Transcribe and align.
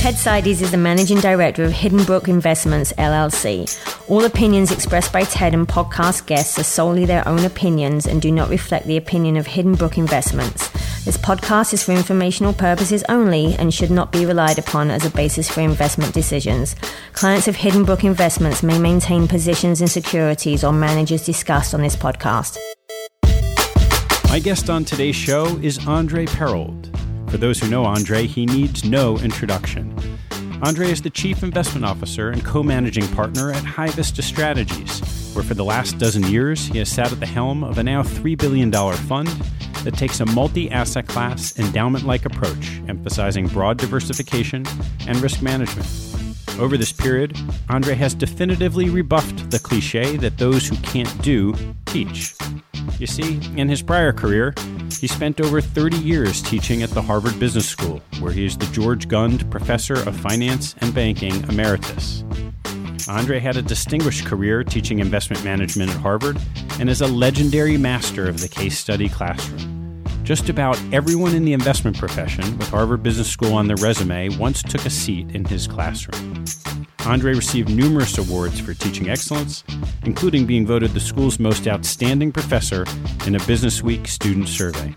Ted 0.00 0.14
Seides 0.14 0.62
is 0.62 0.70
the 0.70 0.78
managing 0.78 1.18
director 1.18 1.62
of 1.62 1.72
Hidden 1.72 2.04
Brook 2.04 2.26
Investments, 2.26 2.90
LLC. 2.94 3.68
All 4.08 4.24
opinions 4.24 4.72
expressed 4.72 5.12
by 5.12 5.24
Ted 5.24 5.52
and 5.52 5.68
podcast 5.68 6.24
guests 6.24 6.58
are 6.58 6.64
solely 6.64 7.04
their 7.04 7.28
own 7.28 7.44
opinions 7.44 8.06
and 8.06 8.22
do 8.22 8.32
not 8.32 8.48
reflect 8.48 8.86
the 8.86 8.96
opinion 8.96 9.36
of 9.36 9.46
Hidden 9.46 9.74
Brook 9.74 9.98
Investments. 9.98 10.70
This 11.04 11.18
podcast 11.18 11.74
is 11.74 11.82
for 11.82 11.92
informational 11.92 12.54
purposes 12.54 13.04
only 13.10 13.54
and 13.56 13.74
should 13.74 13.90
not 13.90 14.10
be 14.10 14.24
relied 14.24 14.58
upon 14.58 14.90
as 14.90 15.04
a 15.04 15.10
basis 15.10 15.50
for 15.50 15.60
investment 15.60 16.14
decisions. 16.14 16.76
Clients 17.12 17.46
of 17.46 17.56
Hidden 17.56 17.84
Brook 17.84 18.02
Investments 18.02 18.62
may 18.62 18.78
maintain 18.78 19.28
positions 19.28 19.82
in 19.82 19.86
securities 19.86 20.64
or 20.64 20.72
managers 20.72 21.26
discussed 21.26 21.74
on 21.74 21.82
this 21.82 21.94
podcast. 21.94 22.56
My 24.30 24.38
guest 24.38 24.70
on 24.70 24.86
today's 24.86 25.16
show 25.16 25.44
is 25.58 25.86
Andre 25.86 26.24
Perold. 26.24 26.99
For 27.30 27.36
those 27.36 27.60
who 27.60 27.68
know 27.68 27.84
Andre, 27.84 28.26
he 28.26 28.44
needs 28.44 28.84
no 28.84 29.16
introduction. 29.18 29.96
Andre 30.62 30.90
is 30.90 31.00
the 31.00 31.10
Chief 31.10 31.44
Investment 31.44 31.86
Officer 31.86 32.30
and 32.30 32.44
co 32.44 32.62
managing 32.62 33.06
partner 33.14 33.52
at 33.52 33.62
HighVista 33.62 34.22
Strategies, 34.22 35.00
where 35.32 35.44
for 35.44 35.54
the 35.54 35.64
last 35.64 35.96
dozen 35.98 36.24
years 36.24 36.66
he 36.66 36.78
has 36.78 36.90
sat 36.90 37.12
at 37.12 37.20
the 37.20 37.26
helm 37.26 37.62
of 37.62 37.78
a 37.78 37.84
now 37.84 38.02
$3 38.02 38.36
billion 38.36 38.72
fund 38.72 39.28
that 39.84 39.94
takes 39.94 40.18
a 40.18 40.26
multi 40.26 40.70
asset 40.72 41.06
class, 41.06 41.56
endowment 41.56 42.04
like 42.04 42.26
approach, 42.26 42.80
emphasizing 42.88 43.46
broad 43.46 43.78
diversification 43.78 44.66
and 45.06 45.16
risk 45.18 45.40
management. 45.40 46.09
Over 46.58 46.76
this 46.76 46.92
period, 46.92 47.38
Andre 47.68 47.94
has 47.94 48.14
definitively 48.14 48.90
rebuffed 48.90 49.50
the 49.50 49.58
cliche 49.58 50.16
that 50.16 50.38
those 50.38 50.66
who 50.66 50.76
can't 50.76 51.22
do 51.22 51.54
teach. 51.86 52.34
You 52.98 53.06
see, 53.06 53.40
in 53.56 53.68
his 53.68 53.82
prior 53.82 54.12
career, 54.12 54.54
he 55.00 55.06
spent 55.06 55.40
over 55.40 55.60
30 55.60 55.96
years 55.96 56.42
teaching 56.42 56.82
at 56.82 56.90
the 56.90 57.00
Harvard 57.00 57.38
Business 57.40 57.66
School, 57.66 58.02
where 58.18 58.32
he 58.32 58.44
is 58.44 58.58
the 58.58 58.66
George 58.66 59.08
Gund 59.08 59.50
Professor 59.50 59.94
of 59.94 60.14
Finance 60.16 60.74
and 60.82 60.94
Banking 60.94 61.42
Emeritus. 61.48 62.24
Andre 63.08 63.40
had 63.40 63.56
a 63.56 63.62
distinguished 63.62 64.26
career 64.26 64.62
teaching 64.62 64.98
investment 64.98 65.42
management 65.42 65.90
at 65.90 65.96
Harvard 65.96 66.38
and 66.78 66.90
is 66.90 67.00
a 67.00 67.06
legendary 67.06 67.76
master 67.76 68.28
of 68.28 68.40
the 68.40 68.48
case 68.48 68.78
study 68.78 69.08
classroom. 69.08 69.79
Just 70.22 70.48
about 70.48 70.80
everyone 70.92 71.34
in 71.34 71.44
the 71.44 71.52
investment 71.52 71.98
profession 71.98 72.58
with 72.58 72.68
Harvard 72.68 73.02
Business 73.02 73.28
School 73.28 73.54
on 73.54 73.66
their 73.66 73.76
resume 73.76 74.28
once 74.36 74.62
took 74.62 74.84
a 74.86 74.90
seat 74.90 75.34
in 75.34 75.44
his 75.44 75.66
classroom. 75.66 76.44
Andre 77.06 77.34
received 77.34 77.70
numerous 77.70 78.18
awards 78.18 78.60
for 78.60 78.74
teaching 78.74 79.08
excellence, 79.08 79.64
including 80.04 80.46
being 80.46 80.66
voted 80.66 80.92
the 80.92 81.00
school's 81.00 81.38
most 81.38 81.66
outstanding 81.66 82.30
professor 82.30 82.84
in 83.26 83.34
a 83.34 83.44
Business 83.46 83.82
Week 83.82 84.06
student 84.06 84.48
survey. 84.48 84.94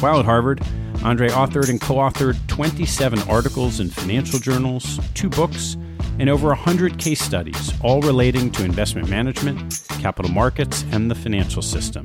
While 0.00 0.18
at 0.18 0.24
Harvard, 0.24 0.60
Andre 1.04 1.28
authored 1.28 1.70
and 1.70 1.80
co 1.80 1.94
authored 1.94 2.36
27 2.48 3.20
articles 3.22 3.80
in 3.80 3.88
financial 3.88 4.38
journals, 4.38 4.98
two 5.14 5.30
books, 5.30 5.76
and 6.18 6.28
over 6.28 6.48
100 6.48 6.98
case 6.98 7.22
studies, 7.22 7.72
all 7.82 8.02
relating 8.02 8.50
to 8.52 8.64
investment 8.64 9.08
management, 9.08 9.84
capital 10.00 10.30
markets, 10.30 10.84
and 10.90 11.10
the 11.10 11.14
financial 11.14 11.62
system. 11.62 12.04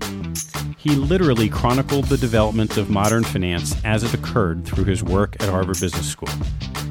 He 0.83 0.95
literally 0.95 1.47
chronicled 1.47 2.05
the 2.05 2.17
development 2.17 2.75
of 2.75 2.89
modern 2.89 3.23
finance 3.23 3.73
as 3.85 4.03
it 4.03 4.13
occurred 4.13 4.65
through 4.65 4.83
his 4.83 5.01
work 5.01 5.41
at 5.41 5.47
Harvard 5.47 5.79
Business 5.79 6.11
School. 6.11 6.27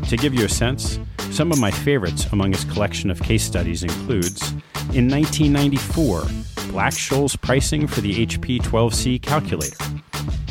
To 0.09 0.17
give 0.17 0.33
you 0.33 0.47
a 0.47 0.49
sense, 0.49 0.99
Some 1.33 1.51
of 1.51 1.59
my 1.59 1.71
favorites 1.71 2.27
among 2.31 2.53
his 2.53 2.63
collection 2.65 3.11
of 3.11 3.23
case 3.23 3.43
studies 3.43 3.83
includes 3.83 4.53
in 4.93 5.09
1994, 5.09 6.25
Black-Scholes 6.71 7.41
pricing 7.41 7.87
for 7.87 8.03
the 8.03 8.27
HP 8.27 8.61
12C 8.61 9.23
calculator. 9.23 9.83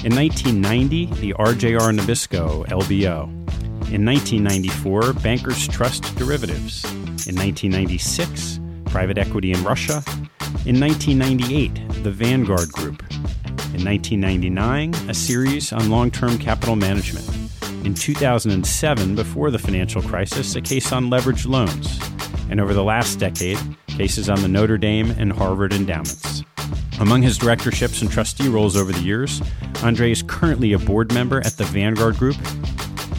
In 0.03 0.15
1990, 0.15 1.05
the 1.21 1.33
RJR 1.33 1.95
Nabisco 1.95 2.65
LBO. 2.67 3.25
In 3.93 4.03
1994, 4.03 5.13
Bankers 5.13 5.67
Trust 5.67 6.15
derivatives. 6.15 6.83
In 7.27 7.35
1996, 7.35 8.59
private 8.85 9.19
equity 9.19 9.51
in 9.51 9.63
Russia. 9.63 10.03
In 10.65 10.80
1998, 10.80 12.03
the 12.03 12.12
Vanguard 12.12 12.71
Group. 12.71 13.01
In 13.74 13.83
1999, 13.83 14.94
a 15.09 15.13
series 15.13 15.74
on 15.74 15.89
long 15.89 16.12
term 16.12 16.38
capital 16.38 16.75
management. 16.75 17.27
In 17.83 17.95
2007, 17.95 19.15
before 19.15 19.50
the 19.50 19.57
financial 19.57 20.01
crisis, 20.03 20.56
a 20.56 20.62
case 20.62 20.92
on 20.92 21.09
leveraged 21.09 21.48
loans. 21.48 22.00
And 22.51 22.59
over 22.59 22.74
the 22.75 22.83
last 22.83 23.15
decade, 23.15 23.57
cases 23.88 24.30
on 24.30 24.42
the 24.42 24.48
Notre 24.48 24.77
Dame 24.77 25.09
and 25.12 25.33
Harvard 25.33 25.74
endowments. 25.74 26.44
Among 27.00 27.24
his 27.24 27.39
directorships 27.39 28.03
and 28.03 28.12
trustee 28.12 28.48
roles 28.48 28.77
over 28.77 28.92
the 28.92 29.01
years, 29.01 29.42
Andre 29.81 30.12
is 30.12 30.21
currently 30.21 30.74
a 30.74 30.80
board 30.80 31.12
member 31.12 31.39
at 31.39 31.57
the 31.57 31.63
Vanguard 31.63 32.18
Group. 32.18 32.38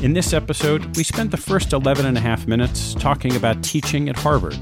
In 0.01 0.13
this 0.13 0.33
episode, 0.33 0.97
we 0.97 1.03
spent 1.03 1.33
the 1.33 1.37
first 1.37 1.73
11 1.73 2.07
and 2.07 2.17
a 2.17 2.21
half 2.21 2.47
minutes 2.47 2.95
talking 2.95 3.35
about 3.35 3.65
teaching 3.65 4.09
at 4.09 4.17
Harvard, 4.17 4.57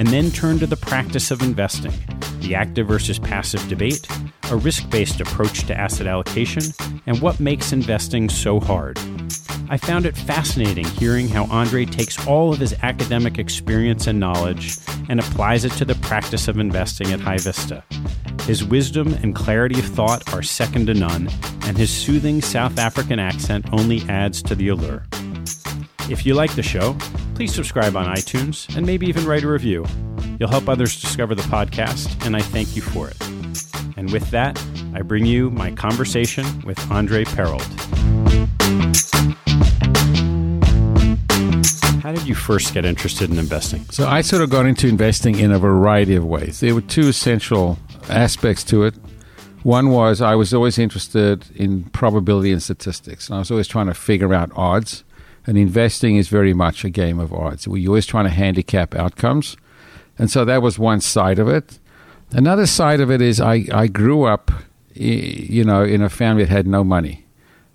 and 0.00 0.08
then 0.08 0.30
turn 0.30 0.58
to 0.58 0.66
the 0.66 0.78
practice 0.78 1.30
of 1.30 1.42
investing, 1.42 1.92
the 2.38 2.54
active 2.54 2.88
versus 2.88 3.18
passive 3.18 3.68
debate, 3.68 4.08
a 4.50 4.56
risk 4.56 4.88
based 4.88 5.20
approach 5.20 5.66
to 5.66 5.78
asset 5.78 6.06
allocation, 6.06 6.62
and 7.04 7.20
what 7.20 7.38
makes 7.38 7.70
investing 7.70 8.30
so 8.30 8.58
hard. 8.58 8.98
I 9.68 9.76
found 9.76 10.06
it 10.06 10.16
fascinating 10.16 10.86
hearing 10.86 11.28
how 11.28 11.44
Andre 11.50 11.84
takes 11.84 12.26
all 12.26 12.50
of 12.50 12.58
his 12.58 12.72
academic 12.82 13.38
experience 13.38 14.06
and 14.06 14.18
knowledge 14.18 14.78
and 15.10 15.20
applies 15.20 15.66
it 15.66 15.72
to 15.72 15.84
the 15.84 15.96
practice 15.96 16.48
of 16.48 16.58
investing 16.58 17.12
at 17.12 17.20
HighVista. 17.20 17.82
His 18.44 18.64
wisdom 18.64 19.12
and 19.22 19.34
clarity 19.34 19.78
of 19.80 19.84
thought 19.84 20.32
are 20.32 20.42
second 20.42 20.86
to 20.86 20.94
none, 20.94 21.28
and 21.64 21.76
his 21.76 21.90
soothing 21.90 22.40
South 22.40 22.78
African 22.78 23.18
accent 23.18 23.66
only 23.70 24.00
adds 24.08 24.42
to 24.44 24.54
the 24.54 24.68
allure. 24.68 25.04
If 26.08 26.24
you 26.24 26.32
like 26.32 26.54
the 26.54 26.62
show, 26.62 26.96
please 27.40 27.54
subscribe 27.54 27.96
on 27.96 28.04
iTunes 28.04 28.68
and 28.76 28.84
maybe 28.84 29.06
even 29.06 29.24
write 29.24 29.42
a 29.42 29.48
review. 29.48 29.86
You'll 30.38 30.50
help 30.50 30.68
others 30.68 31.00
discover 31.00 31.34
the 31.34 31.40
podcast, 31.44 32.26
and 32.26 32.36
I 32.36 32.42
thank 32.42 32.76
you 32.76 32.82
for 32.82 33.08
it. 33.08 33.16
And 33.96 34.12
with 34.12 34.30
that, 34.30 34.62
I 34.92 35.00
bring 35.00 35.24
you 35.24 35.50
my 35.50 35.70
conversation 35.70 36.44
with 36.66 36.78
Andre 36.90 37.24
Perold. 37.24 37.64
How 42.02 42.12
did 42.12 42.26
you 42.26 42.34
first 42.34 42.74
get 42.74 42.84
interested 42.84 43.30
in 43.30 43.38
investing? 43.38 43.86
So 43.86 44.06
I 44.06 44.20
sort 44.20 44.42
of 44.42 44.50
got 44.50 44.66
into 44.66 44.86
investing 44.86 45.38
in 45.38 45.50
a 45.50 45.58
variety 45.58 46.16
of 46.16 46.26
ways. 46.26 46.60
There 46.60 46.74
were 46.74 46.82
two 46.82 47.08
essential 47.08 47.78
aspects 48.10 48.64
to 48.64 48.84
it. 48.84 48.94
One 49.62 49.88
was 49.88 50.20
I 50.20 50.34
was 50.34 50.52
always 50.52 50.78
interested 50.78 51.46
in 51.56 51.84
probability 51.84 52.52
and 52.52 52.62
statistics, 52.62 53.30
and 53.30 53.36
I 53.36 53.38
was 53.38 53.50
always 53.50 53.66
trying 53.66 53.86
to 53.86 53.94
figure 53.94 54.34
out 54.34 54.52
odds. 54.54 55.04
And 55.46 55.56
investing 55.56 56.16
is 56.16 56.28
very 56.28 56.54
much 56.54 56.84
a 56.84 56.90
game 56.90 57.18
of 57.18 57.32
odds. 57.32 57.66
You're 57.66 57.90
always 57.90 58.06
trying 58.06 58.24
to 58.24 58.30
handicap 58.30 58.94
outcomes. 58.94 59.56
And 60.18 60.30
so 60.30 60.44
that 60.44 60.62
was 60.62 60.78
one 60.78 61.00
side 61.00 61.38
of 61.38 61.48
it. 61.48 61.78
Another 62.32 62.66
side 62.66 63.00
of 63.00 63.10
it 63.10 63.20
is 63.20 63.40
I, 63.40 63.64
I 63.72 63.86
grew 63.86 64.24
up, 64.24 64.52
you 64.94 65.64
know, 65.64 65.82
in 65.82 66.02
a 66.02 66.10
family 66.10 66.44
that 66.44 66.52
had 66.52 66.66
no 66.66 66.84
money. 66.84 67.24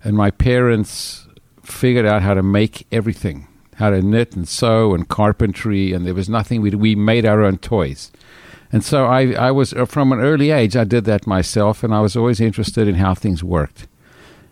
And 0.02 0.16
my 0.16 0.30
parents 0.30 1.26
figured 1.62 2.06
out 2.06 2.22
how 2.22 2.34
to 2.34 2.42
make 2.42 2.86
everything, 2.92 3.48
how 3.74 3.90
to 3.90 4.00
knit 4.00 4.36
and 4.36 4.48
sew 4.48 4.94
and 4.94 5.08
carpentry. 5.08 5.92
And 5.92 6.06
there 6.06 6.14
was 6.14 6.28
nothing, 6.28 6.62
we, 6.62 6.70
we 6.70 6.94
made 6.94 7.26
our 7.26 7.42
own 7.42 7.58
toys. 7.58 8.12
And 8.72 8.84
so 8.84 9.06
I, 9.06 9.32
I 9.32 9.50
was, 9.50 9.72
uh, 9.72 9.84
from 9.84 10.12
an 10.12 10.20
early 10.20 10.50
age, 10.50 10.76
I 10.76 10.84
did 10.84 11.04
that 11.04 11.26
myself. 11.26 11.82
And 11.82 11.92
I 11.92 12.00
was 12.00 12.16
always 12.16 12.40
interested 12.40 12.88
in 12.88 12.94
how 12.94 13.14
things 13.14 13.44
worked. 13.44 13.88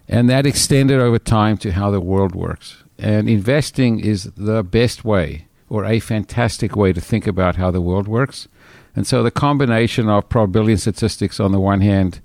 And 0.09 0.29
that 0.29 0.47
extended 0.47 1.01
over 1.01 1.19
time 1.19 1.57
to 1.59 1.73
how 1.73 1.91
the 1.91 2.01
world 2.01 2.35
works. 2.35 2.84
And 2.99 3.29
investing 3.29 4.01
is 4.01 4.31
the 4.37 4.63
best 4.63 5.05
way 5.05 5.47
or 5.69 5.85
a 5.85 6.01
fantastic 6.01 6.77
way 6.77 6.93
to 6.93 7.01
think 7.01 7.27
about 7.27 7.57
how 7.57 7.71
the 7.71 7.81
world 7.81 8.07
works. 8.07 8.49
And 8.95 9.07
so 9.07 9.23
the 9.23 9.31
combination 9.31 10.09
of 10.09 10.29
probability 10.29 10.73
and 10.73 10.81
statistics 10.81 11.41
on 11.41 11.53
the 11.53 11.61
one 11.61 11.81
hand 11.81 12.21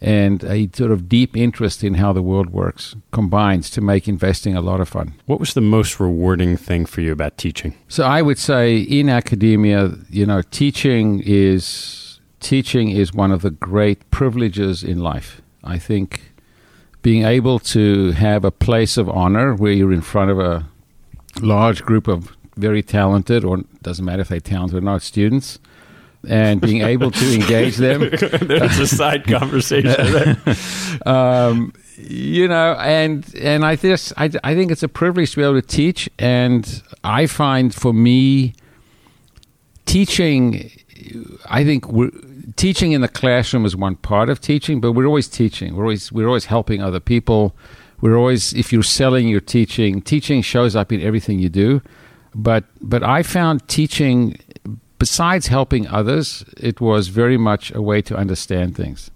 and 0.00 0.44
a 0.44 0.68
sort 0.72 0.90
of 0.90 1.08
deep 1.08 1.36
interest 1.36 1.82
in 1.82 1.94
how 1.94 2.12
the 2.12 2.22
world 2.22 2.50
works 2.50 2.94
combines 3.10 3.68
to 3.70 3.80
make 3.80 4.08
investing 4.08 4.56
a 4.56 4.60
lot 4.60 4.80
of 4.80 4.88
fun. 4.88 5.14
What 5.26 5.40
was 5.40 5.54
the 5.54 5.60
most 5.60 5.98
rewarding 5.98 6.56
thing 6.56 6.86
for 6.86 7.00
you 7.00 7.12
about 7.12 7.36
teaching? 7.36 7.74
So 7.88 8.04
I 8.04 8.22
would 8.22 8.38
say 8.38 8.78
in 8.78 9.08
academia, 9.08 9.92
you 10.08 10.26
know, 10.26 10.42
teaching 10.42 11.22
is 11.24 12.20
teaching 12.40 12.90
is 12.90 13.12
one 13.12 13.32
of 13.32 13.42
the 13.42 13.50
great 13.50 14.08
privileges 14.10 14.84
in 14.84 15.00
life. 15.00 15.42
I 15.64 15.78
think 15.78 16.27
being 17.02 17.24
able 17.24 17.58
to 17.58 18.12
have 18.12 18.44
a 18.44 18.50
place 18.50 18.96
of 18.96 19.08
honor 19.08 19.54
where 19.54 19.72
you're 19.72 19.92
in 19.92 20.00
front 20.00 20.30
of 20.30 20.38
a 20.38 20.66
large 21.40 21.82
group 21.84 22.08
of 22.08 22.36
very 22.56 22.82
talented, 22.82 23.44
or 23.44 23.58
doesn't 23.82 24.04
matter 24.04 24.22
if 24.22 24.28
they're 24.28 24.40
talented 24.40 24.78
or 24.78 24.80
not, 24.80 25.02
students, 25.02 25.58
and 26.28 26.60
being 26.60 26.82
able 26.82 27.10
to 27.10 27.34
engage 27.34 27.76
them. 27.76 28.00
There's 28.42 28.78
a 28.78 28.86
side 28.86 29.24
conversation. 29.28 30.36
um, 31.06 31.72
you 31.96 32.48
know, 32.48 32.74
and 32.74 33.32
and 33.36 33.64
I 33.64 33.76
just 33.76 34.12
I, 34.16 34.30
I 34.44 34.54
think 34.54 34.70
it's 34.70 34.82
a 34.82 34.88
privilege 34.88 35.32
to 35.32 35.36
be 35.36 35.42
able 35.42 35.60
to 35.60 35.66
teach, 35.66 36.08
and 36.18 36.82
I 37.04 37.26
find 37.26 37.74
for 37.74 37.92
me, 37.92 38.54
teaching, 39.86 40.70
I 41.46 41.64
think 41.64 41.88
we're 41.88 42.10
teaching 42.56 42.92
in 42.92 43.00
the 43.00 43.08
classroom 43.08 43.64
is 43.64 43.76
one 43.76 43.96
part 43.96 44.28
of 44.28 44.40
teaching, 44.40 44.80
but 44.80 44.92
we're 44.92 45.06
always 45.06 45.28
teaching. 45.28 45.76
We're 45.76 45.84
always 45.84 46.12
we're 46.12 46.26
always 46.26 46.46
helping 46.46 46.82
other 46.82 47.00
people. 47.00 47.56
We're 48.00 48.16
always 48.16 48.52
if 48.54 48.72
you're 48.72 48.82
selling, 48.82 49.28
you're 49.28 49.40
teaching. 49.40 50.02
Teaching 50.02 50.42
shows 50.42 50.76
up 50.76 50.92
in 50.92 51.00
everything 51.00 51.38
you 51.38 51.48
do. 51.48 51.82
But 52.34 52.64
but 52.80 53.02
I 53.02 53.22
found 53.22 53.66
teaching 53.68 54.38
besides 54.98 55.46
helping 55.46 55.86
others, 55.88 56.44
it 56.56 56.80
was 56.80 57.08
very 57.08 57.36
much 57.36 57.72
a 57.74 57.82
way 57.82 58.02
to 58.02 58.16
understand 58.16 58.76
things. 58.76 59.10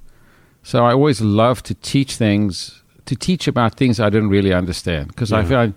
So 0.62 0.84
I 0.84 0.93
always 0.93 1.20
loved 1.20 1.67
to 1.67 1.75
teach 1.75 2.17
things, 2.17 2.82
to 3.06 3.17
teach 3.17 3.49
about 3.49 3.75
things 3.75 3.99
I 3.99 4.11
didn't 4.11 4.29
really 4.29 4.52
understand. 4.52 5.08
Because 5.08 5.32
yeah. 5.32 5.38
I 5.38 5.44
found 5.44 5.75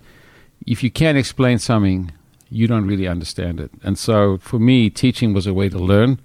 if 0.67 0.83
you 0.83 0.91
can't 0.91 1.17
explain 1.17 1.57
something, 1.57 2.11
you 2.49 2.67
don't 2.67 2.85
really 2.85 3.07
understand 3.07 3.59
it. 3.59 3.71
And 3.83 3.97
so 3.97 4.37
for 4.37 4.59
me, 4.59 4.89
teaching 4.89 5.33
was 5.33 5.47
a 5.47 5.53
way 5.53 5.69
to 5.69 5.79
learn. 5.79 6.19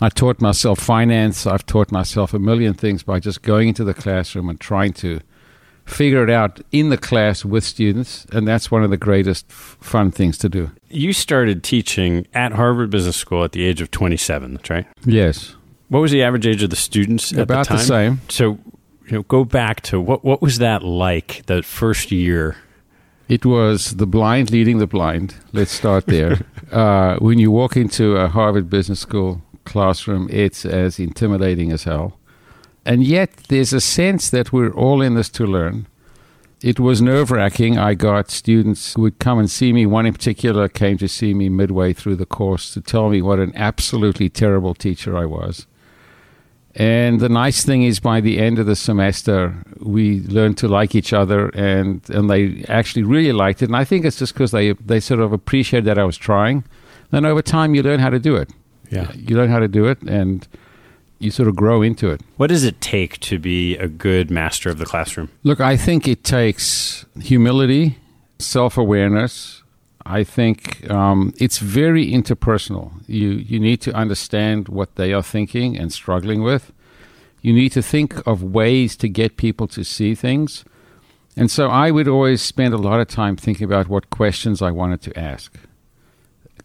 I 0.00 0.08
taught 0.08 0.40
myself 0.40 0.80
finance. 0.80 1.46
I've 1.46 1.66
taught 1.66 1.92
myself 1.92 2.34
a 2.34 2.38
million 2.38 2.74
things 2.74 3.02
by 3.02 3.20
just 3.20 3.42
going 3.42 3.68
into 3.68 3.84
the 3.84 3.94
classroom 3.94 4.48
and 4.48 4.58
trying 4.58 4.92
to 4.94 5.20
figure 5.84 6.22
it 6.22 6.30
out 6.30 6.60
in 6.70 6.90
the 6.90 6.96
class 6.96 7.44
with 7.44 7.64
students. 7.64 8.24
And 8.32 8.46
that's 8.46 8.70
one 8.70 8.82
of 8.82 8.90
the 8.90 8.96
greatest 8.96 9.46
f- 9.50 9.76
fun 9.80 10.10
things 10.10 10.38
to 10.38 10.48
do. 10.48 10.70
You 10.88 11.12
started 11.12 11.62
teaching 11.62 12.26
at 12.34 12.52
Harvard 12.52 12.90
Business 12.90 13.16
School 13.16 13.44
at 13.44 13.52
the 13.52 13.64
age 13.64 13.80
of 13.80 13.90
27, 13.90 14.54
that's 14.54 14.70
right? 14.70 14.86
Yes. 15.04 15.54
What 15.88 16.00
was 16.00 16.10
the 16.10 16.22
average 16.22 16.46
age 16.46 16.62
of 16.62 16.70
the 16.70 16.76
students 16.76 17.32
About 17.32 17.68
the, 17.68 17.74
the 17.74 17.80
same. 17.80 18.20
So, 18.28 18.58
you 19.06 19.12
know, 19.12 19.22
go 19.24 19.44
back 19.44 19.82
to 19.82 20.00
what 20.00 20.24
what 20.24 20.40
was 20.40 20.58
that 20.58 20.82
like 20.82 21.44
that 21.46 21.64
first 21.64 22.10
year? 22.10 22.56
It 23.28 23.44
was 23.44 23.96
the 23.96 24.06
blind 24.06 24.50
leading 24.50 24.78
the 24.78 24.86
blind. 24.86 25.34
Let's 25.52 25.70
start 25.70 26.06
there. 26.06 26.46
uh, 26.72 27.16
when 27.16 27.38
you 27.38 27.50
walk 27.50 27.76
into 27.76 28.16
a 28.16 28.28
Harvard 28.28 28.70
Business 28.70 29.00
School 29.00 29.42
classroom, 29.64 30.28
it's 30.30 30.64
as 30.64 30.98
intimidating 30.98 31.72
as 31.72 31.84
hell. 31.84 32.18
And 32.84 33.04
yet, 33.04 33.34
there's 33.48 33.72
a 33.72 33.80
sense 33.80 34.30
that 34.30 34.52
we're 34.52 34.72
all 34.72 35.02
in 35.02 35.14
this 35.14 35.28
to 35.30 35.46
learn. 35.46 35.86
It 36.62 36.78
was 36.78 37.02
nerve 37.02 37.30
wracking. 37.30 37.76
I 37.76 37.94
got 37.94 38.30
students 38.30 38.94
who 38.94 39.02
would 39.02 39.18
come 39.18 39.38
and 39.38 39.50
see 39.50 39.72
me. 39.72 39.84
One 39.84 40.06
in 40.06 40.12
particular 40.12 40.68
came 40.68 40.96
to 40.98 41.08
see 41.08 41.34
me 41.34 41.48
midway 41.48 41.92
through 41.92 42.16
the 42.16 42.26
course 42.26 42.72
to 42.74 42.80
tell 42.80 43.08
me 43.08 43.20
what 43.20 43.40
an 43.40 43.52
absolutely 43.56 44.28
terrible 44.28 44.74
teacher 44.74 45.16
I 45.16 45.24
was. 45.26 45.66
And 46.74 47.20
the 47.20 47.28
nice 47.28 47.64
thing 47.64 47.82
is, 47.82 48.00
by 48.00 48.20
the 48.20 48.38
end 48.38 48.58
of 48.58 48.66
the 48.66 48.76
semester, 48.76 49.54
we 49.80 50.20
learned 50.20 50.56
to 50.58 50.68
like 50.68 50.94
each 50.94 51.12
other, 51.12 51.48
and, 51.48 52.08
and 52.08 52.30
they 52.30 52.64
actually 52.68 53.02
really 53.02 53.32
liked 53.32 53.60
it. 53.60 53.66
And 53.66 53.76
I 53.76 53.84
think 53.84 54.04
it's 54.04 54.18
just 54.18 54.32
because 54.32 54.52
they, 54.52 54.72
they 54.72 55.00
sort 55.00 55.20
of 55.20 55.32
appreciated 55.32 55.84
that 55.84 55.98
I 55.98 56.04
was 56.04 56.16
trying. 56.16 56.64
Then 57.10 57.26
over 57.26 57.42
time, 57.42 57.74
you 57.74 57.82
learn 57.82 58.00
how 58.00 58.08
to 58.08 58.18
do 58.18 58.36
it. 58.36 58.50
Yeah. 58.92 59.10
You 59.14 59.36
learn 59.36 59.48
how 59.48 59.58
to 59.58 59.68
do 59.68 59.86
it 59.86 60.02
and 60.02 60.46
you 61.18 61.30
sort 61.30 61.48
of 61.48 61.56
grow 61.56 61.82
into 61.82 62.10
it. 62.10 62.20
What 62.36 62.48
does 62.48 62.64
it 62.64 62.80
take 62.80 63.18
to 63.20 63.38
be 63.38 63.76
a 63.76 63.88
good 63.88 64.30
master 64.30 64.68
of 64.68 64.78
the 64.78 64.84
classroom? 64.84 65.30
Look, 65.44 65.60
I 65.60 65.76
think 65.76 66.06
it 66.06 66.24
takes 66.24 67.06
humility, 67.20 67.98
self 68.38 68.76
awareness. 68.76 69.62
I 70.04 70.24
think 70.24 70.90
um, 70.90 71.32
it's 71.38 71.58
very 71.58 72.10
interpersonal. 72.10 72.90
You, 73.06 73.30
you 73.30 73.60
need 73.60 73.80
to 73.82 73.92
understand 73.94 74.68
what 74.68 74.96
they 74.96 75.12
are 75.12 75.22
thinking 75.22 75.78
and 75.78 75.92
struggling 75.92 76.42
with. 76.42 76.72
You 77.40 77.52
need 77.52 77.70
to 77.70 77.82
think 77.82 78.24
of 78.26 78.42
ways 78.42 78.96
to 78.96 79.08
get 79.08 79.36
people 79.36 79.68
to 79.68 79.84
see 79.84 80.14
things. 80.16 80.64
And 81.36 81.50
so 81.50 81.68
I 81.68 81.90
would 81.90 82.08
always 82.08 82.42
spend 82.42 82.74
a 82.74 82.78
lot 82.78 83.00
of 83.00 83.08
time 83.08 83.36
thinking 83.36 83.64
about 83.64 83.88
what 83.88 84.10
questions 84.10 84.60
I 84.60 84.70
wanted 84.70 85.02
to 85.02 85.18
ask. 85.18 85.56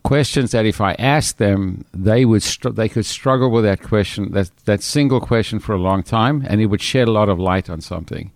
Questions 0.08 0.52
that 0.52 0.66
if 0.66 0.80
I 0.80 0.94
asked 0.94 1.38
them, 1.38 1.84
they 1.94 2.24
would 2.24 2.42
str- 2.42 2.70
they 2.70 2.88
could 2.88 3.06
struggle 3.06 3.52
with 3.52 3.66
that 3.66 3.82
question, 3.84 4.32
that 4.32 4.50
that 4.64 4.82
single 4.82 5.20
question 5.20 5.60
for 5.60 5.74
a 5.76 5.86
long 5.90 6.02
time, 6.02 6.46
and 6.48 6.62
it 6.62 6.68
would 6.68 6.82
shed 6.82 7.10
a 7.10 7.12
lot 7.12 7.28
of 7.28 7.40
light 7.40 7.70
on 7.70 7.82
something. 7.82 8.32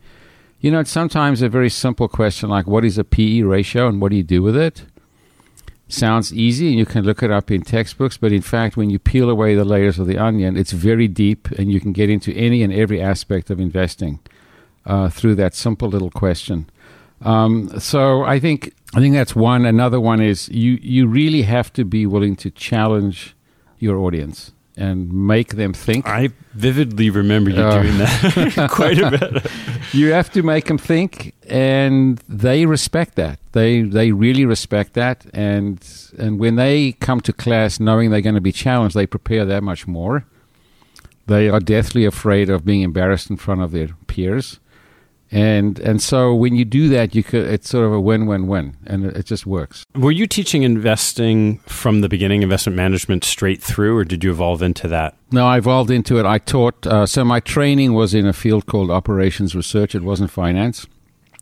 You 0.59 0.69
know, 0.71 0.81
it's 0.81 0.91
sometimes 0.91 1.41
a 1.41 1.47
very 1.47 1.69
simple 1.69 2.09
question 2.09 2.49
like, 2.49 2.67
"What 2.67 2.83
is 2.83 2.97
a 2.97 3.05
PE 3.05 3.43
ratio, 3.43 3.87
and 3.87 4.01
what 4.01 4.09
do 4.11 4.17
you 4.17 4.23
do 4.37 4.41
with 4.43 4.57
it?" 4.57 4.83
Sounds 5.87 6.33
easy, 6.33 6.67
and 6.69 6.77
you 6.77 6.85
can 6.85 7.05
look 7.05 7.23
it 7.23 7.31
up 7.31 7.49
in 7.49 7.61
textbooks, 7.61 8.17
but 8.17 8.33
in 8.33 8.41
fact, 8.41 8.75
when 8.75 8.89
you 8.89 8.99
peel 8.99 9.29
away 9.29 9.55
the 9.55 9.71
layers 9.73 9.97
of 9.97 10.07
the 10.07 10.17
onion, 10.17 10.57
it's 10.57 10.73
very 10.73 11.07
deep, 11.07 11.49
and 11.51 11.71
you 11.71 11.79
can 11.79 11.93
get 11.93 12.09
into 12.09 12.33
any 12.33 12.63
and 12.63 12.73
every 12.73 13.01
aspect 13.01 13.49
of 13.49 13.61
investing 13.61 14.19
uh, 14.85 15.09
through 15.09 15.35
that 15.35 15.55
simple 15.55 15.87
little 15.87 16.11
question. 16.11 16.69
Um, 17.21 17.79
so 17.79 18.23
I 18.23 18.39
think 18.39 18.73
I 18.93 18.99
think 18.99 19.13
that's 19.13 19.35
one. 19.35 19.65
Another 19.65 19.99
one 19.99 20.21
is 20.21 20.49
you 20.49 20.79
you 20.81 21.07
really 21.07 21.43
have 21.43 21.71
to 21.73 21.85
be 21.85 22.05
willing 22.05 22.35
to 22.37 22.49
challenge 22.49 23.35
your 23.79 23.97
audience 23.97 24.51
and 24.75 25.11
make 25.11 25.55
them 25.55 25.73
think. 25.73 26.07
I 26.07 26.29
vividly 26.53 27.09
remember 27.09 27.51
you 27.51 27.61
uh, 27.61 27.81
doing 27.81 27.97
that 27.99 28.69
quite 28.71 28.99
a 28.99 29.11
bit. 29.11 29.51
you 29.93 30.11
have 30.11 30.31
to 30.31 30.43
make 30.43 30.65
them 30.65 30.77
think, 30.77 31.33
and 31.47 32.17
they 32.27 32.65
respect 32.65 33.15
that. 33.15 33.39
They 33.51 33.81
they 33.81 34.11
really 34.11 34.45
respect 34.45 34.93
that, 34.93 35.25
and 35.33 35.85
and 36.17 36.39
when 36.39 36.55
they 36.55 36.93
come 36.93 37.21
to 37.21 37.33
class 37.33 37.79
knowing 37.79 38.09
they're 38.09 38.21
going 38.21 38.35
to 38.35 38.41
be 38.41 38.51
challenged, 38.51 38.95
they 38.95 39.05
prepare 39.07 39.45
that 39.45 39.63
much 39.63 39.87
more. 39.87 40.25
They 41.27 41.49
are 41.49 41.59
deathly 41.59 42.03
afraid 42.03 42.49
of 42.49 42.65
being 42.65 42.81
embarrassed 42.81 43.29
in 43.29 43.37
front 43.37 43.61
of 43.61 43.71
their 43.71 43.89
peers 44.07 44.59
and 45.31 45.79
and 45.79 46.01
so 46.01 46.35
when 46.35 46.55
you 46.55 46.65
do 46.65 46.89
that 46.89 47.15
you 47.15 47.23
could 47.23 47.47
it's 47.47 47.69
sort 47.69 47.85
of 47.85 47.93
a 47.93 48.01
win-win-win 48.01 48.75
and 48.85 49.05
it, 49.05 49.17
it, 49.17 49.25
just 49.25 49.45
works. 49.45 49.85
Were 49.95 50.11
you 50.11 50.27
teaching 50.27 50.63
investing 50.63 51.59
from 51.59 52.01
the 52.01 52.09
beginning 52.09 52.43
investment 52.43 52.75
management 52.75 53.23
straight 53.23 53.63
through 53.63 53.97
or 53.97 54.03
did 54.03 54.23
you 54.23 54.31
evolve 54.31 54.61
into 54.61 54.87
that? 54.89 55.15
No 55.31 55.47
i 55.47 55.57
evolved 55.57 55.89
into 55.89 56.19
it. 56.19 56.25
I 56.25 56.37
taught 56.37 56.85
uh, 56.85 57.05
so 57.05 57.23
my 57.23 57.39
training 57.39 57.93
was 57.93 58.13
in 58.13 58.27
a 58.27 58.33
field 58.33 58.65
called 58.65 58.91
operations 58.91 59.55
research. 59.55 59.95
It 59.95 60.03
wasn't 60.03 60.31
finance 60.31 60.85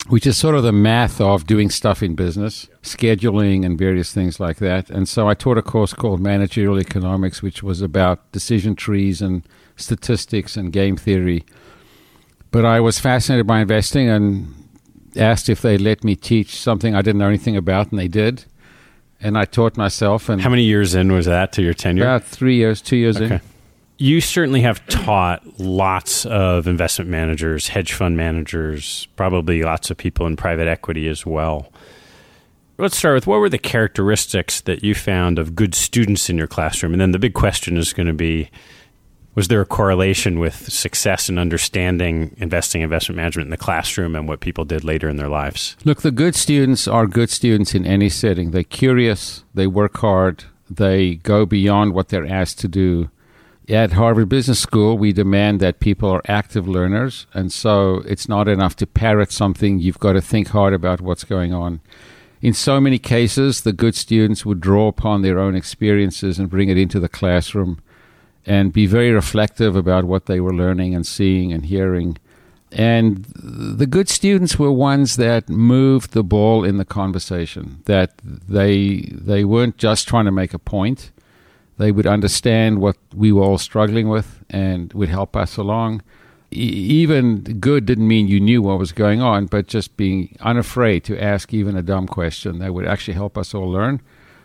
which 0.08 0.26
is 0.26 0.38
sort 0.38 0.56
of 0.56 0.64
the 0.64 0.72
math 0.72 1.20
of 1.20 1.46
doing 1.46 1.70
stuff 1.70 2.02
in 2.02 2.16
business 2.16 2.68
scheduling 2.82 3.66
and 3.66 3.78
various 3.78 4.14
things 4.14 4.40
like 4.40 4.58
that. 4.58 4.90
And 4.92 5.10
so 5.10 5.28
i 5.28 5.34
taught 5.34 5.58
a 5.58 5.64
course 5.64 5.94
called 5.94 6.20
managerial 6.20 6.80
economics 6.80 7.42
which 7.42 7.64
was 7.64 7.82
about 7.82 8.32
decision 8.32 8.76
trees 8.76 9.20
and 9.20 9.44
statistics 9.76 10.56
and 10.56 10.72
game 10.72 10.96
theory 10.96 11.44
but 12.52 12.66
I 12.66 12.80
was 12.80 13.00
fascinated 13.00 13.48
by 13.48 13.60
investing 13.60 14.10
and 14.10 14.54
asked 15.16 15.50
if 15.50 15.62
they 15.62 15.78
let 15.78 16.04
me 16.04 16.16
teach 16.16 16.56
something 16.56 16.96
I 16.96 17.02
didn't 17.02 17.20
know 17.20 17.28
anything 17.28 17.58
about, 17.58 17.92
and 17.92 18.00
they 18.00 18.08
did. 18.08 18.46
And 19.22 19.38
I 19.38 19.46
taught 19.46 19.76
myself. 19.76 20.30
And 20.30 20.42
how 20.42 20.50
many 20.50 20.64
years 20.64 20.96
in 20.96 21.12
was 21.12 21.26
that 21.26 21.52
to 21.54 21.62
your 21.62 21.74
tenure? 21.74 22.04
About 22.04 22.24
three 22.24 22.56
years, 22.56 22.82
two 22.82 22.96
years 22.96 23.18
okay. 23.18 23.36
in. 23.36 23.42
You 23.98 24.22
certainly 24.22 24.62
have 24.62 24.86
taught 24.88 25.60
lots 25.60 26.26
of 26.26 26.68
investment 26.68 27.12
managers, 27.12 27.68
hedge 27.68 27.92
fund 27.92 28.16
managers, 28.16 29.10
probably 29.18 29.62
lots 29.62 29.92
of 29.92 29.98
people 29.98 30.26
in 30.26 30.38
private 30.38 30.70
equity 30.70 31.10
as 31.10 31.26
well. 31.26 31.70
Let's 32.78 32.96
start 32.96 33.16
with 33.16 33.28
what 33.28 33.42
were 33.42 33.50
the 33.50 33.58
characteristics 33.58 34.62
that 34.62 34.86
you 34.86 34.96
found 34.96 35.38
of 35.38 35.54
good 35.54 35.76
students 35.76 36.30
in 36.30 36.38
your 36.38 36.48
classroom? 36.48 36.94
And 36.94 37.02
then 37.02 37.12
the 37.12 37.20
big 37.20 37.34
question 37.34 37.76
is 37.76 37.92
going 37.92 38.08
to 38.08 38.14
be 38.14 38.50
was 39.40 39.48
there 39.48 39.62
a 39.62 39.66
correlation 39.66 40.38
with 40.38 40.70
success 40.70 41.30
in 41.30 41.40
understanding 41.40 42.36
investing 42.40 42.82
investment 42.82 43.16
management 43.16 43.46
in 43.46 43.52
the 43.52 43.56
classroom 43.56 44.14
and 44.14 44.28
what 44.28 44.42
people 44.42 44.66
did 44.66 44.84
later 44.84 45.08
in 45.08 45.16
their 45.16 45.30
lives? 45.30 45.78
Look 45.86 46.02
the 46.02 46.12
good 46.12 46.36
students 46.36 46.90
are 46.90 47.08
good 47.08 47.30
students 47.30 47.74
in 47.74 47.86
any 47.86 48.10
setting. 48.10 48.52
They're 48.52 48.64
curious 48.64 49.46
they 49.54 49.66
work 49.66 49.96
hard 50.00 50.44
they 50.70 51.16
go 51.16 51.46
beyond 51.46 51.94
what 51.94 52.10
they're 52.10 52.28
asked 52.28 52.60
to 52.60 52.68
do. 52.68 53.12
At 53.70 53.94
harvard 53.94 54.28
business 54.28 54.60
school 54.60 54.98
we 54.98 55.14
demand 55.14 55.62
that 55.62 55.80
people 55.80 56.10
are 56.10 56.22
active 56.26 56.68
learners 56.68 57.26
and 57.34 57.50
so 57.50 58.04
it's 58.06 58.28
not 58.28 58.50
enough 58.50 58.76
to 58.76 58.86
parrot 58.86 59.32
something. 59.32 59.80
You've 59.80 60.00
got 60.00 60.14
to 60.14 60.22
think 60.22 60.50
hard 60.50 60.74
about 60.74 61.00
what's 61.00 61.24
going 61.24 61.54
on. 61.54 61.80
In 62.42 62.54
so 62.54 62.82
many 62.82 63.00
cases 63.00 63.62
the 63.62 63.72
good 63.72 63.96
students 63.96 64.46
would 64.46 64.60
draw 64.60 64.90
upon 64.90 65.22
their 65.22 65.40
own 65.40 65.56
experiences 65.56 66.40
and 66.40 66.50
bring 66.50 66.68
it 66.68 66.78
into 66.78 67.00
the 67.00 67.08
classroom 67.08 67.80
and 68.46 68.74
be 68.74 68.86
very 68.86 69.12
reflective 69.12 69.76
about 69.76 70.06
what 70.06 70.26
they 70.26 70.40
were 70.40 70.54
learning 70.54 70.96
and 70.96 71.06
seeing 71.06 71.52
and 71.54 71.66
hearing. 71.66 72.18
And 72.72 73.26
the 73.36 73.88
good 73.88 74.10
students 74.10 74.60
were 74.60 74.72
ones 74.72 75.16
that 75.16 75.50
moved 75.50 76.12
the 76.12 76.24
ball 76.24 76.64
in 76.64 76.78
the 76.78 76.86
conversation, 76.86 77.82
that 77.86 78.14
they, 78.24 79.10
they 79.12 79.44
weren't 79.44 79.78
just 79.78 80.08
trying 80.08 80.26
to 80.26 80.32
make 80.32 80.54
a 80.54 80.60
point. 80.60 81.12
They 81.78 81.92
would 81.92 82.06
understand 82.06 82.80
what 82.80 82.98
we 83.16 83.32
were 83.32 83.44
all 83.44 83.58
struggling 83.58 84.10
with 84.10 84.44
and 84.50 84.94
would 84.94 85.10
help 85.10 85.36
us 85.36 85.58
along. 85.58 86.04
E- 86.52 86.58
even 86.58 87.42
good 87.42 87.86
didn't 87.86 88.08
mean 88.08 88.28
you 88.28 88.40
knew 88.40 88.62
what 88.62 88.78
was 88.78 88.92
going 88.92 89.22
on, 89.22 89.46
but 89.46 89.68
just 89.68 89.98
being 89.98 90.38
unafraid 90.42 91.04
to 91.06 91.22
ask 91.22 91.54
even 91.54 91.76
a 91.76 91.82
dumb 91.82 92.08
question 92.08 92.60
that 92.60 92.74
would 92.74 92.86
actually 92.86 93.14
help 93.14 93.38
us 93.38 93.54
all 93.54 93.72
learn. 93.72 94.02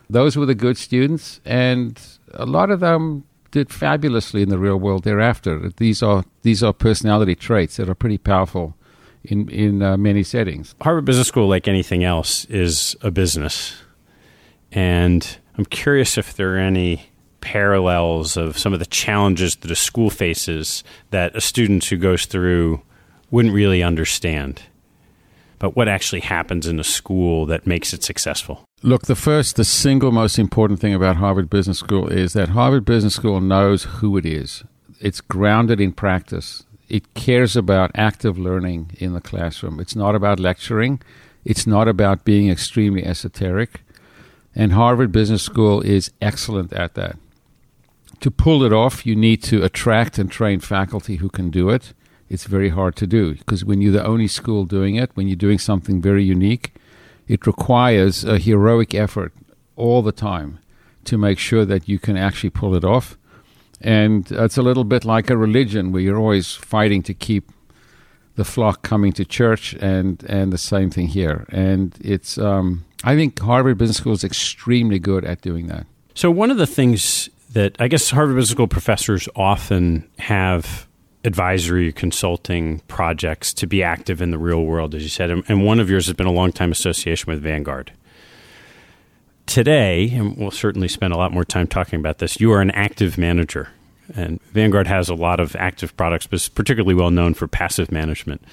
Those 0.09 0.37
were 0.37 0.45
the 0.45 0.55
good 0.55 0.77
students, 0.77 1.41
and 1.45 1.99
a 2.33 2.45
lot 2.45 2.69
of 2.69 2.79
them 2.79 3.25
did 3.55 3.71
fabulously 3.71 4.41
in 4.41 4.49
the 4.49 4.59
real 4.59 4.75
world 4.75 5.05
thereafter. 5.05 5.71
These 5.77 6.03
are 6.03 6.25
these 6.41 6.61
are 6.61 6.73
personality 6.73 7.35
traits 7.35 7.77
that 7.77 7.87
are 7.87 7.95
pretty 7.95 8.17
powerful 8.17 8.75
in 9.23 9.47
in 9.47 9.81
uh, 9.81 9.95
many 9.95 10.23
settings. 10.23 10.75
Harvard 10.81 11.05
Business 11.05 11.29
School, 11.29 11.47
like 11.47 11.65
anything 11.65 12.03
else, 12.03 12.43
is 12.45 12.97
a 13.01 13.11
business, 13.11 13.81
and 14.73 15.37
I'm 15.57 15.63
curious 15.63 16.17
if 16.17 16.33
there 16.33 16.55
are 16.55 16.59
any 16.59 17.09
parallels 17.39 18.35
of 18.35 18.57
some 18.57 18.73
of 18.73 18.79
the 18.79 18.85
challenges 18.87 19.55
that 19.55 19.71
a 19.71 19.75
school 19.75 20.09
faces 20.09 20.83
that 21.11 21.33
a 21.33 21.39
student 21.39 21.85
who 21.85 21.95
goes 21.95 22.25
through 22.25 22.81
wouldn't 23.31 23.53
really 23.53 23.81
understand. 23.81 24.63
But 25.65 25.75
what 25.75 25.87
actually 25.87 26.19
happens 26.19 26.67
in 26.67 26.79
a 26.79 26.83
school 26.83 27.47
that 27.47 27.65
makes 27.65 27.91
it 27.91 28.03
successful? 28.03 28.65
Look, 28.83 29.07
the 29.07 29.15
first, 29.15 29.55
the 29.55 29.63
single 29.63 30.11
most 30.11 30.37
important 30.37 30.79
thing 30.79 30.93
about 30.93 31.15
Harvard 31.15 31.49
Business 31.49 31.79
School 31.79 32.07
is 32.07 32.33
that 32.33 32.49
Harvard 32.49 32.85
Business 32.85 33.15
School 33.15 33.41
knows 33.41 33.85
who 33.85 34.15
it 34.15 34.27
is. 34.27 34.63
It's 34.99 35.21
grounded 35.21 35.81
in 35.81 35.91
practice. 35.91 36.65
It 36.87 37.15
cares 37.15 37.55
about 37.55 37.89
active 37.95 38.37
learning 38.37 38.91
in 38.99 39.13
the 39.13 39.21
classroom. 39.21 39.79
It's 39.79 39.95
not 39.95 40.13
about 40.13 40.39
lecturing. 40.39 41.01
It's 41.43 41.65
not 41.65 41.87
about 41.87 42.25
being 42.25 42.47
extremely 42.51 43.03
esoteric. 43.03 43.81
And 44.53 44.73
Harvard 44.73 45.11
Business 45.11 45.41
School 45.41 45.81
is 45.81 46.11
excellent 46.21 46.73
at 46.73 46.93
that. 46.93 47.17
To 48.19 48.29
pull 48.29 48.61
it 48.61 48.71
off, 48.71 49.03
you 49.03 49.15
need 49.15 49.41
to 49.45 49.63
attract 49.63 50.19
and 50.19 50.29
train 50.29 50.59
faculty 50.59 51.15
who 51.15 51.29
can 51.29 51.49
do 51.49 51.71
it. 51.71 51.93
It's 52.29 52.45
very 52.45 52.69
hard 52.69 52.95
to 52.97 53.07
do 53.07 53.35
because 53.35 53.63
when 53.63 53.81
you're 53.81 53.91
the 53.91 54.05
only 54.05 54.27
school 54.27 54.65
doing 54.65 54.95
it, 54.95 55.11
when 55.13 55.27
you're 55.27 55.35
doing 55.35 55.59
something 55.59 56.01
very 56.01 56.23
unique, 56.23 56.73
it 57.27 57.45
requires 57.45 58.23
a 58.23 58.37
heroic 58.37 58.93
effort 58.93 59.33
all 59.75 60.01
the 60.01 60.11
time 60.11 60.59
to 61.05 61.17
make 61.17 61.37
sure 61.37 61.65
that 61.65 61.87
you 61.87 61.99
can 61.99 62.17
actually 62.17 62.49
pull 62.49 62.75
it 62.75 62.83
off. 62.83 63.17
And 63.81 64.31
it's 64.31 64.57
a 64.57 64.63
little 64.63 64.83
bit 64.83 65.05
like 65.05 65.29
a 65.29 65.37
religion 65.37 65.91
where 65.91 66.01
you're 66.01 66.17
always 66.17 66.53
fighting 66.53 67.03
to 67.03 67.13
keep 67.13 67.51
the 68.35 68.45
flock 68.45 68.81
coming 68.81 69.13
to 69.13 69.25
church, 69.25 69.73
and, 69.79 70.23
and 70.27 70.51
the 70.51 70.57
same 70.57 70.89
thing 70.89 71.07
here. 71.07 71.45
And 71.49 71.95
it's, 72.01 72.37
um, 72.37 72.85
I 73.03 73.15
think 73.15 73.39
Harvard 73.39 73.77
Business 73.77 73.97
School 73.97 74.13
is 74.13 74.23
extremely 74.23 74.99
good 74.99 75.23
at 75.23 75.41
doing 75.41 75.67
that. 75.67 75.87
So, 76.13 76.29
one 76.31 76.51
of 76.51 76.57
the 76.57 76.67
things 76.67 77.29
that 77.53 77.75
I 77.79 77.87
guess 77.87 78.09
Harvard 78.09 78.35
Business 78.35 78.51
School 78.51 78.67
professors 78.67 79.29
often 79.35 80.09
have 80.19 80.84
advisory 81.25 81.91
consulting 81.91 82.79
projects 82.87 83.53
to 83.55 83.67
be 83.67 83.81
active 83.81 84.21
in 84.21 84.31
the 84.31 84.37
real 84.37 84.63
world, 84.63 84.93
as 84.93 85.03
you 85.03 85.09
said. 85.09 85.31
And 85.31 85.65
one 85.65 85.79
of 85.79 85.89
yours 85.89 86.05
has 86.05 86.15
been 86.15 86.27
a 86.27 86.31
long 86.31 86.51
time 86.51 86.71
association 86.71 87.31
with 87.31 87.41
Vanguard. 87.41 87.91
Today, 89.45 90.09
and 90.13 90.37
we'll 90.37 90.51
certainly 90.51 90.87
spend 90.87 91.13
a 91.13 91.17
lot 91.17 91.31
more 91.31 91.45
time 91.45 91.67
talking 91.67 91.99
about 91.99 92.19
this, 92.19 92.39
you 92.39 92.51
are 92.51 92.61
an 92.61 92.71
active 92.71 93.17
manager. 93.17 93.69
And 94.15 94.39
Vanguard 94.51 94.87
has 94.87 95.09
a 95.09 95.15
lot 95.15 95.39
of 95.39 95.55
active 95.55 95.97
products, 95.97 96.27
but 96.27 96.35
it's 96.35 96.49
particularly 96.49 96.95
well 96.95 97.11
known 97.11 97.33
for 97.33 97.47
passive 97.47 97.91
management. 97.91 98.43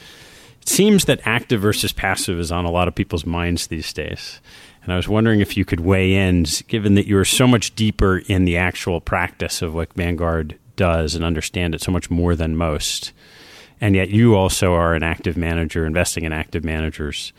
It 0.63 0.69
seems 0.69 1.05
that 1.07 1.21
active 1.25 1.61
versus 1.61 1.93
passive 1.93 2.39
is 2.39 2.53
on 2.53 2.65
a 2.65 2.71
lot 2.71 2.89
of 2.89 2.95
people's 2.95 3.27
minds 3.27 3.67
these 3.67 3.93
days. 3.93 4.41
And 4.83 4.93
I 4.93 4.97
was 4.97 5.09
wondering 5.09 5.41
if 5.41 5.57
you 5.57 5.65
could 5.65 5.81
weigh 5.81 6.15
in, 6.15 6.47
given 6.69 6.95
that 6.95 7.07
you're 7.07 7.25
so 7.25 7.47
much 7.47 7.75
deeper 7.75 8.19
in 8.19 8.45
the 8.45 8.57
actual 8.57 9.01
practice 9.01 9.61
of 9.61 9.75
what 9.75 9.93
Vanguard 9.93 10.59
does 10.77 11.15
and 11.15 11.25
understand 11.25 11.75
it 11.75 11.81
so 11.81 11.93
much 11.93 12.11
more 12.11 12.35
than 12.35 12.57
most. 12.57 13.13
And 13.81 13.95
yet 13.95 14.11
you 14.11 14.35
also 14.37 14.75
are 14.75 14.95
an 14.95 15.03
active 15.03 15.37
manager, 15.37 15.85
investing 15.85 16.25
in 16.25 16.33
active 16.33 16.65
managers. 16.65 17.33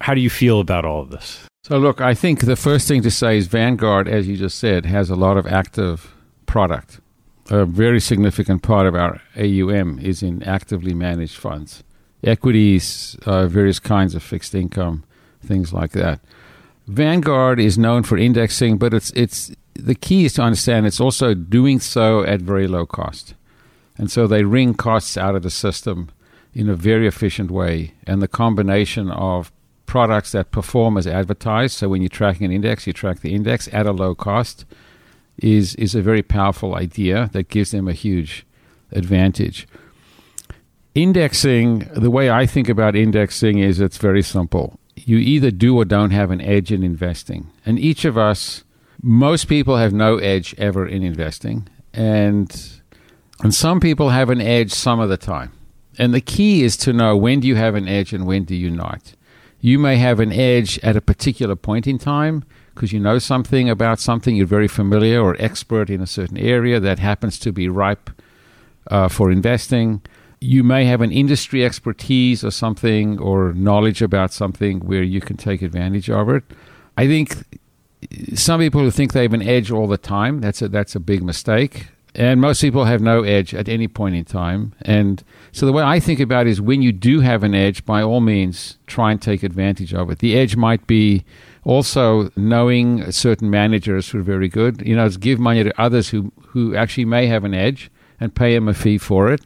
How 0.00 0.14
do 0.14 0.20
you 0.20 0.30
feel 0.30 0.60
about 0.60 0.84
all 0.84 1.02
of 1.02 1.10
this? 1.10 1.46
So, 1.62 1.76
look, 1.76 2.00
I 2.00 2.14
think 2.14 2.46
the 2.46 2.56
first 2.56 2.88
thing 2.88 3.02
to 3.02 3.10
say 3.10 3.36
is 3.36 3.46
Vanguard, 3.46 4.08
as 4.08 4.26
you 4.26 4.36
just 4.36 4.58
said, 4.58 4.86
has 4.86 5.10
a 5.10 5.14
lot 5.14 5.36
of 5.36 5.46
active 5.46 6.14
product. 6.46 7.00
A 7.50 7.66
very 7.66 8.00
significant 8.00 8.62
part 8.62 8.86
of 8.86 8.94
our 8.94 9.20
AUM 9.36 9.98
is 9.98 10.22
in 10.22 10.42
actively 10.44 10.94
managed 10.94 11.36
funds, 11.36 11.84
equities, 12.24 13.16
uh, 13.26 13.46
various 13.46 13.78
kinds 13.78 14.14
of 14.14 14.22
fixed 14.22 14.54
income, 14.54 15.04
things 15.44 15.72
like 15.72 15.92
that. 15.92 16.20
Vanguard 16.86 17.60
is 17.60 17.76
known 17.76 18.02
for 18.02 18.16
indexing, 18.16 18.78
but 18.78 18.94
it's 18.94 19.10
it's 19.10 19.52
the 19.74 19.94
key 19.94 20.24
is 20.24 20.34
to 20.34 20.42
understand 20.42 20.86
it's 20.86 21.00
also 21.00 21.34
doing 21.34 21.80
so 21.80 22.22
at 22.24 22.40
very 22.40 22.66
low 22.66 22.86
cost. 22.86 23.34
And 23.96 24.10
so 24.10 24.26
they 24.26 24.44
wring 24.44 24.74
costs 24.74 25.16
out 25.16 25.34
of 25.34 25.42
the 25.42 25.50
system 25.50 26.10
in 26.54 26.68
a 26.68 26.74
very 26.74 27.06
efficient 27.06 27.50
way. 27.50 27.94
And 28.06 28.20
the 28.20 28.28
combination 28.28 29.10
of 29.10 29.52
products 29.86 30.32
that 30.32 30.52
perform 30.52 30.96
as 30.96 31.06
advertised, 31.06 31.76
so 31.76 31.88
when 31.88 32.02
you're 32.02 32.08
tracking 32.08 32.46
an 32.46 32.52
index, 32.52 32.86
you 32.86 32.92
track 32.92 33.20
the 33.20 33.34
index 33.34 33.68
at 33.72 33.86
a 33.86 33.92
low 33.92 34.14
cost, 34.14 34.64
is, 35.38 35.74
is 35.76 35.94
a 35.94 36.02
very 36.02 36.22
powerful 36.22 36.74
idea 36.74 37.28
that 37.32 37.48
gives 37.48 37.70
them 37.70 37.88
a 37.88 37.92
huge 37.92 38.46
advantage. 38.92 39.66
Indexing, 40.94 41.90
the 41.94 42.10
way 42.10 42.30
I 42.30 42.46
think 42.46 42.68
about 42.68 42.96
indexing 42.96 43.58
is 43.58 43.80
it's 43.80 43.98
very 43.98 44.22
simple. 44.22 44.78
You 44.96 45.18
either 45.18 45.50
do 45.50 45.76
or 45.76 45.84
don't 45.84 46.10
have 46.10 46.30
an 46.30 46.40
edge 46.40 46.72
in 46.72 46.82
investing. 46.82 47.50
And 47.64 47.78
each 47.78 48.04
of 48.04 48.18
us, 48.18 48.64
most 49.02 49.46
people 49.46 49.76
have 49.76 49.92
no 49.92 50.18
edge 50.18 50.54
ever 50.58 50.86
in 50.86 51.02
investing. 51.02 51.68
And 51.92 52.80
and 53.42 53.54
some 53.54 53.80
people 53.80 54.10
have 54.10 54.28
an 54.30 54.40
edge 54.40 54.70
some 54.70 55.00
of 55.00 55.08
the 55.08 55.16
time. 55.16 55.52
And 55.98 56.14
the 56.14 56.20
key 56.20 56.62
is 56.62 56.76
to 56.78 56.92
know 56.92 57.16
when 57.16 57.40
do 57.40 57.48
you 57.48 57.56
have 57.56 57.74
an 57.74 57.88
edge 57.88 58.12
and 58.12 58.26
when 58.26 58.44
do 58.44 58.54
you 58.54 58.70
not. 58.70 59.14
You 59.60 59.78
may 59.78 59.96
have 59.96 60.20
an 60.20 60.32
edge 60.32 60.78
at 60.80 60.96
a 60.96 61.00
particular 61.00 61.56
point 61.56 61.86
in 61.86 61.98
time 61.98 62.44
because 62.74 62.92
you 62.92 63.00
know 63.00 63.18
something 63.18 63.68
about 63.68 63.98
something, 63.98 64.36
you're 64.36 64.46
very 64.46 64.68
familiar 64.68 65.20
or 65.20 65.36
expert 65.38 65.90
in 65.90 66.00
a 66.00 66.06
certain 66.06 66.38
area 66.38 66.80
that 66.80 66.98
happens 66.98 67.38
to 67.40 67.52
be 67.52 67.68
ripe 67.68 68.10
uh, 68.90 69.08
for 69.08 69.30
investing. 69.30 70.00
You 70.40 70.62
may 70.62 70.86
have 70.86 71.02
an 71.02 71.12
industry 71.12 71.64
expertise 71.64 72.42
or 72.42 72.50
something 72.50 73.18
or 73.18 73.52
knowledge 73.52 74.00
about 74.00 74.32
something 74.32 74.80
where 74.80 75.02
you 75.02 75.20
can 75.20 75.36
take 75.36 75.60
advantage 75.60 76.08
of 76.08 76.30
it. 76.30 76.44
I 76.96 77.06
think 77.06 77.36
some 78.34 78.60
people 78.60 78.80
who 78.80 78.90
think 78.90 79.12
they 79.12 79.22
have 79.22 79.34
an 79.34 79.42
edge 79.42 79.70
all 79.70 79.86
the 79.86 79.98
time, 79.98 80.40
that's 80.40 80.62
a, 80.62 80.68
that's 80.68 80.94
a 80.94 81.00
big 81.00 81.22
mistake 81.22 81.86
and 82.14 82.40
most 82.40 82.60
people 82.60 82.84
have 82.84 83.00
no 83.00 83.22
edge 83.22 83.54
at 83.54 83.68
any 83.68 83.86
point 83.86 84.16
in 84.16 84.24
time. 84.24 84.74
And 84.82 85.22
so 85.52 85.66
the 85.66 85.72
way 85.72 85.82
I 85.82 86.00
think 86.00 86.20
about 86.20 86.46
it 86.46 86.50
is 86.50 86.60
when 86.60 86.82
you 86.82 86.92
do 86.92 87.20
have 87.20 87.42
an 87.42 87.54
edge, 87.54 87.84
by 87.84 88.02
all 88.02 88.20
means, 88.20 88.78
try 88.86 89.12
and 89.12 89.20
take 89.20 89.42
advantage 89.42 89.94
of 89.94 90.10
it. 90.10 90.18
The 90.18 90.36
edge 90.36 90.56
might 90.56 90.86
be 90.86 91.24
also 91.64 92.30
knowing 92.36 93.12
certain 93.12 93.50
managers 93.50 94.08
who 94.08 94.20
are 94.20 94.22
very 94.22 94.48
good. 94.48 94.86
You 94.86 94.96
know, 94.96 95.08
give 95.10 95.38
money 95.38 95.62
to 95.62 95.80
others 95.80 96.08
who, 96.08 96.32
who 96.48 96.74
actually 96.74 97.04
may 97.04 97.26
have 97.26 97.44
an 97.44 97.54
edge 97.54 97.90
and 98.18 98.34
pay 98.34 98.54
them 98.54 98.68
a 98.68 98.74
fee 98.74 98.98
for 98.98 99.32
it. 99.32 99.42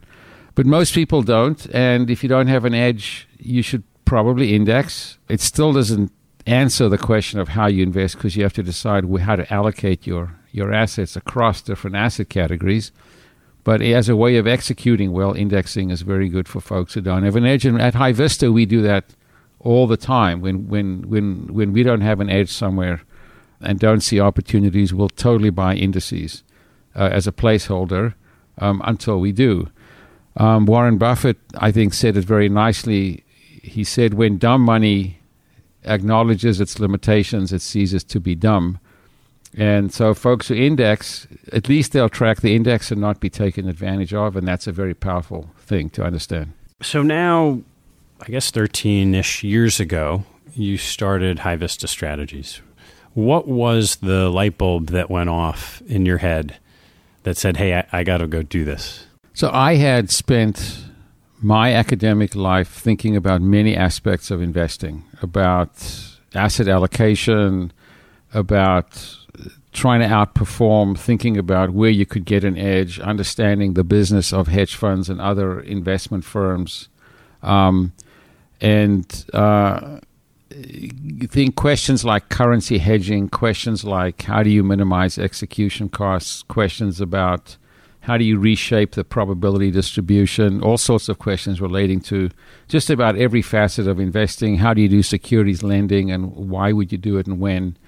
But 0.55 0.67
most 0.67 0.95
people 0.95 1.23
don't. 1.23 1.67
And 1.75 2.09
if 2.09 2.23
you 2.23 2.29
don't 2.29 2.47
have 2.47 2.65
an 2.65 2.75
edge, 2.75 3.29
you 3.39 3.61
should 3.61 3.83
probably 4.05 4.55
index. 4.55 5.19
It 5.29 5.41
still 5.41 5.73
doesn't 5.73 6.13
answer 6.47 6.89
the 6.89 6.99
question 6.99 7.41
of 7.41 7.49
how 7.49 7.67
you 7.67 7.83
invest 7.83 8.17
because 8.17 8.37
you 8.37 8.43
have 8.43 8.53
to 8.55 8.63
decide 8.63 9.05
how 9.21 9.37
to 9.37 9.53
allocate 9.53 10.07
your 10.07 10.39
your 10.53 10.73
assets 10.73 11.17
across 11.17 11.63
different 11.63 11.97
asset 11.97 12.29
categories. 12.29 12.93
But 13.65 13.83
as 13.83 14.09
a 14.09 14.15
way 14.15 14.37
of 14.37 14.47
executing 14.47 15.13
well, 15.13 15.33
indexing 15.33 15.91
is 15.91 16.03
very 16.03 16.29
good 16.29 16.47
for 16.47 16.61
folks 16.61 16.95
who 16.95 17.01
don't 17.01 17.25
have 17.25 17.35
an 17.35 17.47
edge. 17.47 17.65
And 17.65 17.81
at 17.81 17.95
HighVista, 17.95 18.53
we 18.53 18.67
do 18.67 18.83
that 18.83 19.15
all 19.59 19.87
the 19.87 19.97
time. 19.97 20.41
When 20.41 20.69
when 20.69 21.09
when 21.09 21.53
when 21.53 21.73
we 21.73 21.83
don't 21.83 22.03
have 22.03 22.21
an 22.21 22.29
edge 22.31 22.51
somewhere 22.51 23.01
and 23.61 23.79
don't 23.79 24.01
see 24.01 24.21
opportunities, 24.21 24.93
we'll 24.93 25.09
totally 25.09 25.51
buy 25.51 25.75
indices 25.75 26.45
uh, 26.95 27.09
as 27.11 27.27
a 27.27 27.33
placeholder 27.33 28.15
um, 28.59 28.83
until 28.85 29.19
we 29.19 29.33
do. 29.33 29.71
Um, 30.37 30.67
Warren 30.67 30.99
Buffett, 30.99 31.39
I 31.57 31.73
think, 31.73 31.95
said 31.95 32.17
it 32.17 32.25
very 32.25 32.51
nicely. 32.51 33.25
He 33.63 33.83
said, 33.83 34.15
"When 34.15 34.37
dumb 34.37 34.61
money 34.61 35.21
acknowledges 35.85 36.61
its 36.61 36.79
limitations, 36.79 37.53
it 37.53 37.63
ceases 37.63 38.05
to 38.05 38.21
be 38.21 38.35
dumb." 38.35 38.79
And 39.57 39.93
so, 39.93 40.15
folks 40.15 40.49
who 40.49 40.55
index, 40.55 41.29
at 41.53 41.69
least 41.69 41.93
they'll 41.93 42.09
track 42.09 42.41
the 42.41 42.57
index 42.57 42.91
and 42.91 43.01
not 43.01 43.21
be 43.21 43.31
taken 43.31 43.69
advantage 43.69 44.13
of. 44.13 44.37
And 44.37 44.47
that's 44.47 44.67
a 44.67 44.73
very 44.73 44.95
powerful 44.95 45.51
thing 45.59 45.91
to 45.91 46.03
understand. 46.03 46.53
So, 46.83 47.03
now, 47.03 47.61
I 48.21 48.27
guess 48.27 48.51
13 48.51 49.15
ish 49.15 49.45
years 49.45 49.79
ago, 49.79 50.25
you 50.55 50.77
started 50.77 51.39
HighVista 51.39 51.89
Strategies. 51.89 52.61
What 53.13 53.47
was 53.47 53.97
the 53.97 54.29
light 54.29 54.59
bulb 54.59 54.89
that 54.89 55.09
went 55.09 55.31
off 55.31 55.83
in 55.87 56.05
your 56.05 56.19
head 56.19 56.57
that 57.23 57.37
said, 57.37 57.57
hey, 57.57 57.79
I, 57.79 57.87
I 57.93 58.05
got 58.05 58.19
to 58.19 58.27
go 58.27 58.43
do 58.43 58.65
this? 58.65 59.07
So, 59.35 59.51
I 59.53 59.77
had 59.77 60.11
spent 60.11 60.85
my 61.45 61.75
academic 61.75 62.35
life 62.35 62.69
thinking 62.69 63.15
about 63.15 63.43
many 63.43 63.77
aspects 63.77 64.31
of 64.31 64.41
investing, 64.41 65.05
about 65.21 65.71
asset 66.35 66.69
allocation, 66.69 67.71
about 68.33 69.15
trying 69.73 70.01
to 70.01 70.07
outperform, 70.07 70.97
thinking 70.97 71.37
about 71.37 71.71
where 71.71 71.91
you 71.91 72.07
could 72.07 72.25
get 72.25 72.45
an 72.45 72.57
edge, 72.57 72.99
understanding 72.99 73.75
the 73.75 73.85
business 73.85 74.33
of 74.33 74.49
hedge 74.49 74.75
funds 74.75 75.11
and 75.11 75.21
other 75.21 75.61
investment 75.61 76.25
firms, 76.25 76.89
um, 77.43 77.93
and 78.63 79.27
uh, 79.35 79.99
think 81.29 81.57
questions 81.57 82.07
like 82.07 82.31
currency 82.31 82.79
hedging, 82.79 83.29
questions 83.29 83.85
like 83.85 84.23
how 84.23 84.43
do 84.43 84.49
you 84.49 84.63
minimize 84.63 85.19
execution 85.19 85.91
costs, 85.91 86.43
questions 86.45 87.03
about 87.03 87.59
how 88.05 88.19
do 88.19 88.25
you 88.25 88.39
reshape 88.39 88.93
the 88.93 89.03
probability 89.03 89.71
distribution, 89.71 90.63
all 90.63 90.77
sorts 90.77 91.09
of 91.09 91.19
questions 91.19 91.59
relating 91.59 92.01
to 92.03 92.29
just 92.69 92.91
about 92.91 93.17
every 93.17 93.41
facet 93.41 93.87
of 93.87 93.99
investing. 93.99 94.59
How 94.59 94.75
do 94.75 94.83
you 94.83 94.91
do 94.91 95.03
securities 95.03 95.63
lending, 95.63 96.11
and 96.11 96.31
why 96.35 96.73
would 96.73 96.93
you 96.93 96.99
do 96.99 97.17
it, 97.17 97.27
and 97.27 97.41
when? 97.41 97.79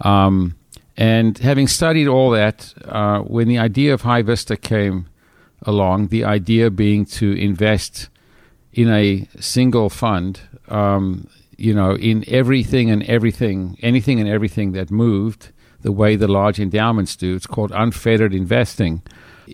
Um, 0.00 0.56
and 0.96 1.38
having 1.38 1.68
studied 1.68 2.08
all 2.08 2.30
that, 2.30 2.74
uh, 2.84 3.20
when 3.20 3.46
the 3.46 3.58
idea 3.58 3.94
of 3.94 4.02
HighVista 4.02 4.60
came 4.60 5.08
along, 5.62 6.08
the 6.08 6.24
idea 6.24 6.68
being 6.68 7.04
to 7.04 7.32
invest 7.32 8.08
in 8.72 8.90
a 8.90 9.28
single 9.38 9.88
fund, 9.88 10.40
um, 10.68 11.28
you 11.56 11.72
know, 11.72 11.94
in 11.94 12.24
everything 12.26 12.90
and 12.90 13.04
everything, 13.04 13.78
anything 13.82 14.18
and 14.18 14.28
everything 14.28 14.72
that 14.72 14.90
moved 14.90 15.52
the 15.82 15.92
way 15.92 16.16
the 16.16 16.26
large 16.26 16.58
endowments 16.58 17.14
do. 17.14 17.36
It's 17.36 17.46
called 17.46 17.70
unfettered 17.72 18.34
investing. 18.34 19.02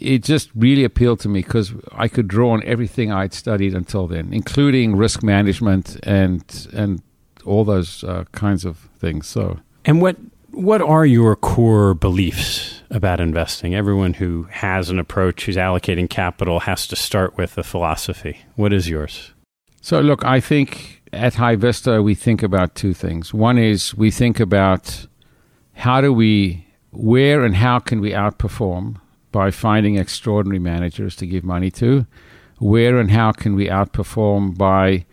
It 0.01 0.23
just 0.23 0.51
really 0.55 0.85
appealed 0.85 1.21
to 1.21 1.29
me 1.29 1.41
because 1.41 1.73
I 1.93 2.09
could 2.09 2.29
draw 2.29 2.51
on 2.51 2.63
everything 2.65 3.13
I'd 3.13 3.33
studied 3.33 3.75
until 3.75 4.07
then, 4.07 4.33
including 4.33 4.97
risk 4.97 5.23
management 5.23 5.99
and 6.03 6.43
and 6.73 7.03
all 7.45 7.65
those 7.65 8.05
uh, 8.05 8.25
kinds 8.33 8.65
of 8.65 8.89
things. 8.99 9.27
So, 9.27 9.61
and 9.85 10.01
what 10.01 10.17
what 10.51 10.81
are 10.81 11.05
your 11.05 11.37
core 11.37 11.95
beliefs 11.95 12.83
about 12.91 13.21
investing? 13.21 13.75
Everyone 13.75 14.15
who 14.15 14.45
has 14.51 14.91
an 14.91 14.99
approach, 14.99 15.45
who's 15.45 15.57
allocating 15.57 16.09
capital, 16.09 16.61
has 16.61 16.87
to 16.89 16.97
start 16.97 17.37
with 17.37 17.59
a 17.59 17.63
philosophy. 17.63 18.39
What 18.57 18.73
is 18.73 18.89
yours? 18.89 19.33
So, 19.81 20.01
look, 20.01 20.25
I 20.25 20.41
think 20.41 21.03
at 21.13 21.35
HighVista 21.35 22.03
we 22.03 22.15
think 22.15 22.43
about 22.43 22.75
two 22.75 22.95
things. 22.95 23.33
One 23.33 23.59
is 23.59 23.95
we 23.95 24.11
think 24.11 24.41
about 24.41 25.07
how 25.75 26.01
do 26.01 26.13
we, 26.13 26.67
where 26.91 27.45
and 27.45 27.55
how 27.55 27.79
can 27.79 28.01
we 28.01 28.11
outperform 28.13 28.97
by 29.33 29.51
finding 29.51 29.97
extraordinary 29.97 30.59
managers 30.59 31.17
to 31.17 31.27
give 31.27 31.45
money 31.45 31.71
to? 31.73 32.07
Where 32.59 32.99
and 32.99 33.11
how 33.11 33.33
can 33.33 33.55
we 33.55 33.69
outperform 33.69 34.57
by 34.57 35.05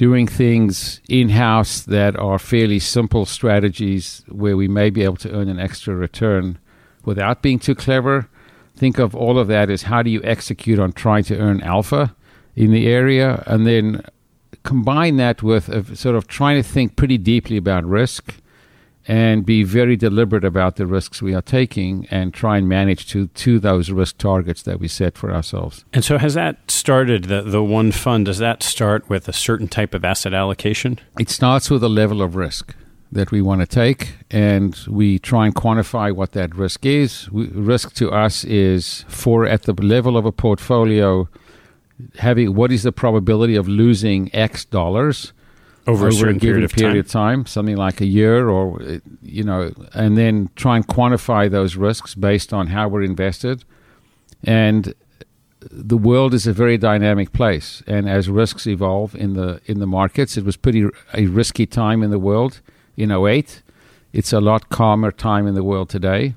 doing 0.00 0.26
things 0.26 0.98
in 1.10 1.28
house 1.28 1.82
that 1.82 2.18
are 2.18 2.38
fairly 2.38 2.78
simple 2.78 3.26
strategies 3.26 4.24
where 4.28 4.56
we 4.56 4.66
may 4.66 4.88
be 4.88 5.02
able 5.02 5.14
to 5.14 5.30
earn 5.30 5.46
an 5.46 5.60
extra 5.60 5.94
return 5.94 6.58
without 7.04 7.42
being 7.42 7.58
too 7.58 7.74
clever. 7.74 8.26
Think 8.74 8.98
of 8.98 9.14
all 9.14 9.38
of 9.38 9.46
that 9.48 9.68
as 9.68 9.82
how 9.82 10.02
do 10.02 10.08
you 10.08 10.22
execute 10.24 10.78
on 10.78 10.92
trying 10.92 11.24
to 11.24 11.38
earn 11.38 11.60
alpha 11.60 12.16
in 12.56 12.70
the 12.70 12.86
area, 12.86 13.44
and 13.46 13.66
then 13.66 14.02
combine 14.62 15.16
that 15.16 15.42
with 15.42 15.98
sort 15.98 16.16
of 16.16 16.26
trying 16.26 16.56
to 16.56 16.66
think 16.66 16.96
pretty 16.96 17.18
deeply 17.18 17.58
about 17.58 17.84
risk 17.84 18.39
and 19.08 19.46
be 19.46 19.62
very 19.62 19.96
deliberate 19.96 20.44
about 20.44 20.76
the 20.76 20.86
risks 20.86 21.22
we 21.22 21.34
are 21.34 21.42
taking 21.42 22.06
and 22.10 22.34
try 22.34 22.58
and 22.58 22.68
manage 22.68 23.08
to 23.08 23.28
to 23.28 23.58
those 23.58 23.90
risk 23.90 24.18
targets 24.18 24.62
that 24.62 24.78
we 24.78 24.88
set 24.88 25.16
for 25.16 25.32
ourselves. 25.32 25.84
And 25.92 26.04
so 26.04 26.18
has 26.18 26.34
that 26.34 26.70
started 26.70 27.24
the 27.24 27.42
the 27.42 27.62
one 27.62 27.92
fund 27.92 28.26
does 28.26 28.38
that 28.38 28.62
start 28.62 29.08
with 29.08 29.28
a 29.28 29.32
certain 29.32 29.68
type 29.68 29.94
of 29.94 30.04
asset 30.04 30.34
allocation? 30.34 30.98
It 31.18 31.30
starts 31.30 31.70
with 31.70 31.82
a 31.82 31.88
level 31.88 32.22
of 32.22 32.36
risk 32.36 32.74
that 33.12 33.32
we 33.32 33.42
want 33.42 33.60
to 33.60 33.66
take 33.66 34.14
and 34.30 34.78
we 34.88 35.18
try 35.18 35.46
and 35.46 35.54
quantify 35.54 36.14
what 36.14 36.32
that 36.32 36.54
risk 36.54 36.86
is. 36.86 37.28
We, 37.32 37.48
risk 37.48 37.94
to 37.94 38.10
us 38.10 38.44
is 38.44 39.04
for 39.08 39.46
at 39.46 39.62
the 39.62 39.72
level 39.72 40.16
of 40.16 40.24
a 40.24 40.32
portfolio 40.32 41.28
having 42.18 42.54
what 42.54 42.70
is 42.70 42.82
the 42.82 42.92
probability 42.92 43.56
of 43.56 43.68
losing 43.68 44.34
x 44.34 44.64
dollars 44.64 45.32
over, 45.86 46.08
over 46.08 46.28
a, 46.28 46.30
a 46.30 46.34
given 46.34 46.40
period, 46.40 46.70
period 46.70 46.98
of, 46.98 47.08
time. 47.08 47.40
of 47.40 47.44
time, 47.44 47.46
something 47.46 47.76
like 47.76 48.00
a 48.00 48.06
year, 48.06 48.48
or 48.48 49.00
you 49.22 49.42
know, 49.42 49.72
and 49.94 50.16
then 50.16 50.50
try 50.56 50.76
and 50.76 50.86
quantify 50.86 51.50
those 51.50 51.76
risks 51.76 52.14
based 52.14 52.52
on 52.52 52.68
how 52.68 52.88
we're 52.88 53.02
invested. 53.02 53.64
And 54.44 54.94
the 55.70 55.96
world 55.96 56.32
is 56.34 56.46
a 56.46 56.52
very 56.52 56.78
dynamic 56.78 57.32
place, 57.32 57.82
and 57.86 58.08
as 58.08 58.28
risks 58.28 58.66
evolve 58.66 59.14
in 59.14 59.34
the 59.34 59.60
in 59.66 59.80
the 59.80 59.86
markets, 59.86 60.36
it 60.36 60.44
was 60.44 60.56
pretty 60.56 60.86
a 61.14 61.26
risky 61.26 61.66
time 61.66 62.02
in 62.02 62.10
the 62.10 62.18
world 62.18 62.60
in 62.96 63.10
08. 63.10 63.62
It's 64.12 64.32
a 64.32 64.40
lot 64.40 64.68
calmer 64.68 65.12
time 65.12 65.46
in 65.46 65.54
the 65.54 65.62
world 65.62 65.88
today. 65.88 66.34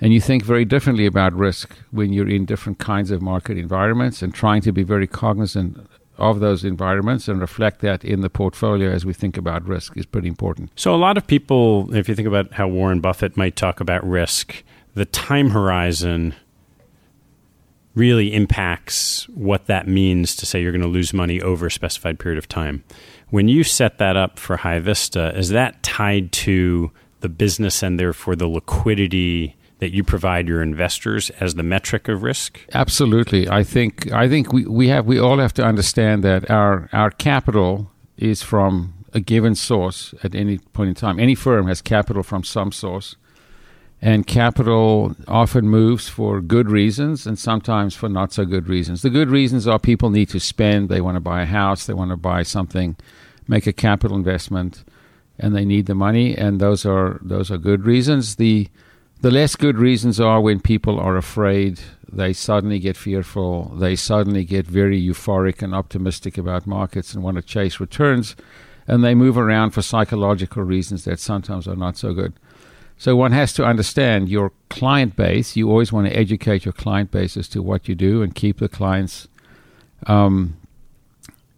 And 0.00 0.12
you 0.12 0.20
think 0.20 0.42
very 0.42 0.64
differently 0.64 1.06
about 1.06 1.32
risk 1.32 1.76
when 1.92 2.12
you're 2.12 2.28
in 2.28 2.44
different 2.44 2.80
kinds 2.80 3.12
of 3.12 3.22
market 3.22 3.56
environments 3.56 4.20
and 4.20 4.34
trying 4.34 4.60
to 4.62 4.72
be 4.72 4.82
very 4.82 5.06
cognizant 5.06 5.78
of 6.22 6.40
those 6.40 6.64
environments 6.64 7.28
and 7.28 7.40
reflect 7.40 7.80
that 7.80 8.04
in 8.04 8.20
the 8.20 8.30
portfolio 8.30 8.90
as 8.90 9.04
we 9.04 9.12
think 9.12 9.36
about 9.36 9.66
risk 9.66 9.96
is 9.96 10.06
pretty 10.06 10.28
important. 10.28 10.70
So, 10.76 10.94
a 10.94 10.96
lot 10.96 11.18
of 11.18 11.26
people, 11.26 11.92
if 11.94 12.08
you 12.08 12.14
think 12.14 12.28
about 12.28 12.52
how 12.52 12.68
Warren 12.68 13.00
Buffett 13.00 13.36
might 13.36 13.56
talk 13.56 13.80
about 13.80 14.08
risk, 14.08 14.62
the 14.94 15.04
time 15.04 15.50
horizon 15.50 16.34
really 17.94 18.32
impacts 18.32 19.28
what 19.30 19.66
that 19.66 19.86
means 19.86 20.34
to 20.36 20.46
say 20.46 20.62
you're 20.62 20.72
going 20.72 20.80
to 20.80 20.88
lose 20.88 21.12
money 21.12 21.40
over 21.42 21.66
a 21.66 21.70
specified 21.70 22.18
period 22.18 22.38
of 22.38 22.48
time. 22.48 22.84
When 23.28 23.48
you 23.48 23.64
set 23.64 23.98
that 23.98 24.16
up 24.16 24.38
for 24.38 24.58
HighVista, 24.58 25.36
is 25.36 25.50
that 25.50 25.82
tied 25.82 26.32
to 26.32 26.90
the 27.20 27.28
business 27.28 27.82
and 27.82 27.98
therefore 27.98 28.36
the 28.36 28.48
liquidity 28.48 29.56
that 29.82 29.92
you 29.92 30.04
provide 30.04 30.46
your 30.46 30.62
investors 30.62 31.28
as 31.40 31.56
the 31.56 31.62
metric 31.64 32.06
of 32.06 32.22
risk? 32.22 32.60
Absolutely. 32.72 33.48
I 33.48 33.64
think 33.64 34.12
I 34.12 34.28
think 34.28 34.52
we, 34.52 34.64
we 34.64 34.86
have 34.86 35.06
we 35.06 35.18
all 35.18 35.38
have 35.38 35.52
to 35.54 35.64
understand 35.64 36.22
that 36.22 36.48
our 36.48 36.88
our 36.92 37.10
capital 37.10 37.90
is 38.16 38.42
from 38.42 38.94
a 39.12 39.18
given 39.18 39.56
source 39.56 40.14
at 40.22 40.36
any 40.36 40.58
point 40.58 40.90
in 40.90 40.94
time. 40.94 41.18
Any 41.18 41.34
firm 41.34 41.66
has 41.66 41.82
capital 41.82 42.22
from 42.22 42.44
some 42.44 42.70
source. 42.70 43.16
And 44.00 44.24
capital 44.24 45.16
often 45.26 45.68
moves 45.68 46.08
for 46.08 46.40
good 46.40 46.70
reasons 46.70 47.26
and 47.26 47.36
sometimes 47.36 47.96
for 47.96 48.08
not 48.08 48.32
so 48.32 48.44
good 48.44 48.68
reasons. 48.68 49.02
The 49.02 49.10
good 49.10 49.30
reasons 49.30 49.66
are 49.66 49.80
people 49.80 50.10
need 50.10 50.28
to 50.28 50.38
spend, 50.38 50.90
they 50.90 51.00
want 51.00 51.16
to 51.16 51.20
buy 51.20 51.42
a 51.42 51.46
house, 51.46 51.86
they 51.86 51.94
want 51.94 52.12
to 52.12 52.16
buy 52.16 52.44
something, 52.44 52.94
make 53.48 53.66
a 53.66 53.72
capital 53.72 54.16
investment, 54.16 54.84
and 55.40 55.56
they 55.56 55.64
need 55.64 55.86
the 55.86 55.96
money, 55.96 56.36
and 56.36 56.60
those 56.60 56.86
are 56.86 57.18
those 57.20 57.50
are 57.50 57.58
good 57.58 57.84
reasons. 57.84 58.36
The 58.36 58.68
the 59.22 59.30
less 59.30 59.54
good 59.54 59.78
reasons 59.78 60.18
are 60.20 60.40
when 60.40 60.58
people 60.60 60.98
are 60.98 61.16
afraid, 61.16 61.80
they 62.12 62.32
suddenly 62.32 62.80
get 62.80 62.96
fearful, 62.96 63.72
they 63.76 63.94
suddenly 63.94 64.44
get 64.44 64.66
very 64.66 65.00
euphoric 65.00 65.62
and 65.62 65.72
optimistic 65.72 66.36
about 66.36 66.66
markets 66.66 67.14
and 67.14 67.22
want 67.22 67.36
to 67.36 67.42
chase 67.42 67.78
returns, 67.78 68.34
and 68.88 69.04
they 69.04 69.14
move 69.14 69.38
around 69.38 69.70
for 69.70 69.80
psychological 69.80 70.64
reasons 70.64 71.04
that 71.04 71.20
sometimes 71.20 71.68
are 71.68 71.76
not 71.76 71.96
so 71.96 72.12
good. 72.12 72.32
So 72.98 73.14
one 73.14 73.30
has 73.30 73.52
to 73.54 73.64
understand 73.64 74.28
your 74.28 74.50
client 74.70 75.14
base. 75.14 75.54
You 75.54 75.70
always 75.70 75.92
want 75.92 76.08
to 76.08 76.16
educate 76.16 76.64
your 76.64 76.72
client 76.72 77.12
base 77.12 77.36
as 77.36 77.48
to 77.50 77.62
what 77.62 77.88
you 77.88 77.94
do 77.94 78.22
and 78.22 78.34
keep 78.34 78.58
the 78.58 78.68
clients, 78.68 79.28
um, 80.08 80.56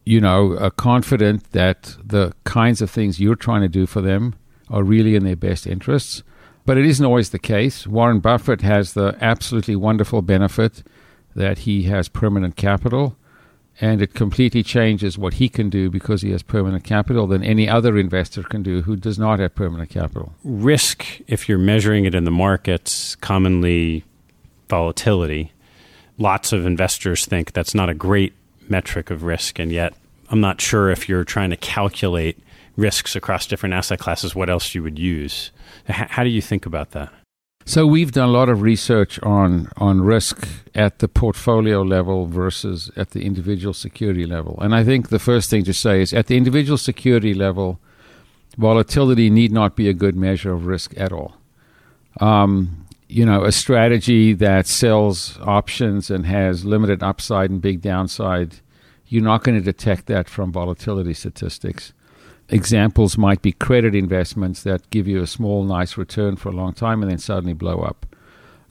you 0.05 0.21
know, 0.21 0.53
uh, 0.53 0.69
confident 0.69 1.53
that 1.53 1.97
the 2.05 2.35
kinds 2.45 2.83
of 2.83 2.91
things 2.91 3.21
you're 3.21 3.37
trying 3.37 3.63
to 3.63 3.69
do 3.69 3.87
for 3.87 4.03
them 4.03 4.35
are 4.69 4.83
really 4.83 5.17
in 5.17 5.25
their 5.25 5.35
best 5.37 5.67
interests. 5.67 6.23
But 6.67 6.79
it 6.79 6.87
isn't 6.87 7.05
always 7.05 7.31
the 7.31 7.39
case. 7.39 7.87
Warren 7.87 8.21
Buffett 8.21 8.63
has 8.63 8.95
the 8.95 9.17
absolutely 9.21 9.77
wonderful 9.77 10.23
benefit 10.23 10.83
that 11.37 11.59
he 11.59 11.85
has 11.85 12.09
permanent 12.09 12.57
capital, 12.57 13.17
and 13.81 14.01
it 14.01 14.15
completely 14.15 14.63
changes 14.63 15.19
what 15.19 15.35
he 15.35 15.49
can 15.49 15.69
do 15.69 15.91
because 15.91 16.23
he 16.23 16.31
has 16.31 16.43
permanent 16.43 16.85
capital 16.85 17.27
than 17.27 17.43
any 17.43 17.69
other 17.69 17.99
investor 17.99 18.43
can 18.43 18.63
do 18.63 18.83
who 18.83 18.97
does 18.97 19.19
not 19.19 19.41
have 19.41 19.55
permanent 19.55 19.91
capital. 19.91 20.33
Risk, 20.45 21.05
if 21.27 21.49
you're 21.49 21.59
measuring 21.59 22.05
it 22.05 22.15
in 22.15 22.25
the 22.25 22.31
markets, 22.31 23.17
commonly 23.17 24.05
volatility. 24.69 25.53
Lots 26.19 26.53
of 26.53 26.65
investors 26.65 27.27
think 27.27 27.53
that's 27.53 27.75
not 27.75 27.89
a 27.89 27.95
great 27.95 28.33
metric 28.69 29.11
of 29.11 29.25
risk, 29.25 29.59
and 29.59 29.73
yet 29.73 29.93
I'm 30.31 30.41
not 30.41 30.61
sure 30.61 30.91
if 30.91 31.09
you're 31.09 31.25
trying 31.25 31.51
to 31.51 31.57
calculate 31.57 32.39
risks 32.77 33.15
across 33.15 33.47
different 33.47 33.75
asset 33.75 33.99
classes, 33.99 34.35
what 34.35 34.49
else 34.49 34.75
you 34.75 34.83
would 34.83 34.99
use. 34.99 35.51
H- 35.89 36.09
how 36.11 36.25
do 36.25 36.31
you 36.31 36.43
think 36.43 36.67
about 36.67 36.91
that? 36.93 37.13
So 37.67 37.87
we've 37.87 38.13
done 38.13 38.29
a 38.29 38.33
lot 38.33 38.51
of 38.51 38.61
research 38.61 39.19
on 39.23 39.69
on 39.79 40.03
risk 40.03 40.47
at 40.75 40.99
the 40.99 41.09
portfolio 41.09 41.81
level 41.83 42.27
versus 42.27 42.91
at 42.95 43.11
the 43.11 43.25
individual 43.25 43.73
security 43.73 44.27
level. 44.27 44.59
And 44.61 44.75
I 44.75 44.85
think 44.85 45.09
the 45.09 45.19
first 45.19 45.49
thing 45.49 45.65
to 45.65 45.73
say 45.73 46.03
is 46.03 46.13
at 46.13 46.27
the 46.27 46.37
individual 46.37 46.77
security 46.77 47.33
level, 47.33 47.81
volatility 48.59 49.31
need 49.31 49.51
not 49.51 49.77
be 49.77 49.89
a 49.89 49.95
good 49.95 50.15
measure 50.15 50.53
of 50.53 50.67
risk 50.67 50.93
at 50.99 51.11
all. 51.11 51.37
Um, 52.21 52.87
you 53.09 53.25
know, 53.25 53.45
a 53.45 53.53
strategy 53.53 54.35
that 54.35 54.67
sells 54.67 55.39
options 55.41 56.11
and 56.11 56.27
has 56.27 56.65
limited 56.67 57.03
upside 57.03 57.51
and 57.51 57.63
big 57.63 57.81
downside, 57.81 58.57
you're 59.07 59.23
not 59.23 59.43
going 59.43 59.57
to 59.57 59.65
detect 59.65 60.07
that 60.07 60.29
from 60.29 60.53
volatility 60.53 61.15
statistics 61.15 61.95
examples 62.49 63.17
might 63.17 63.43
be 63.43 63.53
credit 63.53 63.95
investments 63.95 64.63
that 64.63 64.89
give 64.91 65.09
you 65.09 65.23
a 65.23 65.27
small, 65.27 65.65
nice 65.65 65.97
return 65.97 66.37
for 66.37 66.49
a 66.51 66.53
long 66.53 66.73
time 66.73 67.03
and 67.03 67.11
then 67.11 67.19
suddenly 67.19 67.55
blow 67.55 67.81
up. 67.81 68.07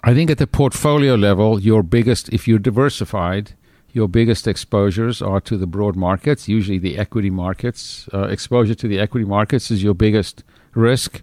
I 0.04 0.14
think 0.14 0.30
at 0.30 0.38
the 0.38 0.48
portfolio 0.48 1.16
level, 1.16 1.62
your 1.62 1.82
biggest, 1.82 2.30
if 2.30 2.48
you're 2.48 2.60
diversified, 2.60 3.54
your 3.94 4.08
biggest 4.08 4.48
exposures 4.48 5.22
are 5.22 5.40
to 5.42 5.56
the 5.56 5.68
broad 5.68 5.96
markets, 5.96 6.50
usually 6.50 6.80
the 6.80 6.98
equity 6.98 7.30
markets. 7.30 8.10
Uh, 8.14 8.24
exposure 8.24 8.76
to 8.76 8.88
the 8.88 9.00
equity 9.00 9.26
markets 9.26 9.70
is 9.70 9.84
your 9.84 9.94
biggest 9.94 10.44
risk. 10.74 11.22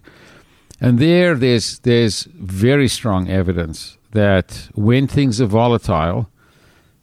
And 0.79 0.97
there, 0.97 1.35
there's, 1.35 1.79
there's 1.79 2.23
very 2.23 2.87
strong 2.87 3.29
evidence 3.29 3.97
that 4.11 4.69
when 4.73 5.05
things 5.07 5.39
are 5.41 5.45
volatile, 5.45 6.29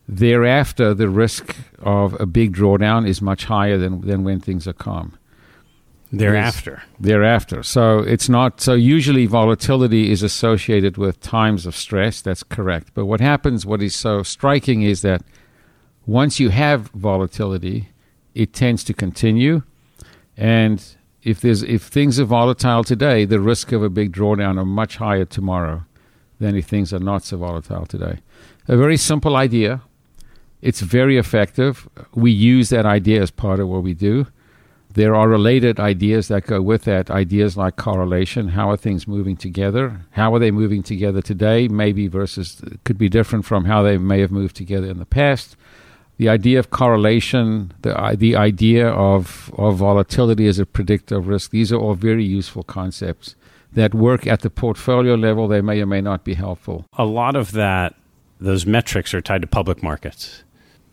thereafter 0.09 0.95
the 0.95 1.09
risk 1.09 1.55
of 1.81 2.19
a 2.19 2.27
big 2.27 2.57
drawdown 2.57 3.07
is 3.07 3.21
much 3.21 3.45
higher 3.45 3.77
than, 3.77 4.01
than 4.01 4.25
when 4.25 4.41
things 4.41 4.67
are 4.67 4.73
calm. 4.73 5.18
Thereafter. 6.11 6.83
Thereafter. 6.99 7.63
So 7.63 7.99
it's 7.99 8.29
not, 8.29 8.61
so 8.61 8.75
usually 8.75 9.27
volatility 9.27 10.11
is 10.11 10.23
associated 10.23 10.97
with 10.97 11.21
times 11.21 11.67
of 11.67 11.77
stress. 11.77 12.23
That's 12.23 12.43
correct. 12.43 12.93
But 12.95 13.07
what 13.07 13.21
happens, 13.21 13.67
what 13.67 13.83
is 13.83 13.95
so 13.95 14.23
striking 14.23 14.83
is 14.83 15.03
that 15.03 15.23
once 16.07 16.41
you 16.41 16.49
have 16.49 16.89
volatility, 16.89 17.91
it 18.35 18.55
tends 18.55 18.83
to 18.85 18.95
continue. 18.95 19.63
And 20.37 20.83
if 21.23 21.41
there's 21.41 21.63
if 21.63 21.83
things 21.83 22.19
are 22.19 22.25
volatile 22.25 22.85
today, 22.85 23.27
the 23.27 23.41
risk 23.41 23.73
of 23.73 23.83
a 23.83 23.91
big 23.91 24.13
drawdown 24.13 24.59
are 24.59 24.65
much 24.65 24.97
higher 24.97 25.27
tomorrow 25.27 25.85
than 26.41 26.57
if 26.57 26.67
things 26.67 26.93
are 26.95 27.01
not 27.01 27.25
so 27.25 27.37
volatile 27.37 27.85
today. 27.85 28.21
A 28.69 28.77
very 28.77 28.97
simple 28.97 29.37
idea. 29.37 29.83
It's 30.63 30.81
very 30.81 31.19
effective. 31.19 31.89
We 32.15 32.31
use 32.31 32.71
that 32.71 32.87
idea 32.87 33.21
as 33.21 33.31
part 33.31 33.61
of 33.61 33.69
what 33.69 33.83
we 33.83 33.95
do. 33.95 34.27
There 34.95 35.15
are 35.15 35.29
related 35.29 35.79
ideas 35.79 36.29
that 36.29 36.47
go 36.47 36.63
with 36.63 36.85
that, 36.85 37.11
ideas 37.11 37.57
like 37.57 37.77
correlation. 37.77 38.49
How 38.49 38.71
are 38.71 38.77
things 38.77 39.07
moving 39.07 39.37
together? 39.37 40.01
How 40.13 40.35
are 40.35 40.39
they 40.39 40.51
moving 40.51 40.83
together 40.83 41.21
today? 41.21 41.69
Maybe 41.69 42.09
versus 42.09 42.61
could 42.85 42.99
be 42.99 43.09
different 43.09 43.45
from 43.45 43.67
how 43.67 43.83
they 43.83 43.99
may 43.99 44.21
have 44.21 44.31
moved 44.31 44.57
together 44.57 44.89
in 44.89 44.99
the 44.99 45.07
past. 45.07 45.57
The 46.17 46.29
idea 46.29 46.59
of 46.59 46.71
correlation, 46.71 47.73
the, 47.83 47.97
uh, 47.97 48.17
the 48.17 48.35
idea 48.35 48.89
of, 48.89 49.53
of 49.57 49.77
volatility 49.77 50.49
as 50.49 50.59
a 50.59 50.67
predictor 50.67 51.17
of 51.19 51.29
risk, 51.29 51.51
these 51.51 51.73
are 51.73 51.79
all 51.79 51.95
very 51.95 52.25
useful 52.25 52.65
concepts 52.65 53.37
that 53.73 53.95
work 53.95 54.27
at 54.27 54.41
the 54.41 54.51
portfolio 54.51 55.15
level. 55.15 55.47
They 55.47 55.61
may 55.61 55.81
or 55.81 55.87
may 55.87 56.01
not 56.01 56.25
be 56.25 56.35
helpful. 56.35 56.87
A 56.95 57.05
lot 57.05 57.37
of 57.37 57.53
that, 57.53 57.95
those 58.41 58.67
metrics 58.67 59.15
are 59.15 59.21
tied 59.21 59.43
to 59.43 59.47
public 59.47 59.83
markets 59.83 60.43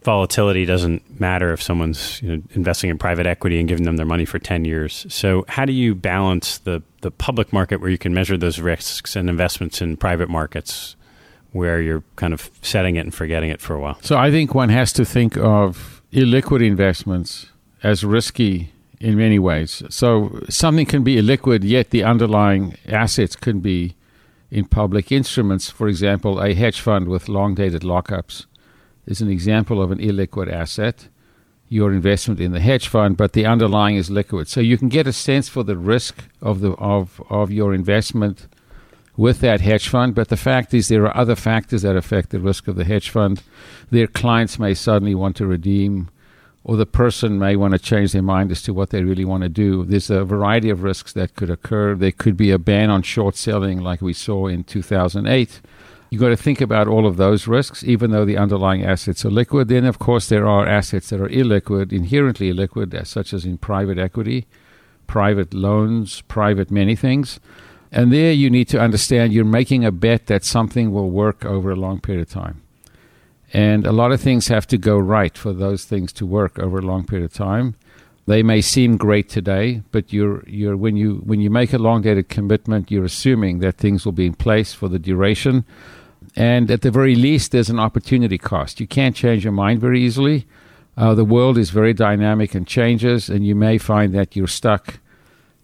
volatility 0.05 0.65
doesn't 0.65 1.19
matter 1.19 1.51
if 1.51 1.61
someone's 1.61 2.21
you 2.21 2.37
know, 2.37 2.43
investing 2.51 2.89
in 2.89 2.97
private 2.97 3.25
equity 3.25 3.59
and 3.59 3.67
giving 3.67 3.83
them 3.83 3.97
their 3.97 4.05
money 4.05 4.23
for 4.23 4.39
10 4.39 4.63
years. 4.63 5.05
So, 5.09 5.43
how 5.49 5.65
do 5.65 5.73
you 5.73 5.95
balance 5.95 6.59
the, 6.59 6.81
the 7.01 7.11
public 7.11 7.51
market 7.51 7.81
where 7.81 7.89
you 7.89 7.97
can 7.97 8.13
measure 8.13 8.37
those 8.37 8.59
risks 8.59 9.15
and 9.15 9.29
investments 9.29 9.81
in 9.81 9.97
private 9.97 10.29
markets 10.29 10.95
where 11.51 11.81
you're 11.81 12.03
kind 12.15 12.33
of 12.33 12.49
setting 12.61 12.95
it 12.95 13.01
and 13.01 13.13
forgetting 13.13 13.49
it 13.49 13.59
for 13.59 13.73
a 13.73 13.79
while? 13.79 13.97
So, 14.01 14.17
I 14.17 14.31
think 14.31 14.55
one 14.55 14.69
has 14.69 14.93
to 14.93 15.03
think 15.03 15.35
of 15.37 16.01
illiquid 16.13 16.65
investments 16.65 17.47
as 17.83 18.05
risky 18.05 18.71
in 19.01 19.17
many 19.17 19.39
ways. 19.39 19.83
So, 19.89 20.43
something 20.49 20.85
can 20.85 21.03
be 21.03 21.15
illiquid, 21.15 21.63
yet 21.63 21.89
the 21.89 22.03
underlying 22.03 22.77
assets 22.87 23.35
can 23.35 23.59
be 23.59 23.95
in 24.51 24.65
public 24.65 25.11
instruments. 25.11 25.71
For 25.71 25.87
example, 25.87 26.41
a 26.41 26.53
hedge 26.53 26.79
fund 26.79 27.09
with 27.09 27.27
long 27.27 27.55
dated 27.55 27.81
lockups 27.81 28.45
is 29.05 29.21
an 29.21 29.29
example 29.29 29.81
of 29.81 29.91
an 29.91 29.99
illiquid 29.99 30.51
asset, 30.51 31.07
your 31.69 31.91
investment 31.91 32.39
in 32.39 32.51
the 32.51 32.59
hedge 32.59 32.87
fund, 32.87 33.17
but 33.17 33.33
the 33.33 33.45
underlying 33.45 33.95
is 33.95 34.09
liquid. 34.09 34.47
So 34.47 34.61
you 34.61 34.77
can 34.77 34.89
get 34.89 35.07
a 35.07 35.13
sense 35.13 35.49
for 35.49 35.63
the 35.63 35.77
risk 35.77 36.25
of 36.41 36.61
the 36.61 36.71
of, 36.73 37.21
of 37.29 37.51
your 37.51 37.73
investment 37.73 38.47
with 39.17 39.39
that 39.39 39.61
hedge 39.61 39.87
fund. 39.87 40.13
But 40.15 40.29
the 40.29 40.37
fact 40.37 40.73
is 40.73 40.87
there 40.87 41.05
are 41.05 41.17
other 41.17 41.35
factors 41.35 41.81
that 41.81 41.95
affect 41.95 42.29
the 42.29 42.39
risk 42.39 42.67
of 42.67 42.75
the 42.75 42.83
hedge 42.83 43.09
fund. 43.09 43.41
Their 43.89 44.07
clients 44.07 44.59
may 44.59 44.73
suddenly 44.73 45.15
want 45.15 45.35
to 45.37 45.47
redeem 45.47 46.09
or 46.65 46.75
the 46.77 46.85
person 46.87 47.37
may 47.37 47.55
want 47.55 47.73
to 47.73 47.79
change 47.79 48.11
their 48.11 48.23
mind 48.23 48.51
as 48.51 48.63
to 48.63 48.73
what 48.73 48.89
they 48.89 49.03
really 49.03 49.23
want 49.23 49.43
to 49.43 49.49
do. 49.49 49.85
There's 49.85 50.09
a 50.09 50.25
variety 50.25 50.71
of 50.71 50.81
risks 50.81 51.13
that 51.13 51.35
could 51.35 51.51
occur. 51.51 51.93
There 51.93 52.11
could 52.11 52.35
be 52.35 52.49
a 52.49 52.57
ban 52.57 52.89
on 52.89 53.03
short 53.03 53.35
selling, 53.35 53.81
like 53.81 54.01
we 54.01 54.13
saw 54.13 54.47
in 54.47 54.63
2008. 54.63 55.61
You've 56.15 56.21
got 56.21 56.29
to 56.29 56.37
think 56.37 56.61
about 56.61 56.87
all 56.87 57.07
of 57.07 57.17
those 57.17 57.45
risks, 57.45 57.83
even 57.83 58.11
though 58.11 58.23
the 58.23 58.37
underlying 58.37 58.85
assets 58.85 59.25
are 59.25 59.29
liquid. 59.29 59.67
Then, 59.67 59.83
of 59.83 59.99
course, 59.99 60.29
there 60.29 60.47
are 60.47 60.65
assets 60.65 61.09
that 61.09 61.19
are 61.19 61.27
illiquid, 61.27 61.91
inherently 61.91 62.53
illiquid, 62.53 63.05
such 63.05 63.33
as 63.33 63.43
in 63.43 63.57
private 63.57 63.97
equity, 63.97 64.47
private 65.07 65.53
loans, 65.53 66.21
private 66.21 66.71
many 66.71 66.95
things. 66.95 67.41
And 67.91 68.13
there 68.13 68.31
you 68.31 68.49
need 68.49 68.69
to 68.69 68.79
understand 68.79 69.33
you're 69.33 69.43
making 69.43 69.83
a 69.83 69.91
bet 69.91 70.27
that 70.27 70.45
something 70.45 70.93
will 70.93 71.09
work 71.09 71.43
over 71.43 71.69
a 71.69 71.75
long 71.75 71.99
period 71.99 72.21
of 72.21 72.29
time. 72.29 72.61
And 73.51 73.85
a 73.85 73.91
lot 73.91 74.13
of 74.13 74.21
things 74.21 74.47
have 74.47 74.67
to 74.67 74.77
go 74.77 74.97
right 74.97 75.37
for 75.37 75.51
those 75.51 75.83
things 75.83 76.13
to 76.13 76.25
work 76.25 76.57
over 76.59 76.77
a 76.77 76.81
long 76.81 77.05
period 77.05 77.25
of 77.25 77.33
time. 77.33 77.75
They 78.25 78.41
may 78.41 78.61
seem 78.61 78.95
great 78.95 79.27
today, 79.27 79.81
but 79.91 80.13
you're, 80.13 80.47
you're, 80.47 80.77
when, 80.77 80.95
you, 80.95 81.15
when 81.25 81.41
you 81.41 81.49
make 81.49 81.73
a 81.73 81.77
long 81.77 82.03
dated 82.03 82.29
commitment, 82.29 82.89
you're 82.89 83.03
assuming 83.03 83.59
that 83.59 83.75
things 83.75 84.05
will 84.05 84.13
be 84.13 84.27
in 84.27 84.35
place 84.35 84.73
for 84.73 84.87
the 84.87 84.97
duration. 84.97 85.65
And 86.35 86.69
at 86.69 86.81
the 86.81 86.91
very 86.91 87.15
least, 87.15 87.51
there's 87.51 87.69
an 87.69 87.79
opportunity 87.79 88.37
cost. 88.37 88.79
You 88.79 88.87
can't 88.87 89.15
change 89.15 89.43
your 89.43 89.53
mind 89.53 89.79
very 89.79 90.01
easily. 90.01 90.45
Uh, 90.97 91.13
the 91.13 91.25
world 91.25 91.57
is 91.57 91.69
very 91.69 91.93
dynamic 91.93 92.55
and 92.55 92.67
changes, 92.67 93.29
and 93.29 93.45
you 93.45 93.55
may 93.55 93.77
find 93.77 94.13
that 94.13 94.35
you're 94.35 94.47
stuck 94.47 94.99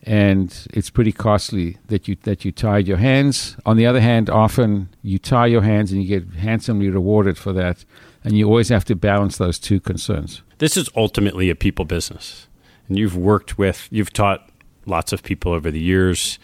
and 0.04 0.68
it's 0.74 0.90
pretty 0.90 1.12
costly 1.12 1.78
that 1.88 2.08
you 2.08 2.18
that 2.24 2.44
you 2.44 2.52
tied 2.52 2.88
your 2.88 2.98
hands. 2.98 3.56
On 3.66 3.78
the 3.78 3.86
other 3.86 4.02
hand, 4.02 4.30
often 4.30 4.90
you 5.04 5.20
tie 5.20 5.46
your 5.46 5.62
hands 5.62 5.92
and 5.92 6.02
you 6.04 6.20
get 6.20 6.36
handsomely 6.36 6.90
rewarded 6.90 7.38
for 7.38 7.54
that, 7.54 7.86
and 8.24 8.38
you 8.38 8.48
always 8.48 8.70
have 8.70 8.86
to 8.86 8.96
balance 8.96 9.38
those 9.38 9.60
two 9.60 9.80
concerns. 9.80 10.42
This 10.58 10.78
is 10.78 10.90
ultimately 10.96 11.50
a 11.50 11.56
people 11.56 11.86
business, 11.86 12.48
and 12.88 12.98
you've 12.98 13.16
worked 13.16 13.58
with, 13.58 13.88
you've 13.92 14.14
taught 14.14 14.50
lots 14.86 15.14
of 15.14 15.24
people 15.24 15.54
over 15.54 15.70
the 15.70 15.80
years. 15.80 16.40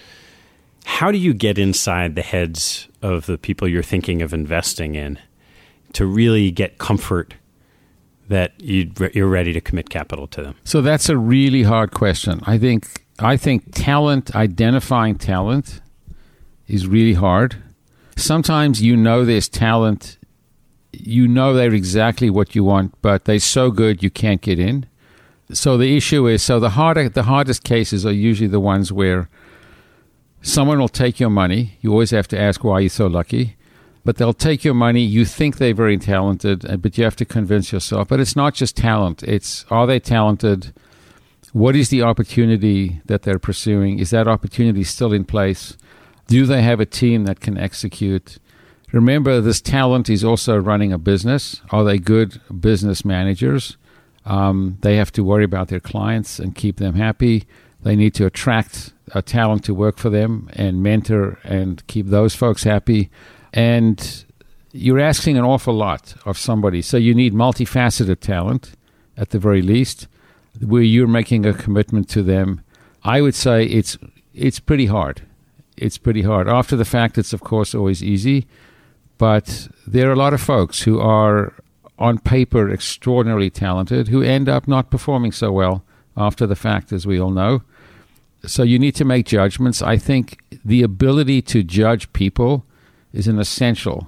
How 0.88 1.12
do 1.12 1.18
you 1.18 1.34
get 1.34 1.60
inside 1.60 2.16
the 2.16 2.22
heads 2.22 2.88
of 3.02 3.26
the 3.26 3.38
people 3.38 3.68
you're 3.68 3.84
thinking 3.84 4.22
of 4.22 4.34
investing 4.34 4.96
in 4.96 5.20
to 5.94 6.06
really 6.06 6.50
get 6.50 6.78
comfort 6.78 7.36
that 8.30 8.60
you 8.60 8.92
are 9.16 9.28
ready 9.28 9.52
to 9.52 9.62
commit 9.62 9.90
capital 9.90 10.28
to 10.28 10.42
them? 10.42 10.56
So 10.64 10.82
that's 10.82 11.10
a 11.10 11.18
really 11.18 11.64
hard 11.64 11.92
question. 11.92 12.40
I 12.48 12.58
think 12.58 13.06
I 13.20 13.36
think 13.36 13.76
talent, 13.76 14.34
identifying 14.34 15.18
talent, 15.18 15.82
is 16.68 16.88
really 16.88 17.14
hard. 17.14 17.58
Sometimes 18.16 18.82
you 18.82 18.96
know 18.96 19.26
there's 19.26 19.50
talent, 19.50 20.18
you 20.94 21.28
know 21.28 21.54
they're 21.54 21.74
exactly 21.74 22.30
what 22.30 22.56
you 22.56 22.64
want, 22.64 23.00
but 23.02 23.26
they're 23.26 23.40
so 23.40 23.72
good 23.72 24.02
you 24.02 24.10
can't 24.10 24.42
get 24.42 24.58
in. 24.58 24.86
So 25.52 25.78
the 25.78 25.96
issue 25.98 26.28
is, 26.28 26.42
so 26.42 26.60
the 26.60 26.72
harder, 26.72 27.10
the 27.10 27.24
hardest 27.24 27.66
cases 27.66 28.06
are 28.06 28.12
usually 28.12 28.48
the 28.48 28.62
ones 28.62 28.92
where 28.92 29.30
someone 30.42 30.80
will 30.80 30.90
take 30.90 31.20
your 31.20 31.30
money. 31.30 31.78
You 31.82 31.92
always 31.92 32.12
have 32.12 32.28
to 32.30 32.40
ask 32.40 32.64
why 32.64 32.80
you're 32.80 32.90
so 32.90 33.08
lucky, 33.08 33.56
but 34.04 34.18
they'll 34.18 34.34
take 34.34 34.64
your 34.64 34.74
money. 34.74 35.02
You 35.02 35.26
think 35.26 35.58
they're 35.58 35.74
very 35.74 35.98
talented, 35.98 36.82
but 36.82 36.98
you 36.98 37.04
have 37.04 37.16
to 37.18 37.26
convince 37.26 37.72
yourself. 37.72 38.08
But 38.08 38.20
it's 38.20 38.36
not 38.36 38.54
just 38.54 38.76
talent; 38.76 39.24
it's 39.24 39.66
are 39.70 39.88
they 39.88 40.00
talented? 40.00 40.74
What 41.54 41.76
is 41.76 41.90
the 41.90 42.04
opportunity 42.04 43.02
that 43.06 43.24
they're 43.24 43.40
pursuing? 43.40 44.00
Is 44.00 44.10
that 44.12 44.28
opportunity 44.28 44.84
still 44.84 45.14
in 45.14 45.24
place? 45.26 45.78
Do 46.28 46.46
they 46.46 46.62
have 46.62 46.80
a 46.80 46.86
team 46.86 47.24
that 47.24 47.40
can 47.40 47.58
execute? 47.58 48.38
Remember, 48.92 49.42
this 49.42 49.62
talent 49.62 50.10
is 50.10 50.24
also 50.24 50.58
running 50.58 50.94
a 50.94 50.98
business. 50.98 51.62
Are 51.72 51.84
they 51.84 51.98
good 51.98 52.40
business 52.60 53.04
managers? 53.04 53.78
Um, 54.26 54.78
they 54.82 54.98
have 54.98 55.12
to 55.14 55.24
worry 55.24 55.46
about 55.46 55.70
their 55.70 55.80
clients 55.80 56.38
and 56.38 56.54
keep 56.54 56.78
them 56.78 56.96
happy. 56.96 57.48
They 57.82 57.96
need 57.96 58.14
to 58.16 58.26
attract 58.26 58.94
a 59.14 59.22
talent 59.22 59.64
to 59.66 59.74
work 59.74 59.98
for 59.98 60.10
them 60.10 60.50
and 60.54 60.84
mentor 60.84 61.40
and 61.44 61.86
keep 61.88 62.08
those 62.08 62.36
folks 62.36 62.64
happy. 62.64 63.10
And 63.54 64.26
you're 64.72 65.00
asking 65.00 65.38
an 65.38 65.46
awful 65.46 65.74
lot 65.74 66.16
of 66.26 66.38
somebody. 66.38 66.82
So 66.82 66.98
you 66.98 67.16
need 67.16 67.34
multifaceted 67.34 68.20
talent 68.20 68.74
at 69.16 69.30
the 69.30 69.40
very 69.40 69.62
least 69.62 70.08
where 70.62 70.82
you're 70.82 71.08
making 71.08 71.46
a 71.46 71.54
commitment 71.54 72.10
to 72.10 72.24
them, 72.24 72.62
I 73.04 73.22
would 73.22 73.36
say 73.36 73.66
it's 73.66 73.98
it's 74.34 74.60
pretty 74.60 74.88
hard. 74.88 75.24
It's 75.76 75.98
pretty 75.98 76.24
hard. 76.24 76.48
After 76.48 76.76
the 76.76 76.86
fact, 76.86 77.18
it's 77.18 77.34
of 77.34 77.42
course 77.42 77.76
always 77.76 78.04
easy, 78.04 78.48
but 79.18 79.68
there 79.86 80.10
are 80.10 80.14
a 80.14 80.18
lot 80.18 80.34
of 80.34 80.42
folks 80.42 80.82
who 80.84 81.00
are 81.00 81.54
on 82.00 82.20
paper 82.20 82.70
extraordinarily 82.70 83.50
talented 83.50 84.08
who 84.08 84.22
end 84.22 84.48
up 84.48 84.68
not 84.68 84.92
performing 84.92 85.32
so 85.32 85.52
well 85.52 85.84
after 86.18 86.46
the 86.46 86.56
fact, 86.56 86.92
as 86.92 87.08
we 87.08 87.20
all 87.20 87.32
know. 87.32 87.62
So 88.46 88.64
you 88.64 88.80
need 88.80 88.96
to 88.96 89.06
make 89.06 89.26
judgments. 89.26 89.82
I 89.82 89.98
think 89.98 90.40
the 90.66 90.84
ability 90.84 91.42
to 91.44 91.64
judge 91.64 92.12
people 92.14 92.66
is 93.14 93.28
an 93.28 93.40
essential 93.40 94.08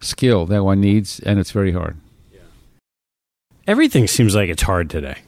skill 0.00 0.46
that 0.46 0.64
one 0.64 0.80
needs, 0.80 1.20
and 1.20 1.38
it's 1.38 1.50
very 1.50 1.72
hard. 1.72 1.96
Yeah. 2.32 2.40
Everything 3.66 4.06
seems 4.06 4.34
like 4.34 4.48
it's 4.48 4.62
hard 4.62 4.90
today 4.90 5.18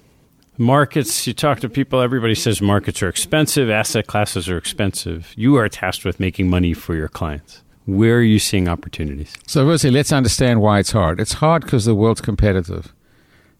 markets, 0.60 1.26
you 1.26 1.32
talk 1.32 1.58
to 1.60 1.68
people, 1.68 2.00
everybody 2.00 2.34
says 2.34 2.60
markets 2.60 3.02
are 3.02 3.08
expensive, 3.08 3.70
asset 3.70 4.06
classes 4.06 4.48
are 4.48 4.58
expensive. 4.58 5.32
You 5.34 5.56
are 5.56 5.68
tasked 5.68 6.04
with 6.04 6.20
making 6.20 6.48
money 6.48 6.74
for 6.74 6.94
your 6.94 7.08
clients. 7.08 7.62
Where 7.86 8.18
are 8.18 8.22
you 8.22 8.38
seeing 8.38 8.68
opportunities? 8.68 9.34
So, 9.46 9.66
firstly, 9.66 9.90
let's 9.90 10.12
understand 10.12 10.60
why 10.60 10.78
it's 10.78 10.92
hard. 10.92 11.18
It's 11.18 11.32
hard 11.32 11.64
because 11.64 11.86
the 11.86 11.94
world's 11.94 12.20
competitive. 12.20 12.92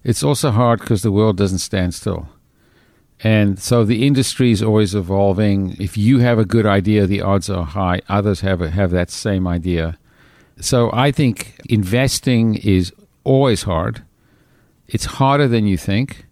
It's 0.02 0.22
also 0.22 0.50
hard 0.50 0.80
because 0.80 1.02
the 1.02 1.12
world 1.12 1.36
doesn't 1.36 1.58
stand 1.58 1.94
still. 1.94 2.28
And 3.22 3.58
so 3.58 3.84
the 3.84 4.06
industry 4.06 4.50
is 4.50 4.62
always 4.62 4.94
evolving. 4.94 5.76
If 5.78 5.98
you 5.98 6.20
have 6.20 6.38
a 6.38 6.44
good 6.44 6.64
idea, 6.64 7.06
the 7.06 7.20
odds 7.20 7.50
are 7.50 7.66
high. 7.66 8.00
Others 8.08 8.40
have 8.40 8.62
a, 8.62 8.70
have 8.70 8.90
that 8.92 9.10
same 9.10 9.46
idea. 9.46 9.98
So 10.58 10.90
I 10.92 11.10
think 11.10 11.60
investing 11.68 12.54
is 12.56 12.92
always 13.24 13.64
hard. 13.64 14.02
It's 14.88 15.04
harder 15.04 15.48
than 15.48 15.66
you 15.66 15.76
think. 15.76 16.26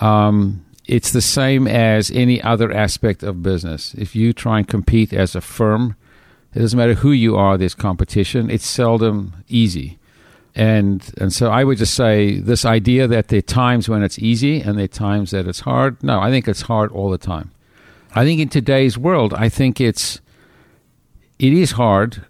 Um, 0.00 0.64
it's 0.86 1.12
the 1.12 1.20
same 1.20 1.66
as 1.68 2.10
any 2.10 2.42
other 2.42 2.72
aspect 2.72 3.22
of 3.22 3.42
business. 3.42 3.94
If 3.94 4.16
you 4.16 4.32
try 4.32 4.58
and 4.58 4.66
compete 4.66 5.12
as 5.12 5.34
a 5.34 5.40
firm, 5.40 5.96
it 6.54 6.58
doesn't 6.58 6.76
matter 6.76 6.94
who 6.94 7.12
you 7.12 7.36
are, 7.36 7.56
there's 7.56 7.74
competition. 7.74 8.50
It's 8.50 8.66
seldom 8.66 9.34
easy. 9.48 9.99
And 10.60 10.98
and 11.16 11.32
so 11.32 11.50
I 11.50 11.64
would 11.64 11.78
just 11.78 11.94
say 11.94 12.38
this 12.38 12.64
idea 12.64 13.08
that 13.08 13.28
there 13.28 13.38
are 13.38 13.54
times 13.66 13.88
when 13.88 14.02
it's 14.02 14.18
easy 14.18 14.60
and 14.60 14.76
there 14.76 14.84
are 14.84 14.88
times 14.88 15.30
that 15.30 15.48
it's 15.48 15.60
hard. 15.60 16.02
No, 16.02 16.20
I 16.20 16.30
think 16.30 16.46
it's 16.46 16.62
hard 16.62 16.92
all 16.92 17.10
the 17.10 17.24
time. 17.34 17.50
I 18.14 18.24
think 18.24 18.40
in 18.40 18.48
today's 18.48 18.98
world, 18.98 19.32
I 19.34 19.48
think 19.48 19.80
it's 19.80 20.20
it 21.38 21.52
is 21.52 21.72
hard. 21.72 22.26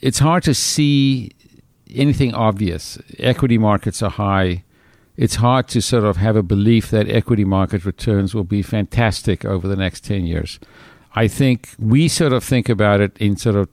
It's 0.00 0.18
hard 0.18 0.42
to 0.44 0.54
see 0.54 1.30
anything 1.94 2.34
obvious. 2.34 2.98
Equity 3.18 3.58
markets 3.58 4.02
are 4.02 4.10
high 4.10 4.64
it's 5.18 5.34
hard 5.34 5.66
to 5.66 5.82
sort 5.82 6.04
of 6.04 6.16
have 6.16 6.36
a 6.36 6.44
belief 6.44 6.90
that 6.90 7.10
equity 7.10 7.44
market 7.44 7.84
returns 7.84 8.36
will 8.36 8.44
be 8.44 8.62
fantastic 8.62 9.44
over 9.44 9.66
the 9.66 9.74
next 9.74 10.04
10 10.04 10.24
years. 10.26 10.60
I 11.16 11.26
think 11.26 11.70
we 11.76 12.06
sort 12.06 12.32
of 12.32 12.44
think 12.44 12.68
about 12.68 13.00
it 13.00 13.18
in 13.18 13.36
sort 13.36 13.56
of 13.56 13.68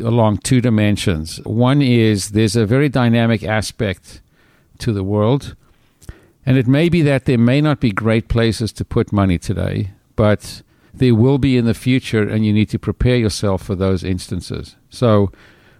along 0.00 0.38
two 0.38 0.60
dimensions. 0.60 1.38
One 1.44 1.82
is 1.82 2.30
there's 2.30 2.56
a 2.56 2.66
very 2.66 2.88
dynamic 2.88 3.42
aspect 3.42 4.20
to 4.78 4.92
the 4.92 5.04
world, 5.04 5.56
and 6.46 6.56
it 6.56 6.66
may 6.66 6.88
be 6.88 7.02
that 7.02 7.24
there 7.24 7.38
may 7.38 7.60
not 7.60 7.80
be 7.80 7.90
great 7.90 8.28
places 8.28 8.72
to 8.72 8.84
put 8.84 9.12
money 9.12 9.38
today, 9.38 9.90
but 10.16 10.62
there 10.94 11.14
will 11.14 11.38
be 11.38 11.56
in 11.56 11.64
the 11.64 11.74
future, 11.74 12.28
and 12.28 12.44
you 12.44 12.52
need 12.52 12.68
to 12.70 12.78
prepare 12.78 13.16
yourself 13.16 13.62
for 13.62 13.74
those 13.74 14.02
instances. 14.04 14.76
So 14.90 15.30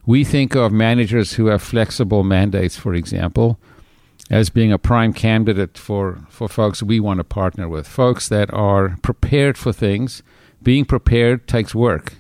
we 0.07 0.25
think 0.25 0.55
of 0.55 0.73
managers 0.73 1.35
who 1.35 1.47
have 1.47 1.63
flexible 1.63 2.23
mandates, 2.25 2.77
for 2.77 2.95
example 2.95 3.59
as 4.31 4.51
being 4.51 4.73
a 4.73 4.79
prime 4.79 5.13
candidate 5.13 5.79
for, 5.79 6.19
for 6.29 6.49
folks 6.49 6.83
we 6.83 7.01
want 7.01 7.19
to 7.19 7.25
partner 7.25 7.69
with, 7.69 7.87
folks 7.87 8.29
that 8.29 8.53
are 8.53 8.97
prepared 9.03 9.57
for 9.57 9.73
things. 9.73 10.23
Being 10.63 10.85
prepared 10.85 11.47
takes 11.47 11.75
work. 11.75 12.15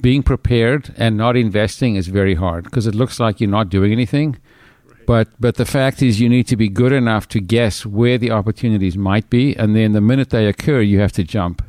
Being 0.00 0.22
prepared 0.22 0.94
and 0.96 1.16
not 1.16 1.36
investing 1.36 1.96
is 1.96 2.08
very 2.08 2.34
hard 2.34 2.64
because 2.64 2.86
it 2.86 2.94
looks 2.94 3.18
like 3.18 3.40
you're 3.40 3.50
not 3.50 3.68
doing 3.68 3.92
anything. 3.92 4.38
But, 5.06 5.28
but 5.40 5.56
the 5.56 5.64
fact 5.64 6.02
is, 6.02 6.20
you 6.20 6.28
need 6.28 6.46
to 6.48 6.56
be 6.56 6.68
good 6.68 6.92
enough 6.92 7.28
to 7.28 7.40
guess 7.40 7.86
where 7.86 8.18
the 8.18 8.30
opportunities 8.30 8.96
might 8.96 9.30
be. 9.30 9.56
And 9.56 9.74
then 9.74 9.92
the 9.92 10.02
minute 10.02 10.30
they 10.30 10.46
occur, 10.46 10.82
you 10.82 11.00
have 11.00 11.12
to 11.12 11.24
jump 11.24 11.64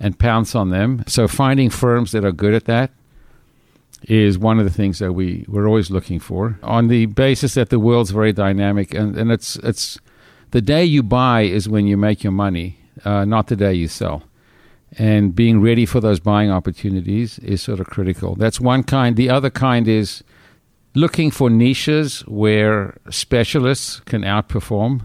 and 0.00 0.18
pounce 0.18 0.54
on 0.54 0.70
them. 0.70 1.04
So 1.06 1.28
finding 1.28 1.70
firms 1.70 2.12
that 2.12 2.24
are 2.24 2.32
good 2.32 2.54
at 2.54 2.64
that 2.64 2.90
is 4.02 4.38
one 4.38 4.58
of 4.58 4.64
the 4.64 4.70
things 4.70 4.98
that 4.98 5.12
we 5.12 5.44
we're 5.48 5.66
always 5.66 5.90
looking 5.90 6.20
for 6.20 6.58
on 6.62 6.88
the 6.88 7.06
basis 7.06 7.54
that 7.54 7.70
the 7.70 7.80
world's 7.80 8.10
very 8.10 8.32
dynamic 8.32 8.92
and, 8.94 9.16
and 9.16 9.32
it's 9.32 9.56
it's 9.56 9.98
the 10.50 10.60
day 10.60 10.84
you 10.84 11.02
buy 11.02 11.42
is 11.42 11.68
when 11.68 11.86
you 11.86 11.96
make 11.96 12.22
your 12.22 12.32
money, 12.32 12.78
uh, 13.04 13.24
not 13.24 13.48
the 13.48 13.56
day 13.56 13.74
you 13.74 13.88
sell. 13.88 14.22
And 14.98 15.34
being 15.34 15.60
ready 15.60 15.84
for 15.84 16.00
those 16.00 16.20
buying 16.20 16.50
opportunities 16.50 17.38
is 17.40 17.60
sort 17.60 17.80
of 17.80 17.86
critical. 17.86 18.34
That's 18.34 18.60
one 18.60 18.82
kind. 18.82 19.16
The 19.16 19.28
other 19.30 19.50
kind 19.50 19.86
is 19.88 20.22
looking 20.94 21.30
for 21.30 21.50
niches 21.50 22.20
where 22.20 22.96
specialists 23.10 24.00
can 24.00 24.22
outperform 24.22 25.02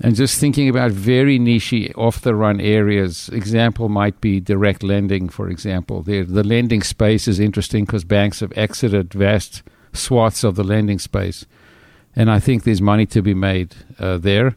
and 0.00 0.16
just 0.16 0.40
thinking 0.40 0.68
about 0.68 0.90
very 0.90 1.38
niche, 1.38 1.92
off 1.94 2.22
the 2.22 2.34
run 2.34 2.60
areas. 2.60 3.28
Example 3.28 3.88
might 3.88 4.20
be 4.20 4.40
direct 4.40 4.82
lending, 4.82 5.28
for 5.28 5.48
example. 5.48 6.02
The, 6.02 6.22
the 6.22 6.42
lending 6.42 6.82
space 6.82 7.28
is 7.28 7.38
interesting 7.38 7.84
because 7.84 8.04
banks 8.04 8.40
have 8.40 8.52
exited 8.56 9.12
vast 9.12 9.62
swaths 9.92 10.42
of 10.42 10.56
the 10.56 10.64
lending 10.64 10.98
space. 10.98 11.46
And 12.16 12.30
I 12.30 12.40
think 12.40 12.64
there's 12.64 12.82
money 12.82 13.06
to 13.06 13.22
be 13.22 13.34
made 13.34 13.74
uh, 13.98 14.18
there. 14.18 14.56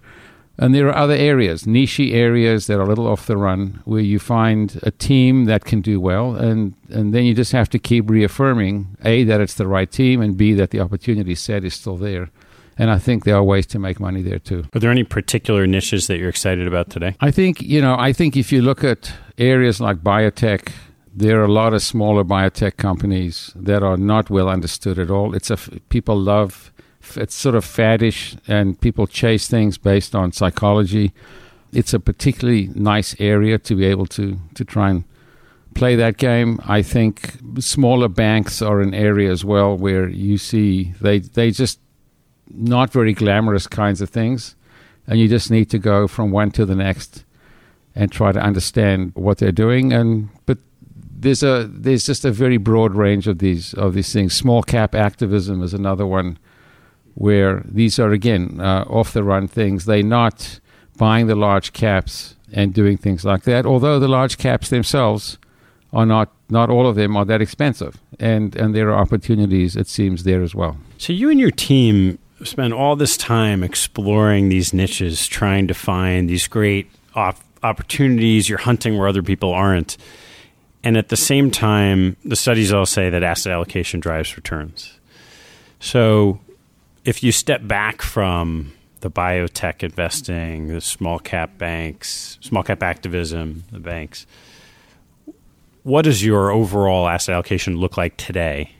And 0.57 0.73
there 0.73 0.87
are 0.87 0.95
other 0.95 1.13
areas, 1.13 1.67
niche 1.67 1.99
areas 1.99 2.67
that 2.67 2.79
are 2.79 2.83
a 2.83 2.87
little 2.87 3.07
off 3.07 3.25
the 3.25 3.35
run, 3.35 3.81
where 3.85 4.01
you 4.01 4.19
find 4.19 4.79
a 4.83 4.91
team 4.91 5.45
that 5.45 5.65
can 5.65 5.81
do 5.81 5.99
well, 5.99 6.35
and, 6.35 6.73
and 6.89 7.13
then 7.13 7.25
you 7.25 7.33
just 7.33 7.51
have 7.51 7.69
to 7.69 7.79
keep 7.79 8.09
reaffirming 8.09 8.95
A, 9.03 9.23
that 9.25 9.41
it's 9.41 9.55
the 9.55 9.67
right 9.67 9.91
team, 9.91 10.21
and 10.21 10.37
B, 10.37 10.53
that 10.53 10.69
the 10.69 10.79
opportunity 10.79 11.35
set 11.35 11.65
is 11.65 11.73
still 11.73 11.97
there. 11.97 12.29
And 12.77 12.89
I 12.89 12.99
think 12.99 13.23
there 13.23 13.35
are 13.35 13.43
ways 13.43 13.65
to 13.67 13.79
make 13.79 13.99
money 13.99 14.21
there 14.21 14.39
too. 14.39 14.65
Are 14.73 14.79
there 14.79 14.91
any 14.91 15.03
particular 15.03 15.65
niches 15.65 16.07
that 16.07 16.17
you're 16.17 16.29
excited 16.29 16.67
about 16.67 16.89
today? 16.89 17.15
I 17.21 17.31
think, 17.31 17.61
you 17.61 17.81
know, 17.81 17.95
I 17.97 18.11
think 18.11 18.35
if 18.35 18.51
you 18.51 18.61
look 18.61 18.83
at 18.83 19.13
areas 19.37 19.79
like 19.79 19.97
biotech, 19.97 20.71
there 21.13 21.39
are 21.39 21.45
a 21.45 21.51
lot 21.51 21.73
of 21.73 21.81
smaller 21.81 22.25
biotech 22.25 22.75
companies 22.75 23.53
that 23.55 23.81
are 23.81 23.95
not 23.95 24.29
well 24.29 24.49
understood 24.49 24.99
at 24.99 25.09
all. 25.09 25.33
It's 25.33 25.49
a 25.49 25.57
people 25.87 26.17
love 26.17 26.73
it's 27.17 27.35
sort 27.35 27.55
of 27.55 27.65
faddish 27.65 28.37
and 28.47 28.79
people 28.79 29.07
chase 29.07 29.47
things 29.47 29.77
based 29.77 30.15
on 30.15 30.31
psychology. 30.31 31.13
It's 31.71 31.93
a 31.93 31.99
particularly 31.99 32.69
nice 32.73 33.15
area 33.19 33.57
to 33.59 33.75
be 33.75 33.85
able 33.85 34.05
to, 34.07 34.37
to 34.53 34.65
try 34.65 34.89
and 34.89 35.03
play 35.75 35.95
that 35.95 36.17
game. 36.17 36.59
I 36.65 36.81
think 36.81 37.33
smaller 37.59 38.07
banks 38.07 38.61
are 38.61 38.81
an 38.81 38.93
area 38.93 39.31
as 39.31 39.45
well 39.45 39.77
where 39.77 40.07
you 40.07 40.37
see 40.37 40.93
they 41.01 41.19
they 41.19 41.51
just 41.51 41.79
not 42.49 42.91
very 42.91 43.13
glamorous 43.13 43.67
kinds 43.67 44.01
of 44.01 44.09
things, 44.09 44.55
and 45.05 45.19
you 45.19 45.27
just 45.27 45.51
need 45.51 45.69
to 45.71 45.77
go 45.77 46.07
from 46.07 46.31
one 46.31 46.51
to 46.51 46.65
the 46.65 46.75
next 46.75 47.23
and 47.93 48.11
try 48.11 48.31
to 48.31 48.39
understand 48.39 49.11
what 49.15 49.37
they're 49.37 49.51
doing. 49.51 49.93
And 49.93 50.29
but 50.45 50.57
there's 51.17 51.43
a 51.43 51.69
there's 51.71 52.05
just 52.05 52.25
a 52.25 52.31
very 52.31 52.57
broad 52.57 52.95
range 52.95 53.27
of 53.27 53.39
these 53.39 53.73
of 53.73 53.93
these 53.93 54.11
things. 54.11 54.33
Small 54.33 54.63
cap 54.63 54.95
activism 54.95 55.61
is 55.61 55.73
another 55.73 56.07
one 56.07 56.37
where 57.15 57.63
these 57.65 57.97
are 57.99 58.11
again 58.11 58.59
uh, 58.61 58.85
off 58.87 59.13
the 59.13 59.23
run 59.23 59.47
things. 59.47 59.85
They're 59.85 60.03
not 60.03 60.59
buying 60.97 61.27
the 61.27 61.35
large 61.35 61.73
caps 61.73 62.35
and 62.53 62.73
doing 62.73 62.97
things 62.97 63.25
like 63.25 63.43
that. 63.43 63.65
Although 63.65 63.99
the 63.99 64.07
large 64.07 64.37
caps 64.37 64.69
themselves 64.69 65.37
are 65.91 66.05
not 66.05 66.31
not 66.49 66.69
all 66.69 66.87
of 66.87 66.95
them 66.95 67.17
are 67.17 67.25
that 67.25 67.41
expensive, 67.41 67.97
and 68.19 68.55
and 68.55 68.75
there 68.75 68.89
are 68.89 68.99
opportunities 68.99 69.75
it 69.75 69.87
seems 69.87 70.23
there 70.23 70.43
as 70.43 70.53
well. 70.53 70.77
So 70.97 71.13
you 71.13 71.29
and 71.29 71.39
your 71.39 71.51
team 71.51 72.19
spend 72.43 72.73
all 72.73 72.95
this 72.95 73.17
time 73.17 73.63
exploring 73.63 74.49
these 74.49 74.73
niches, 74.73 75.27
trying 75.27 75.67
to 75.67 75.73
find 75.73 76.29
these 76.29 76.47
great 76.47 76.91
op- 77.15 77.39
opportunities. 77.63 78.49
You're 78.49 78.59
hunting 78.59 78.97
where 78.97 79.07
other 79.07 79.23
people 79.23 79.51
aren't. 79.51 79.97
And 80.83 80.97
at 80.97 81.09
the 81.09 81.17
same 81.17 81.49
time, 81.49 82.15
the 82.23 82.35
studies 82.35 82.71
all 82.71 82.85
say 82.85 83.09
that 83.09 83.23
asset 83.23 83.51
allocation 83.51 83.99
drives 83.99 84.35
returns. 84.35 84.99
So 85.79 86.39
if 87.05 87.21
you 87.23 87.31
step 87.31 87.65
back 87.65 88.01
from 88.01 88.73
the 89.01 89.11
biotech 89.11 89.83
investing, 89.83 90.67
the 90.69 90.81
small 90.81 91.19
cap 91.19 91.57
banks, 91.57 92.39
small 92.41 92.63
cap 92.63 92.81
activism, 92.81 93.63
the 93.71 93.79
banks, 93.79 94.25
what 95.83 96.01
does 96.01 96.25
your 96.25 96.49
overall 96.49 97.07
asset 97.07 97.33
allocation 97.33 97.77
look 97.77 97.95
like 97.95 98.17
today? 98.17 98.71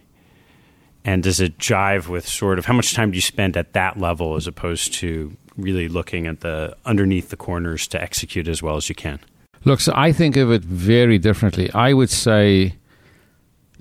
And 1.03 1.21
does 1.21 1.39
it 1.39 1.59
jive 1.59 2.07
with 2.07 2.27
sort 2.27 2.57
of 2.57 2.65
how 2.65 2.73
much 2.73 2.95
time 2.95 3.11
do 3.11 3.15
you 3.15 3.21
spend 3.21 3.55
at 3.55 3.73
that 3.73 3.99
level 3.99 4.35
as 4.35 4.47
opposed 4.47 4.93
to 4.95 5.37
really 5.55 5.87
looking 5.87 6.25
at 6.25 6.39
the 6.39 6.75
underneath 6.83 7.29
the 7.29 7.37
corners 7.37 7.87
to 7.89 8.01
execute 8.01 8.47
as 8.47 8.63
well 8.63 8.75
as 8.75 8.89
you 8.89 8.95
can? 8.95 9.19
Look, 9.65 9.81
so 9.81 9.93
I 9.95 10.11
think 10.11 10.35
of 10.35 10.51
it 10.51 10.63
very 10.63 11.19
differently. 11.19 11.71
I 11.73 11.93
would 11.93 12.09
say 12.09 12.73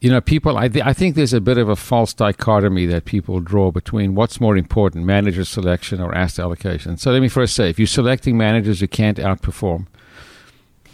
you 0.00 0.10
know, 0.10 0.20
people, 0.20 0.58
I, 0.58 0.68
th- 0.68 0.84
I 0.84 0.92
think 0.92 1.14
there's 1.14 1.32
a 1.32 1.40
bit 1.40 1.58
of 1.58 1.68
a 1.68 1.76
false 1.76 2.12
dichotomy 2.12 2.86
that 2.86 3.04
people 3.04 3.40
draw 3.40 3.70
between 3.70 4.14
what's 4.14 4.40
more 4.40 4.56
important, 4.56 5.04
manager 5.04 5.44
selection 5.44 6.00
or 6.00 6.14
asset 6.14 6.44
allocation. 6.44 6.96
So 6.96 7.12
let 7.12 7.22
me 7.22 7.28
first 7.28 7.54
say, 7.54 7.70
if 7.70 7.78
you're 7.78 7.86
selecting 7.86 8.36
managers 8.36 8.80
who 8.80 8.88
can't 8.88 9.18
outperform, 9.18 9.86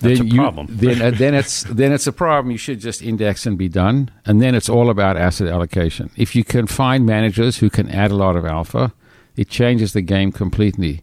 that's 0.01 0.19
then 0.19 0.33
a 0.33 0.35
problem. 0.35 0.67
then, 0.71 1.03
uh, 1.03 1.11
then 1.11 1.35
it's 1.35 1.63
then 1.65 1.93
it's 1.93 2.07
a 2.07 2.13
problem. 2.13 2.51
You 2.51 2.59
should 2.59 2.81
just 2.81 3.03
index 3.03 3.45
and 3.47 3.59
be 3.59 3.69
done. 3.69 4.11
And 4.25 4.41
then 4.41 4.55
it's 4.55 4.69
all 4.69 4.89
about 4.89 5.17
asset 5.17 5.49
allocation. 5.49 6.11
If 6.17 6.35
you 6.35 6.43
can 6.43 6.67
find 6.67 7.05
managers 7.05 7.59
who 7.59 7.69
can 7.69 7.89
add 7.91 8.11
a 8.11 8.17
lot 8.17 8.37
of 8.37 8.47
alpha, 8.47 8.95
it 9.37 9.49
changes 9.49 9.93
the 9.93 10.03
game 10.03 10.33
completely. 10.33 11.03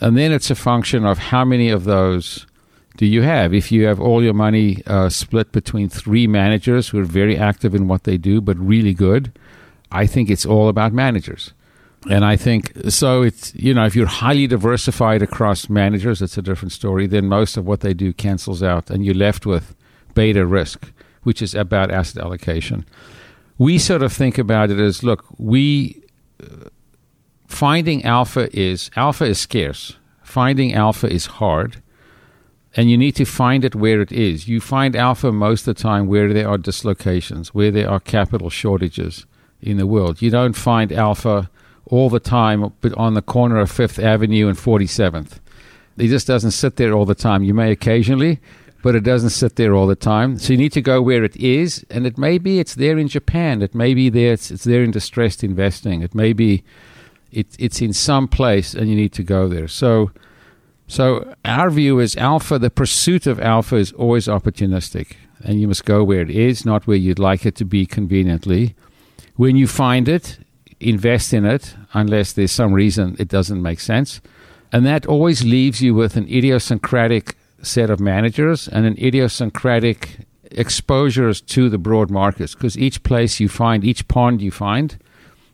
And 0.00 0.16
then 0.16 0.32
it's 0.32 0.50
a 0.50 0.54
function 0.54 1.06
of 1.06 1.18
how 1.18 1.44
many 1.44 1.70
of 1.70 1.84
those 1.84 2.46
do 2.96 3.06
you 3.06 3.22
have? 3.22 3.52
If 3.52 3.72
you 3.72 3.86
have 3.86 4.00
all 4.00 4.22
your 4.22 4.34
money 4.34 4.82
uh, 4.86 5.08
split 5.08 5.50
between 5.52 5.88
three 5.88 6.26
managers 6.26 6.88
who 6.88 7.00
are 7.00 7.04
very 7.04 7.36
active 7.36 7.74
in 7.74 7.88
what 7.88 8.04
they 8.04 8.16
do 8.16 8.40
but 8.40 8.56
really 8.58 8.94
good, 8.94 9.36
I 9.90 10.06
think 10.06 10.30
it's 10.30 10.46
all 10.46 10.68
about 10.68 10.92
managers. 10.92 11.52
And 12.08 12.24
I 12.24 12.36
think 12.36 12.72
so. 12.90 13.22
It's 13.22 13.54
you 13.54 13.72
know 13.72 13.86
if 13.86 13.96
you're 13.96 14.06
highly 14.06 14.46
diversified 14.46 15.22
across 15.22 15.70
managers, 15.70 16.20
it's 16.20 16.36
a 16.36 16.42
different 16.42 16.72
story. 16.72 17.06
Then 17.06 17.26
most 17.26 17.56
of 17.56 17.66
what 17.66 17.80
they 17.80 17.94
do 17.94 18.12
cancels 18.12 18.62
out, 18.62 18.90
and 18.90 19.04
you're 19.04 19.14
left 19.14 19.46
with 19.46 19.74
beta 20.14 20.44
risk, 20.44 20.92
which 21.22 21.40
is 21.40 21.54
about 21.54 21.90
asset 21.90 22.22
allocation. 22.22 22.84
We 23.56 23.78
sort 23.78 24.02
of 24.02 24.12
think 24.12 24.36
about 24.36 24.70
it 24.70 24.78
as 24.78 25.02
look, 25.02 25.24
we 25.38 26.02
uh, 26.42 26.68
finding 27.46 28.04
alpha 28.04 28.54
is 28.56 28.90
alpha 28.96 29.24
is 29.24 29.40
scarce. 29.40 29.96
Finding 30.22 30.74
alpha 30.74 31.10
is 31.10 31.26
hard 31.26 31.80
and 32.76 32.90
you 32.90 32.98
need 32.98 33.16
to 33.16 33.24
find 33.24 33.64
it 33.64 33.74
where 33.74 34.00
it 34.00 34.10
is. 34.10 34.48
You 34.48 34.60
find 34.60 34.96
alpha 34.96 35.30
most 35.30 35.66
of 35.66 35.76
the 35.76 35.82
time 35.82 36.06
where 36.06 36.32
there 36.32 36.48
are 36.48 36.58
dislocations, 36.58 37.54
where 37.54 37.70
there 37.70 37.88
are 37.88 38.00
capital 38.00 38.50
shortages 38.50 39.26
in 39.60 39.76
the 39.76 39.86
world. 39.86 40.20
You 40.20 40.30
don't 40.30 40.54
find 40.54 40.92
alpha 40.92 41.50
all 41.86 42.10
the 42.10 42.20
time 42.20 42.72
on 42.96 43.14
the 43.14 43.22
corner 43.22 43.58
of 43.58 43.70
Fifth 43.70 43.98
Avenue 43.98 44.48
and 44.48 44.56
47th. 44.56 45.38
It 45.96 46.08
just 46.08 46.26
doesn't 46.26 46.50
sit 46.50 46.76
there 46.76 46.92
all 46.92 47.04
the 47.04 47.14
time. 47.14 47.44
You 47.44 47.54
may 47.54 47.70
occasionally, 47.70 48.40
but 48.82 48.94
it 48.94 49.04
doesn't 49.04 49.30
sit 49.30 49.56
there 49.56 49.74
all 49.74 49.86
the 49.86 49.94
time. 49.94 50.38
So 50.38 50.52
you 50.52 50.58
need 50.58 50.72
to 50.72 50.82
go 50.82 51.00
where 51.00 51.22
it 51.22 51.36
is, 51.36 51.86
and 51.90 52.06
it 52.06 52.18
may 52.18 52.38
be 52.38 52.58
it's 52.58 52.74
there 52.74 52.98
in 52.98 53.08
Japan. 53.08 53.62
It 53.62 53.74
may 53.74 53.94
be 53.94 54.08
there. 54.08 54.32
It's, 54.32 54.50
it's 54.50 54.64
there 54.64 54.82
in 54.82 54.90
distressed 54.90 55.44
investing. 55.44 56.02
It 56.02 56.14
may 56.14 56.32
be 56.32 56.64
it, 57.30 57.46
it's 57.58 57.80
in 57.80 57.92
some 57.92 58.26
place, 58.28 58.74
and 58.74 58.88
you 58.88 58.96
need 58.96 59.12
to 59.12 59.22
go 59.22 59.48
there. 59.48 59.68
So 59.68 60.10
so 60.86 61.34
our 61.44 61.70
view 61.70 61.98
is 61.98 62.16
alpha, 62.16 62.58
the 62.58 62.70
pursuit 62.70 63.26
of 63.26 63.40
alpha 63.40 63.76
is 63.76 63.92
always 63.92 64.26
opportunistic. 64.26 65.16
And 65.42 65.60
you 65.60 65.68
must 65.68 65.84
go 65.84 66.04
where 66.04 66.20
it 66.20 66.30
is, 66.30 66.64
not 66.64 66.86
where 66.86 66.96
you'd 66.96 67.18
like 67.18 67.44
it 67.44 67.54
to 67.56 67.64
be 67.64 67.86
conveniently. 67.86 68.74
When 69.36 69.56
you 69.56 69.66
find 69.66 70.08
it, 70.08 70.38
invest 70.80 71.32
in 71.32 71.44
it, 71.44 71.74
unless 71.92 72.32
there's 72.32 72.52
some 72.52 72.72
reason 72.72 73.16
it 73.18 73.28
doesn't 73.28 73.62
make 73.62 73.80
sense. 73.80 74.20
And 74.72 74.86
that 74.86 75.06
always 75.06 75.44
leaves 75.44 75.82
you 75.82 75.94
with 75.94 76.16
an 76.16 76.28
idiosyncratic 76.28 77.36
set 77.62 77.90
of 77.90 78.00
managers 78.00 78.68
and 78.68 78.86
an 78.86 78.96
idiosyncratic 78.98 80.18
exposures 80.50 81.40
to 81.40 81.68
the 81.68 81.78
broad 81.78 82.10
markets 82.10 82.54
because 82.54 82.78
each 82.78 83.02
place 83.02 83.40
you 83.40 83.48
find, 83.48 83.84
each 83.84 84.06
pond 84.08 84.42
you 84.42 84.50
find, 84.50 84.98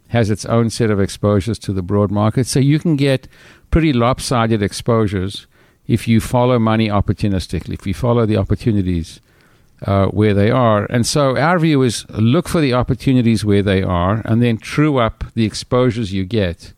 has 0.08 0.30
its 0.30 0.44
own 0.44 0.70
set 0.70 0.90
of 0.90 1.00
exposures 1.00 1.58
to 1.58 1.72
the 1.72 1.82
broad 1.82 2.10
market. 2.10 2.46
So 2.46 2.58
you 2.58 2.78
can 2.78 2.96
get 2.96 3.28
pretty 3.70 3.92
lopsided 3.92 4.62
exposures 4.62 5.46
if 5.86 6.06
you 6.06 6.20
follow 6.20 6.58
money 6.58 6.88
opportunistically, 6.88 7.74
if 7.74 7.86
you 7.86 7.94
follow 7.94 8.26
the 8.26 8.36
opportunities 8.36 9.20
uh, 9.86 10.06
where 10.06 10.34
they 10.34 10.50
are. 10.50 10.84
And 10.86 11.06
so 11.06 11.36
our 11.36 11.58
view 11.58 11.82
is 11.82 12.06
look 12.10 12.48
for 12.48 12.60
the 12.60 12.74
opportunities 12.74 13.44
where 13.44 13.62
they 13.62 13.82
are 13.82 14.22
and 14.24 14.42
then 14.42 14.58
true 14.58 14.98
up 14.98 15.24
the 15.34 15.44
exposures 15.44 16.12
you 16.12 16.24
get 16.24 16.72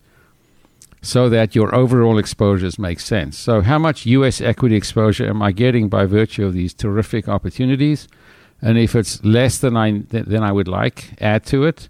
so 1.03 1.29
that 1.29 1.55
your 1.55 1.75
overall 1.75 2.17
exposures 2.17 2.79
make 2.79 3.01
sense. 3.01 3.37
So, 3.37 3.61
how 3.61 3.79
much 3.79 4.07
US 4.07 4.41
equity 4.41 4.77
exposure 4.77 5.29
am 5.29 5.43
I 5.43 5.51
getting 5.51 5.89
by 5.89 6.07
virtue 6.07 6.47
of 6.47 6.55
these 6.55 6.73
terrific 6.73 7.29
opportunities? 7.29 8.07
And 8.63 8.79
if 8.79 8.95
it's 8.95 9.23
less 9.25 9.59
than 9.59 9.77
I, 9.77 9.99
than 10.09 10.45
I 10.45 10.53
would 10.53 10.69
like, 10.69 11.21
add 11.21 11.45
to 11.47 11.65
it, 11.65 11.89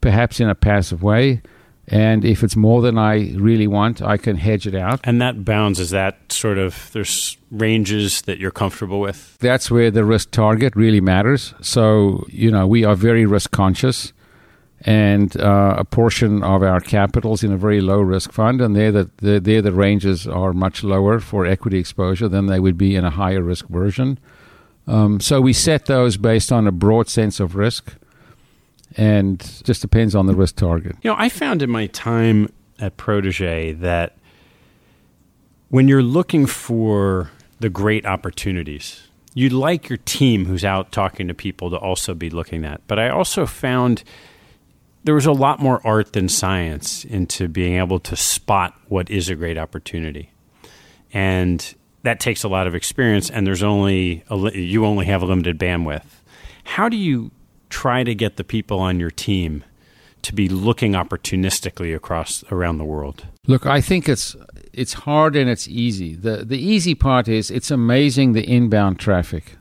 perhaps 0.00 0.40
in 0.40 0.48
a 0.48 0.54
passive 0.54 1.02
way. 1.02 1.42
And 1.88 2.24
if 2.24 2.42
it's 2.42 2.56
more 2.56 2.82
than 2.82 2.98
I 2.98 3.32
really 3.36 3.68
want, 3.68 4.02
I 4.02 4.16
can 4.16 4.36
hedge 4.36 4.66
it 4.66 4.74
out. 4.74 5.00
And 5.04 5.20
that 5.20 5.44
bounds 5.44 5.78
is 5.78 5.90
that 5.90 6.16
sort 6.32 6.58
of 6.58 6.90
there's 6.92 7.36
ranges 7.50 8.22
that 8.22 8.38
you're 8.38 8.50
comfortable 8.50 8.98
with? 8.98 9.36
That's 9.38 9.70
where 9.70 9.90
the 9.90 10.04
risk 10.04 10.32
target 10.32 10.74
really 10.74 11.00
matters. 11.00 11.54
So, 11.60 12.26
you 12.28 12.50
know, 12.50 12.66
we 12.66 12.84
are 12.84 12.96
very 12.96 13.24
risk 13.24 13.52
conscious. 13.52 14.12
And 14.82 15.36
uh, 15.40 15.76
a 15.78 15.84
portion 15.84 16.42
of 16.42 16.62
our 16.62 16.80
capital 16.80 17.34
is 17.34 17.42
in 17.42 17.52
a 17.52 17.56
very 17.56 17.80
low 17.80 18.00
risk 18.00 18.30
fund, 18.30 18.60
and 18.60 18.76
there 18.76 18.92
the, 18.92 19.10
the, 19.16 19.40
there 19.40 19.62
the 19.62 19.72
ranges 19.72 20.28
are 20.28 20.52
much 20.52 20.84
lower 20.84 21.18
for 21.18 21.46
equity 21.46 21.78
exposure 21.78 22.28
than 22.28 22.46
they 22.46 22.60
would 22.60 22.76
be 22.76 22.94
in 22.94 23.04
a 23.04 23.10
higher 23.10 23.42
risk 23.42 23.66
version. 23.68 24.18
Um, 24.86 25.18
so 25.18 25.40
we 25.40 25.52
set 25.52 25.86
those 25.86 26.16
based 26.16 26.52
on 26.52 26.66
a 26.66 26.72
broad 26.72 27.08
sense 27.08 27.40
of 27.40 27.56
risk 27.56 27.94
and 28.96 29.40
just 29.64 29.82
depends 29.82 30.14
on 30.14 30.26
the 30.26 30.34
risk 30.34 30.56
target. 30.56 30.96
You 31.02 31.10
know, 31.10 31.16
I 31.18 31.28
found 31.28 31.62
in 31.62 31.70
my 31.70 31.86
time 31.88 32.52
at 32.78 32.96
Protege 32.96 33.72
that 33.72 34.16
when 35.68 35.88
you're 35.88 36.02
looking 36.02 36.46
for 36.46 37.30
the 37.60 37.68
great 37.68 38.06
opportunities, 38.06 39.08
you'd 39.34 39.52
like 39.52 39.88
your 39.88 39.96
team 39.98 40.44
who's 40.46 40.64
out 40.64 40.92
talking 40.92 41.26
to 41.28 41.34
people 41.34 41.70
to 41.70 41.76
also 41.76 42.14
be 42.14 42.30
looking 42.30 42.64
at. 42.64 42.80
But 42.86 42.98
I 42.98 43.08
also 43.08 43.46
found 43.46 44.04
there 45.04 45.14
was 45.14 45.26
a 45.26 45.32
lot 45.32 45.60
more 45.60 45.80
art 45.86 46.12
than 46.12 46.28
science 46.28 47.04
into 47.04 47.48
being 47.48 47.74
able 47.78 47.98
to 48.00 48.16
spot 48.16 48.74
what 48.88 49.10
is 49.10 49.28
a 49.28 49.34
great 49.34 49.58
opportunity. 49.58 50.30
and 51.12 51.74
that 52.02 52.20
takes 52.20 52.44
a 52.44 52.48
lot 52.48 52.68
of 52.68 52.74
experience. 52.76 53.30
And 53.30 53.44
there's 53.44 53.64
only 53.64 54.22
a, 54.30 54.36
you 54.56 54.84
only 54.86 55.06
have 55.06 55.22
a 55.22 55.26
limited 55.26 55.58
bandwidth. 55.58 56.04
How 56.62 56.88
do 56.88 56.96
you 56.96 57.32
try 57.68 58.04
to 58.04 58.14
get 58.14 58.36
the 58.36 58.44
people 58.44 58.78
on 58.78 59.00
your 59.00 59.10
team 59.10 59.64
to 60.22 60.34
be 60.34 60.48
looking 60.48 60.92
opportunistically 60.92 61.94
across 61.94 62.44
around 62.50 62.78
the 62.78 62.84
world? 62.84 63.26
Look, 63.46 63.66
I 63.66 63.80
think 63.80 64.08
it's 64.08 64.36
it's 64.72 64.92
hard 64.92 65.36
and 65.36 65.48
it's 65.48 65.68
easy. 65.68 66.14
the 66.14 66.44
The 66.44 66.58
easy 66.58 66.94
part 66.94 67.28
is 67.28 67.50
it's 67.50 67.70
amazing 67.70 68.32
the 68.32 68.44
inbound 68.44 68.98
traffic 68.98 69.56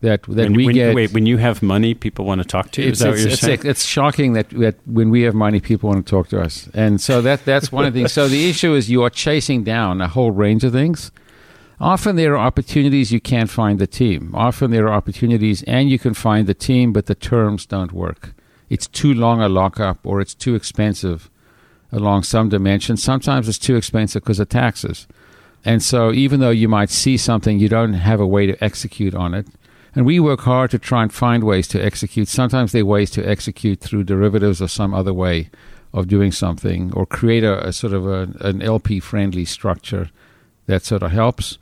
that 0.00 0.22
that 0.22 0.28
when, 0.28 0.54
we 0.54 0.66
when, 0.66 0.74
get. 0.74 0.94
Wait, 0.94 1.12
when 1.12 1.26
you 1.26 1.38
have 1.38 1.62
money, 1.62 1.94
people 1.94 2.24
want 2.24 2.40
to 2.40 2.46
talk 2.46 2.70
to 2.72 2.82
you. 2.82 2.88
It's, 2.88 3.00
Is 3.00 3.04
that 3.04 3.08
it's, 3.08 3.16
what 3.16 3.22
you're 3.22 3.32
it's, 3.32 3.40
saying? 3.40 3.60
it's 3.64 3.84
shocking 3.84 4.32
that, 4.34 4.50
that 4.50 4.76
when 4.86 5.10
we 5.10 5.22
have 5.22 5.34
money, 5.34 5.60
people 5.60 5.90
want 5.90 6.06
to 6.06 6.10
talk 6.10 6.28
to 6.28 6.40
us, 6.40 6.68
and 6.74 7.00
so 7.00 7.22
that 7.22 7.44
that's 7.44 7.72
one 7.72 7.84
of 7.84 7.94
the 7.94 8.00
things. 8.00 8.12
So 8.12 8.28
the 8.28 8.48
issue 8.48 8.74
is 8.74 8.90
you 8.90 9.02
are 9.02 9.10
chasing 9.10 9.64
down 9.64 10.00
a 10.00 10.08
whole 10.08 10.30
range 10.30 10.64
of 10.64 10.72
things. 10.72 11.10
Often 11.80 12.16
there 12.16 12.34
are 12.34 12.46
opportunities 12.46 13.12
you 13.12 13.20
can't 13.20 13.50
find 13.50 13.78
the 13.78 13.86
team. 13.86 14.34
Often 14.34 14.70
there 14.70 14.86
are 14.88 14.94
opportunities 14.94 15.62
and 15.64 15.90
you 15.90 15.98
can 15.98 16.14
find 16.14 16.46
the 16.46 16.54
team, 16.54 16.92
but 16.92 17.06
the 17.06 17.14
terms 17.14 17.66
don't 17.66 17.92
work. 17.92 18.32
It's 18.70 18.86
too 18.86 19.12
long 19.12 19.42
a 19.42 19.48
lockup 19.48 19.98
or 20.04 20.20
it's 20.20 20.34
too 20.34 20.54
expensive 20.54 21.30
along 21.92 22.22
some 22.22 22.48
dimension. 22.48 22.96
Sometimes 22.96 23.48
it's 23.48 23.58
too 23.58 23.76
expensive 23.76 24.22
because 24.22 24.40
of 24.40 24.48
taxes. 24.48 25.06
And 25.64 25.82
so 25.82 26.12
even 26.12 26.40
though 26.40 26.50
you 26.50 26.68
might 26.68 26.90
see 26.90 27.16
something, 27.16 27.58
you 27.58 27.68
don't 27.68 27.94
have 27.94 28.20
a 28.20 28.26
way 28.26 28.46
to 28.46 28.64
execute 28.64 29.14
on 29.14 29.34
it. 29.34 29.46
And 29.94 30.06
we 30.06 30.18
work 30.18 30.40
hard 30.40 30.70
to 30.70 30.78
try 30.78 31.02
and 31.02 31.12
find 31.12 31.44
ways 31.44 31.68
to 31.68 31.82
execute. 31.82 32.28
Sometimes 32.28 32.72
there 32.72 32.82
are 32.82 32.86
ways 32.86 33.10
to 33.12 33.28
execute 33.28 33.80
through 33.80 34.04
derivatives 34.04 34.62
or 34.62 34.68
some 34.68 34.94
other 34.94 35.12
way 35.12 35.50
of 35.92 36.08
doing 36.08 36.32
something 36.32 36.92
or 36.94 37.06
create 37.06 37.44
a, 37.44 37.66
a 37.66 37.72
sort 37.72 37.92
of 37.92 38.06
a, 38.06 38.28
an 38.40 38.62
LP 38.62 39.00
friendly 39.00 39.44
structure 39.44 40.10
that 40.66 40.84
sort 40.84 41.02
of 41.02 41.10
helps. 41.10 41.58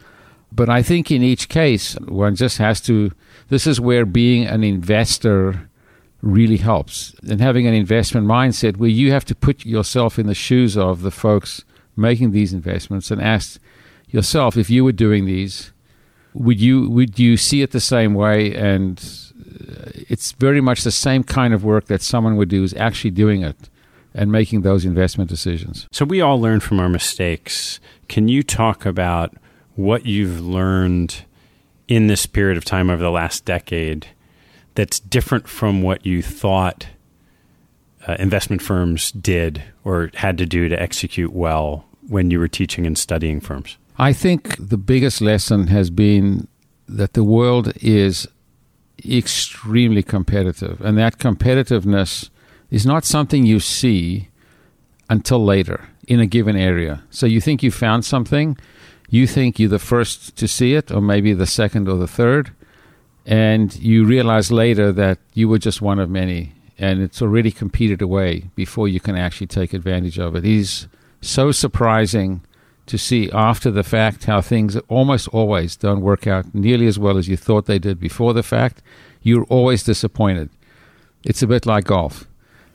But 0.53 0.69
I 0.69 0.83
think 0.83 1.11
in 1.11 1.23
each 1.23 1.49
case, 1.49 1.95
one 2.07 2.37
just 2.37 2.59
has 2.59 2.81
to. 2.83 3.13
This 3.49 3.67
is 3.67 3.81
where 3.81 4.07
being 4.07 4.47
an 4.47 4.65
investor 4.65 5.69
really 6.23 6.57
helps. 6.57 7.15
And 7.29 7.41
having 7.41 7.67
an 7.67 7.75
investment 7.75 8.27
mindset 8.27 8.79
where 8.79 8.89
you 8.89 9.13
have 9.13 9.25
to 9.27 9.35
put 9.35 9.67
yourself 9.67 10.19
in 10.19 10.27
the 10.27 10.35
shoes 10.35 10.77
of 10.77 11.03
the 11.03 11.11
folks 11.11 11.65
making 11.97 12.31
these 12.31 12.53
investments 12.53 13.11
and 13.11 13.21
ask 13.21 13.61
yourself 14.09 14.57
if 14.57 14.71
you 14.71 14.85
were 14.85 14.93
doing 14.93 15.27
these, 15.27 15.73
would 16.33 16.61
you 16.61 16.89
would 16.89 17.19
you 17.19 17.37
see 17.37 17.63
it 17.63 17.73
the 17.73 17.81
same 17.81 18.15
way? 18.15 18.55
And 18.55 18.99
uh, 18.99 19.91
it's 20.09 20.33
very 20.33 20.61
much 20.61 20.83
the 20.83 20.91
same 20.91 21.23
kind 21.25 21.53
of 21.53 21.65
work 21.65 21.87
that 21.87 22.03
someone 22.03 22.37
would 22.37 22.49
do 22.49 22.65
is 22.65 22.75
actually 22.75 23.11
doing 23.11 23.43
it 23.43 23.69
and 24.15 24.31
making 24.31 24.63
those 24.63 24.85
investment 24.85 25.29
decisions. 25.29 25.89
So 25.91 26.05
we 26.05 26.21
all 26.21 26.41
learn 26.41 26.61
from 26.61 26.81
our 26.81 26.89
mistakes. 26.89 27.81
Can 28.09 28.29
you 28.29 28.43
talk 28.43 28.87
about 28.87 29.35
what 29.77 30.07
you've 30.07 30.41
learned 30.41 31.25
in 31.89 32.07
this 32.07 32.27
period 32.27 32.57
of 32.57 32.65
time 32.65 32.91
over 32.91 33.03
the 33.03 33.11
last 33.11 33.45
decade 33.45 34.07
that's 34.75 34.99
different 35.01 35.49
from 35.49 35.83
what 35.83 36.05
you 36.07 36.23
thought 36.23 36.87
uh, 38.07 38.17
investment 38.19 38.63
firms 38.63 39.13
did 39.13 39.63
or 39.85 40.11
had 40.15 40.39
to 40.39 40.47
do 40.47 40.69
to 40.69 40.81
execute 40.81 41.33
well 41.33 41.85
when 42.09 42.31
you 42.31 42.39
were 42.39 42.49
teaching 42.49 42.87
and 42.87 42.99
studying 42.99 43.41
firms? 43.41 43.77
I 43.99 44.13
think 44.13 44.57
the 44.59 44.77
biggest 44.77 45.21
lesson 45.21 45.69
has 45.69 45.91
been 45.91 46.49
that 46.89 47.15
the 47.15 47.25
world 47.25 47.73
is 47.81 48.27
extremely 49.05 50.03
competitive, 50.03 50.81
and 50.81 50.99
that 50.99 51.19
competitiveness 51.19 52.29
is 52.71 52.85
not 52.85 53.05
something 53.05 53.47
you 53.47 53.61
see 53.61 54.29
until 55.09 55.45
later 55.45 55.89
in 56.09 56.21
a 56.21 56.27
given 56.27 56.57
area. 56.57 57.03
So 57.11 57.27
you 57.27 57.41
think 57.41 57.63
you 57.63 57.71
found 57.71 58.05
something, 58.05 58.57
you 59.09 59.27
think 59.27 59.59
you're 59.59 59.69
the 59.69 59.79
first 59.79 60.37
to 60.37 60.49
see 60.49 60.75
it, 60.75 60.91
or 60.91 61.01
maybe 61.01 61.33
the 61.33 61.47
second 61.47 61.89
or 61.89 61.97
the 61.97 62.09
third, 62.09 62.53
and 63.27 63.75
you 63.77 64.05
realize 64.05 64.53
later 64.53 64.93
that 64.93 65.19
you 65.33 65.49
were 65.49 65.59
just 65.59 65.81
one 65.81 65.99
of 65.99 66.11
many, 66.11 66.53
and 66.79 67.01
it's 67.01 67.23
already 67.23 67.51
competed 67.51 68.03
away 68.03 68.51
before 68.55 68.89
you 68.89 69.01
can 69.01 69.17
actually 69.17 69.47
take 69.47 69.73
advantage 69.73 70.19
of 70.19 70.35
it. 70.35 70.45
It 70.45 70.51
is 70.53 70.87
so 71.21 71.53
surprising 71.53 72.43
to 72.87 72.99
see 72.99 73.31
after 73.33 73.71
the 73.71 73.83
fact 73.83 74.25
how 74.25 74.41
things 74.41 74.77
almost 74.89 75.29
always 75.29 75.75
don't 75.77 76.03
work 76.03 76.27
out 76.27 76.55
nearly 76.55 76.87
as 76.87 76.99
well 76.99 77.17
as 77.17 77.29
you 77.29 77.37
thought 77.37 77.67
they 77.67 77.79
did 77.79 77.99
before 77.99 78.35
the 78.35 78.43
fact. 78.43 78.83
You're 79.23 79.45
always 79.45 79.83
disappointed. 79.83 80.51
It's 81.25 81.43
a 81.43 81.47
bit 81.47 81.65
like 81.65 81.85
golf. 81.85 82.27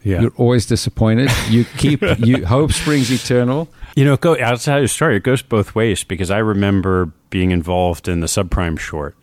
Yeah. 0.03 0.21
You're 0.21 0.33
always 0.37 0.65
disappointed. 0.65 1.29
You 1.49 1.65
keep 1.77 2.01
you 2.19 2.45
hope 2.45 2.71
springs 2.71 3.11
eternal. 3.11 3.67
You 3.95 4.05
know, 4.05 4.17
go 4.17 4.39
outside 4.39 4.81
the 4.81 4.87
story. 4.87 5.17
It 5.17 5.23
goes 5.23 5.41
both 5.41 5.75
ways 5.75 6.03
because 6.03 6.31
I 6.31 6.37
remember 6.37 7.11
being 7.29 7.51
involved 7.51 8.07
in 8.07 8.21
the 8.21 8.27
subprime 8.27 8.79
short, 8.79 9.15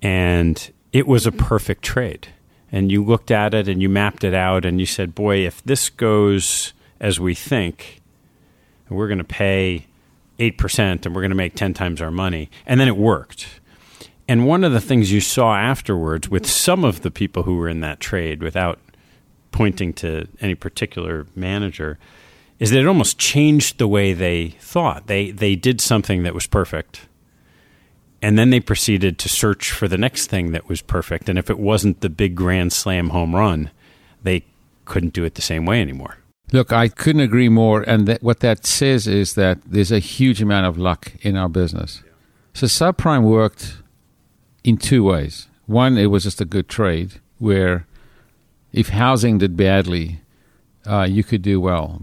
and 0.00 0.70
it 0.92 1.06
was 1.06 1.26
a 1.26 1.32
perfect 1.32 1.82
trade. 1.82 2.28
And 2.72 2.90
you 2.90 3.04
looked 3.04 3.30
at 3.30 3.52
it 3.52 3.66
and 3.66 3.82
you 3.82 3.88
mapped 3.88 4.22
it 4.22 4.34
out, 4.34 4.64
and 4.64 4.80
you 4.80 4.86
said, 4.86 5.14
"Boy, 5.14 5.46
if 5.46 5.62
this 5.64 5.90
goes 5.90 6.72
as 7.00 7.18
we 7.18 7.34
think, 7.34 8.00
we're 8.88 9.08
going 9.08 9.18
to 9.18 9.24
pay 9.24 9.86
eight 10.38 10.56
percent, 10.56 11.04
and 11.04 11.14
we're 11.14 11.22
going 11.22 11.30
to 11.30 11.36
make 11.36 11.54
ten 11.54 11.74
times 11.74 12.00
our 12.00 12.12
money." 12.12 12.48
And 12.66 12.80
then 12.80 12.88
it 12.88 12.96
worked. 12.96 13.60
And 14.28 14.46
one 14.46 14.62
of 14.62 14.72
the 14.72 14.80
things 14.80 15.10
you 15.10 15.20
saw 15.20 15.56
afterwards 15.56 16.28
with 16.28 16.46
some 16.46 16.84
of 16.84 17.00
the 17.00 17.10
people 17.10 17.42
who 17.42 17.56
were 17.56 17.68
in 17.68 17.80
that 17.80 17.98
trade, 17.98 18.44
without 18.44 18.78
pointing 19.50 19.92
to 19.94 20.26
any 20.40 20.54
particular 20.54 21.26
manager, 21.34 21.98
is 22.58 22.70
that 22.70 22.80
it 22.80 22.86
almost 22.86 23.18
changed 23.18 23.78
the 23.78 23.88
way 23.88 24.12
they 24.12 24.48
thought. 24.60 25.06
They 25.06 25.30
they 25.30 25.56
did 25.56 25.80
something 25.80 26.22
that 26.22 26.34
was 26.34 26.46
perfect. 26.46 27.06
And 28.22 28.38
then 28.38 28.50
they 28.50 28.60
proceeded 28.60 29.18
to 29.18 29.28
search 29.30 29.70
for 29.70 29.88
the 29.88 29.96
next 29.96 30.26
thing 30.26 30.52
that 30.52 30.68
was 30.68 30.82
perfect. 30.82 31.28
And 31.30 31.38
if 31.38 31.48
it 31.48 31.58
wasn't 31.58 32.02
the 32.02 32.10
big 32.10 32.34
grand 32.34 32.70
slam 32.72 33.10
home 33.10 33.34
run, 33.34 33.70
they 34.22 34.44
couldn't 34.84 35.14
do 35.14 35.24
it 35.24 35.36
the 35.36 35.42
same 35.42 35.64
way 35.64 35.80
anymore. 35.80 36.18
Look, 36.52 36.72
I 36.72 36.88
couldn't 36.88 37.22
agree 37.22 37.48
more. 37.48 37.82
And 37.82 38.06
that, 38.08 38.22
what 38.22 38.40
that 38.40 38.66
says 38.66 39.06
is 39.06 39.34
that 39.34 39.60
there's 39.64 39.92
a 39.92 40.00
huge 40.00 40.42
amount 40.42 40.66
of 40.66 40.76
luck 40.76 41.12
in 41.22 41.36
our 41.36 41.48
business. 41.48 42.02
So 42.52 42.66
subprime 42.66 43.22
worked 43.22 43.78
in 44.64 44.76
two 44.76 45.04
ways. 45.04 45.48
One, 45.66 45.96
it 45.96 46.06
was 46.06 46.24
just 46.24 46.40
a 46.40 46.44
good 46.44 46.68
trade 46.68 47.20
where 47.38 47.86
if 48.72 48.90
housing 48.90 49.38
did 49.38 49.56
badly, 49.56 50.20
uh, 50.86 51.06
you 51.08 51.24
could 51.24 51.42
do 51.42 51.60
well. 51.60 52.02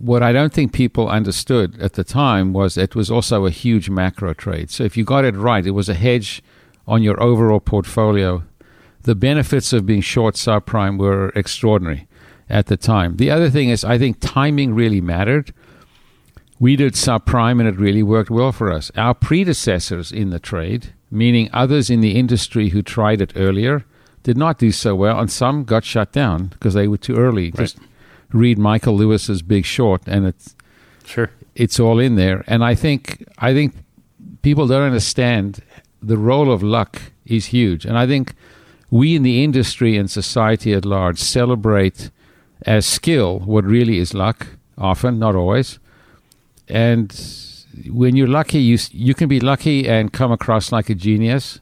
What 0.00 0.22
I 0.22 0.32
don't 0.32 0.52
think 0.52 0.72
people 0.72 1.08
understood 1.08 1.80
at 1.80 1.94
the 1.94 2.04
time 2.04 2.52
was 2.52 2.76
it 2.76 2.94
was 2.94 3.10
also 3.10 3.46
a 3.46 3.50
huge 3.50 3.90
macro 3.90 4.32
trade. 4.32 4.70
So 4.70 4.84
if 4.84 4.96
you 4.96 5.04
got 5.04 5.24
it 5.24 5.34
right, 5.34 5.66
it 5.66 5.72
was 5.72 5.88
a 5.88 5.94
hedge 5.94 6.42
on 6.86 7.02
your 7.02 7.20
overall 7.22 7.60
portfolio. 7.60 8.44
The 9.02 9.14
benefits 9.14 9.72
of 9.72 9.86
being 9.86 10.00
short 10.00 10.36
subprime 10.36 10.98
were 10.98 11.30
extraordinary 11.30 12.06
at 12.48 12.66
the 12.66 12.76
time. 12.76 13.16
The 13.16 13.30
other 13.30 13.50
thing 13.50 13.68
is, 13.68 13.84
I 13.84 13.98
think 13.98 14.18
timing 14.20 14.74
really 14.74 15.00
mattered. 15.00 15.52
We 16.58 16.76
did 16.76 16.94
subprime 16.94 17.60
and 17.60 17.68
it 17.68 17.78
really 17.78 18.02
worked 18.02 18.30
well 18.30 18.52
for 18.52 18.72
us. 18.72 18.90
Our 18.96 19.14
predecessors 19.14 20.10
in 20.10 20.30
the 20.30 20.40
trade, 20.40 20.94
meaning 21.10 21.50
others 21.52 21.90
in 21.90 22.00
the 22.00 22.16
industry 22.16 22.70
who 22.70 22.82
tried 22.82 23.20
it 23.20 23.32
earlier, 23.36 23.84
did 24.28 24.36
not 24.36 24.58
do 24.58 24.70
so 24.70 24.94
well, 24.94 25.18
and 25.20 25.30
some 25.30 25.64
got 25.64 25.84
shut 25.84 26.12
down 26.12 26.38
because 26.48 26.74
they 26.74 26.86
were 26.86 26.98
too 26.98 27.16
early. 27.16 27.46
Right. 27.46 27.60
Just 27.60 27.78
read 28.30 28.58
Michael 28.58 28.94
Lewis's 28.94 29.40
Big 29.40 29.64
Short, 29.64 30.02
and 30.06 30.26
it's 30.26 30.54
Sure. 31.04 31.30
it's 31.54 31.80
all 31.80 31.98
in 31.98 32.16
there. 32.16 32.44
And 32.46 32.62
I 32.62 32.74
think 32.74 33.24
I 33.38 33.54
think 33.54 33.72
people 34.42 34.66
don't 34.66 34.82
understand 34.82 35.60
the 36.02 36.18
role 36.18 36.52
of 36.52 36.62
luck 36.62 37.00
is 37.24 37.46
huge. 37.46 37.86
And 37.88 37.96
I 37.96 38.06
think 38.06 38.34
we 38.90 39.16
in 39.16 39.22
the 39.22 39.42
industry 39.42 39.96
and 39.96 40.10
society 40.10 40.74
at 40.74 40.84
large 40.84 41.18
celebrate 41.18 42.10
as 42.66 42.84
skill 42.84 43.38
what 43.52 43.64
really 43.64 43.96
is 43.96 44.12
luck. 44.12 44.46
Often, 44.76 45.18
not 45.18 45.34
always. 45.34 45.78
And 46.68 47.08
when 48.02 48.14
you're 48.16 48.34
lucky, 48.40 48.60
you 48.60 48.76
you 48.92 49.14
can 49.14 49.28
be 49.28 49.40
lucky 49.40 49.88
and 49.88 50.12
come 50.12 50.32
across 50.32 50.70
like 50.70 50.90
a 50.92 50.94
genius. 50.94 51.60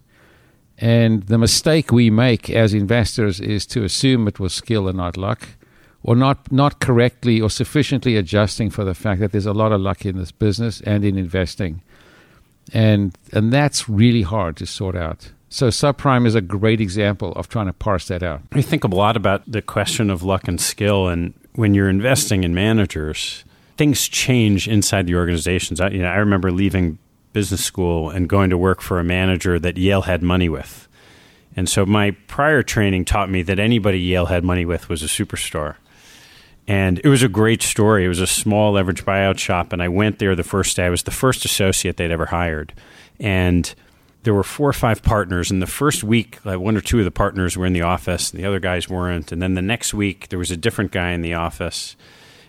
And 0.78 1.22
the 1.24 1.38
mistake 1.38 1.90
we 1.90 2.10
make 2.10 2.50
as 2.50 2.74
investors 2.74 3.40
is 3.40 3.66
to 3.66 3.84
assume 3.84 4.28
it 4.28 4.38
was 4.38 4.52
skill 4.52 4.88
and 4.88 4.98
not 4.98 5.16
luck, 5.16 5.48
or 6.02 6.14
not, 6.14 6.52
not 6.52 6.80
correctly 6.80 7.40
or 7.40 7.50
sufficiently 7.50 8.16
adjusting 8.16 8.70
for 8.70 8.84
the 8.84 8.94
fact 8.94 9.20
that 9.20 9.32
there's 9.32 9.46
a 9.46 9.52
lot 9.52 9.72
of 9.72 9.80
luck 9.80 10.04
in 10.04 10.16
this 10.16 10.32
business 10.32 10.80
and 10.82 11.04
in 11.04 11.16
investing. 11.16 11.82
And, 12.72 13.16
and 13.32 13.52
that's 13.52 13.88
really 13.88 14.22
hard 14.22 14.56
to 14.58 14.66
sort 14.66 14.96
out. 14.96 15.32
So 15.48 15.68
subprime 15.68 16.26
is 16.26 16.34
a 16.34 16.40
great 16.40 16.80
example 16.80 17.32
of 17.32 17.48
trying 17.48 17.66
to 17.66 17.72
parse 17.72 18.08
that 18.08 18.22
out. 18.22 18.42
I 18.52 18.62
think 18.62 18.84
a 18.84 18.88
lot 18.88 19.16
about 19.16 19.50
the 19.50 19.62
question 19.62 20.10
of 20.10 20.22
luck 20.22 20.48
and 20.48 20.60
skill. 20.60 21.08
And 21.08 21.32
when 21.54 21.72
you're 21.72 21.88
investing 21.88 22.44
in 22.44 22.54
managers, 22.54 23.44
things 23.76 24.08
change 24.08 24.68
inside 24.68 25.06
the 25.06 25.14
organizations. 25.14 25.80
I, 25.80 25.88
you 25.90 26.02
know, 26.02 26.08
I 26.08 26.16
remember 26.16 26.50
leaving 26.50 26.98
business 27.36 27.62
school 27.62 28.08
and 28.08 28.30
going 28.30 28.48
to 28.48 28.56
work 28.56 28.80
for 28.80 28.98
a 28.98 29.04
manager 29.04 29.58
that 29.58 29.76
Yale 29.76 30.00
had 30.00 30.22
money 30.22 30.48
with. 30.48 30.88
And 31.54 31.68
so 31.68 31.84
my 31.84 32.12
prior 32.28 32.62
training 32.62 33.04
taught 33.04 33.28
me 33.28 33.42
that 33.42 33.58
anybody 33.58 34.00
Yale 34.00 34.24
had 34.24 34.42
money 34.42 34.64
with 34.64 34.88
was 34.88 35.02
a 35.02 35.06
superstar. 35.06 35.76
And 36.66 36.98
it 37.04 37.08
was 37.08 37.22
a 37.22 37.28
great 37.28 37.60
story. 37.60 38.06
It 38.06 38.08
was 38.08 38.22
a 38.22 38.26
small 38.26 38.72
leverage 38.72 39.04
buyout 39.04 39.36
shop, 39.36 39.74
and 39.74 39.82
I 39.82 39.88
went 39.88 40.18
there 40.18 40.34
the 40.34 40.42
first 40.42 40.76
day. 40.76 40.86
I 40.86 40.88
was 40.88 41.02
the 41.02 41.10
first 41.10 41.44
associate 41.44 41.98
they'd 41.98 42.10
ever 42.10 42.24
hired, 42.24 42.72
and 43.20 43.74
there 44.22 44.32
were 44.32 44.42
four 44.42 44.70
or 44.70 44.72
five 44.72 45.02
partners. 45.02 45.50
In 45.50 45.60
the 45.60 45.66
first 45.66 46.02
week, 46.02 46.42
like 46.46 46.58
one 46.58 46.74
or 46.74 46.80
two 46.80 47.00
of 47.00 47.04
the 47.04 47.10
partners 47.10 47.54
were 47.54 47.66
in 47.66 47.74
the 47.74 47.82
office, 47.82 48.30
and 48.30 48.42
the 48.42 48.46
other 48.46 48.60
guys 48.60 48.88
weren't. 48.88 49.30
And 49.30 49.42
then 49.42 49.52
the 49.52 49.60
next 49.60 49.92
week, 49.92 50.30
there 50.30 50.38
was 50.38 50.50
a 50.50 50.56
different 50.56 50.90
guy 50.90 51.10
in 51.10 51.20
the 51.20 51.34
office. 51.34 51.96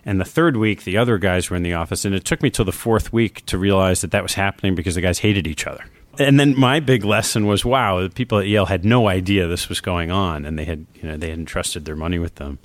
And 0.08 0.22
the 0.22 0.26
third 0.26 0.55
week, 0.55 0.86
the 0.86 0.97
other 0.97 1.18
guys 1.18 1.49
were 1.49 1.58
in 1.58 1.64
the 1.64 1.74
office. 1.74 2.05
And 2.05 2.16
it 2.16 2.24
took 2.24 2.41
me 2.41 2.49
till 2.49 2.64
the 2.64 2.72
fourth 2.72 3.12
week 3.12 3.45
to 3.47 3.58
realize 3.58 3.99
that 3.99 4.12
that 4.12 4.24
was 4.24 4.36
happening 4.36 4.74
because 4.74 4.95
the 4.95 5.01
guys 5.01 5.20
hated 5.20 5.45
each 5.45 5.68
other. 5.68 5.84
And 6.18 6.39
then 6.39 6.58
my 6.58 6.80
big 6.80 7.03
lesson 7.03 7.45
was, 7.45 7.66
wow, 7.66 8.01
the 8.01 8.10
people 8.10 8.39
at 8.39 8.47
Yale 8.47 8.68
had 8.68 8.86
no 8.86 9.10
idea 9.10 9.47
this 9.47 9.68
was 9.68 9.82
going 9.82 10.10
on, 10.10 10.45
and 10.45 10.58
they 10.58 10.64
had, 10.64 10.86
you 10.95 11.03
know, 11.03 11.18
they 11.18 11.30
hadn't 11.30 11.45
trusted 11.45 11.84
their 11.84 11.97
money 11.97 12.20
with 12.20 12.36
them. 12.36 12.58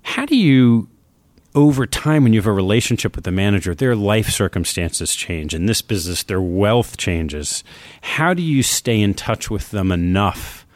How 0.00 0.24
do 0.24 0.34
you 0.34 0.88
over 1.54 1.86
time, 1.86 2.22
when 2.22 2.32
you 2.32 2.40
have 2.40 2.46
a 2.46 2.52
relationship 2.52 3.14
with 3.14 3.26
the 3.26 3.30
manager, 3.30 3.74
their 3.74 3.94
life 3.94 4.30
circumstances 4.30 5.14
change. 5.14 5.54
In 5.54 5.66
this 5.66 5.82
business, 5.82 6.22
their 6.22 6.40
wealth 6.40 6.96
changes. 6.96 7.62
How 8.00 8.32
do 8.32 8.42
you 8.42 8.62
stay 8.62 8.98
in 8.98 9.12
touch 9.12 9.50
with 9.50 9.70
them 9.70 9.92
enough 9.92 10.66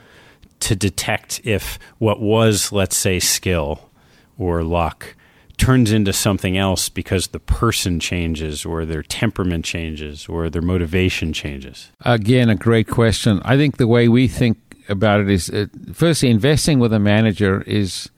to 0.61 0.77
detect 0.77 1.41
if 1.45 1.79
what 1.97 2.21
was, 2.21 2.73
let's 2.73 2.97
say, 2.97 3.19
skill 3.19 3.89
or 4.37 4.63
luck 4.63 5.15
turns 5.59 5.93
into 5.93 6.13
something 6.13 6.57
else 6.57 6.89
because 6.89 7.29
the 7.29 7.41
person 7.41 7.99
changes 8.01 8.65
or 8.65 8.85
their 8.85 9.03
temperament 9.03 9.65
changes 9.65 10.29
or 10.29 10.51
their 10.51 10.63
motivation 10.63 11.33
changes? 11.33 11.91
Again, 12.03 12.49
a 12.49 12.55
great 12.55 12.89
question. 12.89 13.41
I 13.45 13.57
think 13.57 13.77
the 13.77 13.87
way 13.87 14.09
we 14.09 14.29
think 14.29 14.59
about 14.89 15.21
it 15.21 15.31
is 15.31 15.51
uh, 15.51 15.67
firstly, 15.93 16.31
investing 16.31 16.79
with 16.79 16.93
a 16.93 16.99
manager 16.99 17.63
is 17.63 18.11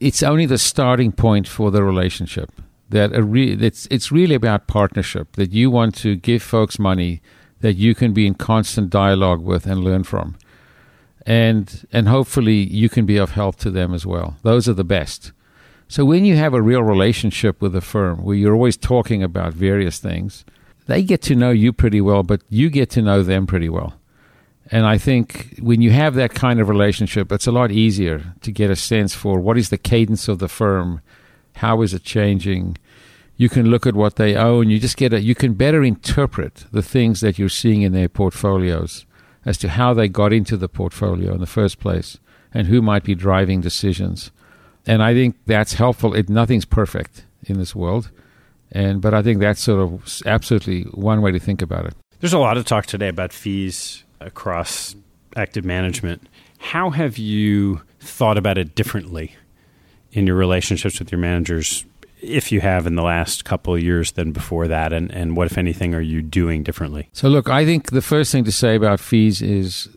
it's 0.00 0.22
only 0.22 0.46
the 0.46 0.58
starting 0.58 1.12
point 1.12 1.46
for 1.46 1.70
the 1.70 1.82
relationship. 1.82 2.50
That 2.88 3.14
a 3.14 3.22
re- 3.22 3.52
it's 3.52 3.86
it's 3.86 4.10
really 4.10 4.34
about 4.34 4.66
partnership. 4.66 5.32
That 5.36 5.52
you 5.52 5.70
want 5.70 5.94
to 5.96 6.16
give 6.16 6.42
folks 6.42 6.78
money 6.78 7.20
that 7.60 7.74
you 7.74 7.94
can 7.94 8.12
be 8.12 8.26
in 8.26 8.34
constant 8.34 8.90
dialogue 8.90 9.42
with 9.42 9.66
and 9.66 9.84
learn 9.84 10.02
from, 10.02 10.36
and 11.24 11.86
and 11.92 12.08
hopefully 12.08 12.56
you 12.56 12.88
can 12.88 13.06
be 13.06 13.16
of 13.16 13.30
help 13.30 13.56
to 13.56 13.70
them 13.70 13.94
as 13.94 14.04
well. 14.04 14.36
Those 14.42 14.68
are 14.68 14.74
the 14.74 14.84
best. 14.84 15.32
So 15.90 16.04
when 16.04 16.24
you 16.24 16.36
have 16.36 16.54
a 16.54 16.62
real 16.62 16.84
relationship 16.84 17.60
with 17.60 17.74
a 17.74 17.80
firm 17.80 18.22
where 18.22 18.36
you're 18.36 18.54
always 18.54 18.76
talking 18.76 19.24
about 19.24 19.54
various 19.54 19.98
things, 19.98 20.44
they 20.86 21.02
get 21.02 21.20
to 21.22 21.34
know 21.34 21.50
you 21.50 21.72
pretty 21.72 22.00
well, 22.00 22.22
but 22.22 22.42
you 22.48 22.70
get 22.70 22.90
to 22.90 23.02
know 23.02 23.24
them 23.24 23.44
pretty 23.44 23.68
well. 23.68 23.94
And 24.70 24.86
I 24.86 24.98
think 24.98 25.58
when 25.60 25.82
you 25.82 25.90
have 25.90 26.14
that 26.14 26.32
kind 26.32 26.60
of 26.60 26.68
relationship, 26.68 27.32
it's 27.32 27.48
a 27.48 27.52
lot 27.52 27.72
easier 27.72 28.34
to 28.42 28.52
get 28.52 28.70
a 28.70 28.76
sense 28.76 29.16
for 29.16 29.40
what 29.40 29.58
is 29.58 29.70
the 29.70 29.78
cadence 29.78 30.28
of 30.28 30.38
the 30.38 30.46
firm, 30.46 31.00
how 31.56 31.82
is 31.82 31.92
it 31.92 32.04
changing. 32.04 32.78
You 33.36 33.48
can 33.48 33.68
look 33.68 33.84
at 33.84 33.96
what 33.96 34.14
they 34.14 34.36
own. 34.36 34.70
You 34.70 34.78
just 34.78 34.96
get 34.96 35.12
a, 35.12 35.20
you 35.20 35.34
can 35.34 35.54
better 35.54 35.82
interpret 35.82 36.66
the 36.70 36.84
things 36.84 37.20
that 37.20 37.36
you're 37.36 37.48
seeing 37.48 37.82
in 37.82 37.92
their 37.92 38.08
portfolios 38.08 39.06
as 39.44 39.58
to 39.58 39.70
how 39.70 39.92
they 39.92 40.06
got 40.06 40.32
into 40.32 40.56
the 40.56 40.68
portfolio 40.68 41.34
in 41.34 41.40
the 41.40 41.46
first 41.46 41.80
place 41.80 42.20
and 42.54 42.68
who 42.68 42.80
might 42.80 43.02
be 43.02 43.16
driving 43.16 43.60
decisions. 43.60 44.30
And 44.90 45.04
I 45.04 45.14
think 45.14 45.36
that's 45.46 45.74
helpful. 45.74 46.14
It 46.14 46.28
nothing's 46.28 46.64
perfect 46.64 47.24
in 47.44 47.58
this 47.58 47.76
world, 47.76 48.10
and 48.72 49.00
but 49.00 49.14
I 49.14 49.22
think 49.22 49.38
that's 49.38 49.60
sort 49.60 49.80
of 49.80 50.22
absolutely 50.26 50.82
one 50.90 51.22
way 51.22 51.30
to 51.30 51.38
think 51.38 51.62
about 51.62 51.86
it. 51.86 51.94
There's 52.18 52.32
a 52.32 52.40
lot 52.40 52.56
of 52.56 52.64
talk 52.64 52.86
today 52.86 53.06
about 53.06 53.32
fees 53.32 54.02
across 54.18 54.96
active 55.36 55.64
management. 55.64 56.28
How 56.58 56.90
have 56.90 57.18
you 57.18 57.82
thought 58.00 58.36
about 58.36 58.58
it 58.58 58.74
differently 58.74 59.36
in 60.10 60.26
your 60.26 60.34
relationships 60.34 60.98
with 60.98 61.12
your 61.12 61.20
managers, 61.20 61.84
if 62.20 62.50
you 62.50 62.60
have 62.60 62.84
in 62.84 62.96
the 62.96 63.04
last 63.04 63.44
couple 63.44 63.72
of 63.72 63.80
years 63.80 64.10
than 64.10 64.32
before 64.32 64.66
that? 64.66 64.92
And, 64.92 65.12
and 65.12 65.36
what, 65.36 65.46
if 65.46 65.56
anything, 65.56 65.94
are 65.94 66.00
you 66.00 66.20
doing 66.20 66.64
differently? 66.64 67.08
So, 67.12 67.28
look, 67.28 67.48
I 67.48 67.64
think 67.64 67.92
the 67.92 68.02
first 68.02 68.32
thing 68.32 68.42
to 68.42 68.52
say 68.52 68.74
about 68.74 68.98
fees 68.98 69.40
is 69.40 69.88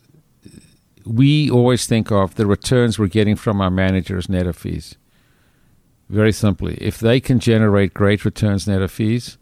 we 1.05 1.49
always 1.49 1.85
think 1.87 2.11
of 2.11 2.35
the 2.35 2.45
returns 2.45 2.97
we're 2.97 3.07
getting 3.07 3.35
from 3.35 3.61
our 3.61 3.71
managers 3.71 4.29
net 4.29 4.47
of 4.47 4.55
fees. 4.55 4.95
Very 6.09 6.31
simply, 6.31 6.75
if 6.75 6.99
they 6.99 7.19
can 7.19 7.39
generate 7.39 7.93
great 7.93 8.25
returns 8.25 8.67
net 8.67 8.81
of 8.81 8.91
fees, 8.91 9.37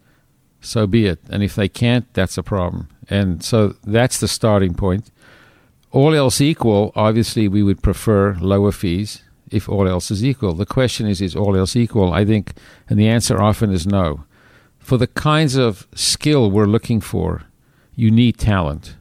so 0.62 0.86
be 0.88 1.08
it. 1.08 1.20
And 1.30 1.44
if 1.44 1.56
they 1.56 1.68
can't, 1.68 2.12
that's 2.14 2.38
a 2.38 2.44
problem. 2.44 2.88
And 3.10 3.44
so 3.44 3.76
that's 3.84 4.20
the 4.20 4.28
starting 4.28 4.76
point. 4.76 5.12
All 5.92 6.16
else 6.16 6.40
equal, 6.40 6.94
obviously, 6.96 7.48
we 7.48 7.64
would 7.64 7.84
prefer 7.84 8.36
lower 8.40 8.72
fees 8.72 9.24
if 9.50 9.68
all 9.68 9.88
else 9.88 10.12
is 10.12 10.24
equal. 10.24 10.54
The 10.54 10.66
question 10.66 11.08
is, 11.08 11.20
is 11.20 11.36
all 11.36 11.58
else 11.58 11.76
equal? 11.76 12.14
I 12.14 12.24
think, 12.24 12.54
and 12.88 12.98
the 12.98 13.10
answer 13.10 13.42
often 13.42 13.72
is 13.72 13.86
no. 13.86 14.24
For 14.80 14.98
the 14.98 15.08
kinds 15.08 15.58
of 15.58 15.88
skill 15.94 16.50
we're 16.50 16.66
looking 16.66 17.02
for, 17.02 17.44
you 17.96 18.10
need 18.10 18.38
talent, 18.38 18.96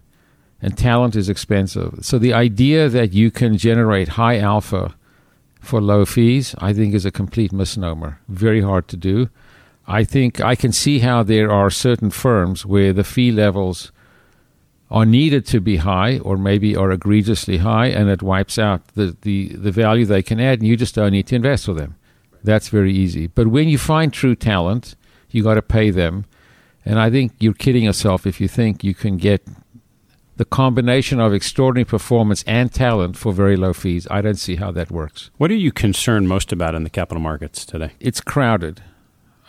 and 0.63 0.77
talent 0.77 1.17
is 1.17 1.29
expensive. 1.29 1.99
So 2.03 2.19
the 2.19 2.35
idea 2.35 2.89
that 2.89 3.13
you 3.13 3.31
can 3.31 3.57
generate 3.57 4.09
high 4.09 4.39
alpha 4.39 4.95
for 5.61 5.81
low 5.81 6.05
fees, 6.05 6.55
I 6.59 6.73
think, 6.73 6.95
is 6.95 7.05
a 7.05 7.11
complete 7.11 7.53
misnomer. 7.53 8.21
Very 8.29 8.61
hard 8.61 8.89
to 8.89 8.97
do. 8.97 9.31
I 9.87 10.05
think 10.05 10.41
I 10.41 10.55
can 10.55 10.73
see 10.73 11.01
how 11.01 11.23
there 11.23 11.51
are 11.51 11.71
certain 11.71 12.11
firms 12.11 12.65
where 12.65 12.93
the 12.93 13.05
fee 13.05 13.33
levels 13.33 13.91
are 14.91 15.07
needed 15.07 15.47
to 15.47 15.61
be 15.61 15.77
high 15.77 16.19
or 16.19 16.37
maybe 16.37 16.77
are 16.77 16.91
egregiously 16.91 17.59
high 17.59 17.87
and 17.87 18.09
it 18.09 18.23
wipes 18.23 18.59
out 18.59 18.87
the, 18.95 19.17
the, 19.23 19.49
the 19.55 19.71
value 19.71 20.05
they 20.05 20.23
can 20.23 20.41
add 20.41 20.59
and 20.59 20.69
you 20.69 20.77
just 20.77 20.95
don't 20.95 21.13
need 21.13 21.27
to 21.29 21.37
invest 21.37 21.67
for 21.67 21.75
them. 21.75 21.97
That's 22.43 22.69
very 22.69 22.93
easy. 22.93 23.27
But 23.27 23.49
when 23.49 23.69
you 23.69 23.79
find 23.79 24.13
true 24.13 24.35
talent, 24.35 24.97
you 25.31 25.43
got 25.43 25.55
to 25.55 25.63
pay 25.63 25.91
them. 25.91 26.25
And 26.85 26.99
I 26.99 27.11
think 27.11 27.33
you're 27.39 27.55
kidding 27.55 27.85
yourself 27.85 28.27
if 28.27 28.41
you 28.41 28.49
think 28.49 28.83
you 28.83 28.95
can 28.95 29.17
get 29.17 29.47
the 30.41 30.47
combination 30.47 31.20
of 31.20 31.34
extraordinary 31.34 31.84
performance 31.84 32.43
and 32.47 32.72
talent 32.72 33.14
for 33.14 33.30
very 33.30 33.57
low 33.57 33.74
fees. 33.74 34.09
I 34.11 34.22
don't 34.22 34.38
see 34.38 34.57
how 34.57 34.70
that 34.70 34.91
works. 34.91 35.30
What 35.36 35.51
are 35.51 35.55
you 35.66 35.70
concerned 35.70 36.30
most 36.30 36.51
about 36.51 36.74
in 36.74 36.82
the 36.82 36.88
capital 36.88 37.20
markets 37.20 37.66
today? 37.66 37.91
It's 38.01 38.22
crowded. 38.22 38.82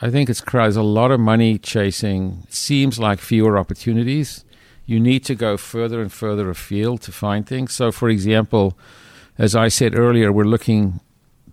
I 0.01 0.09
think 0.09 0.29
it's 0.29 0.41
crowded. 0.41 0.73
There's 0.73 0.75
a 0.75 0.83
lot 0.83 1.11
of 1.11 1.21
money 1.21 1.57
chasing. 1.57 2.45
Seems 2.49 2.99
like 2.99 3.19
fewer 3.19 3.57
opportunities 3.57 4.43
you 4.85 4.99
need 4.99 5.23
to 5.23 5.33
go 5.35 5.55
further 5.55 6.01
and 6.01 6.11
further 6.11 6.49
afield 6.49 6.99
to 7.03 7.13
find 7.13 7.47
things. 7.47 7.71
So, 7.71 7.93
for 7.93 8.09
example, 8.09 8.77
as 9.37 9.55
I 9.55 9.69
said 9.69 9.95
earlier, 9.97 10.33
we're 10.33 10.43
looking 10.43 10.99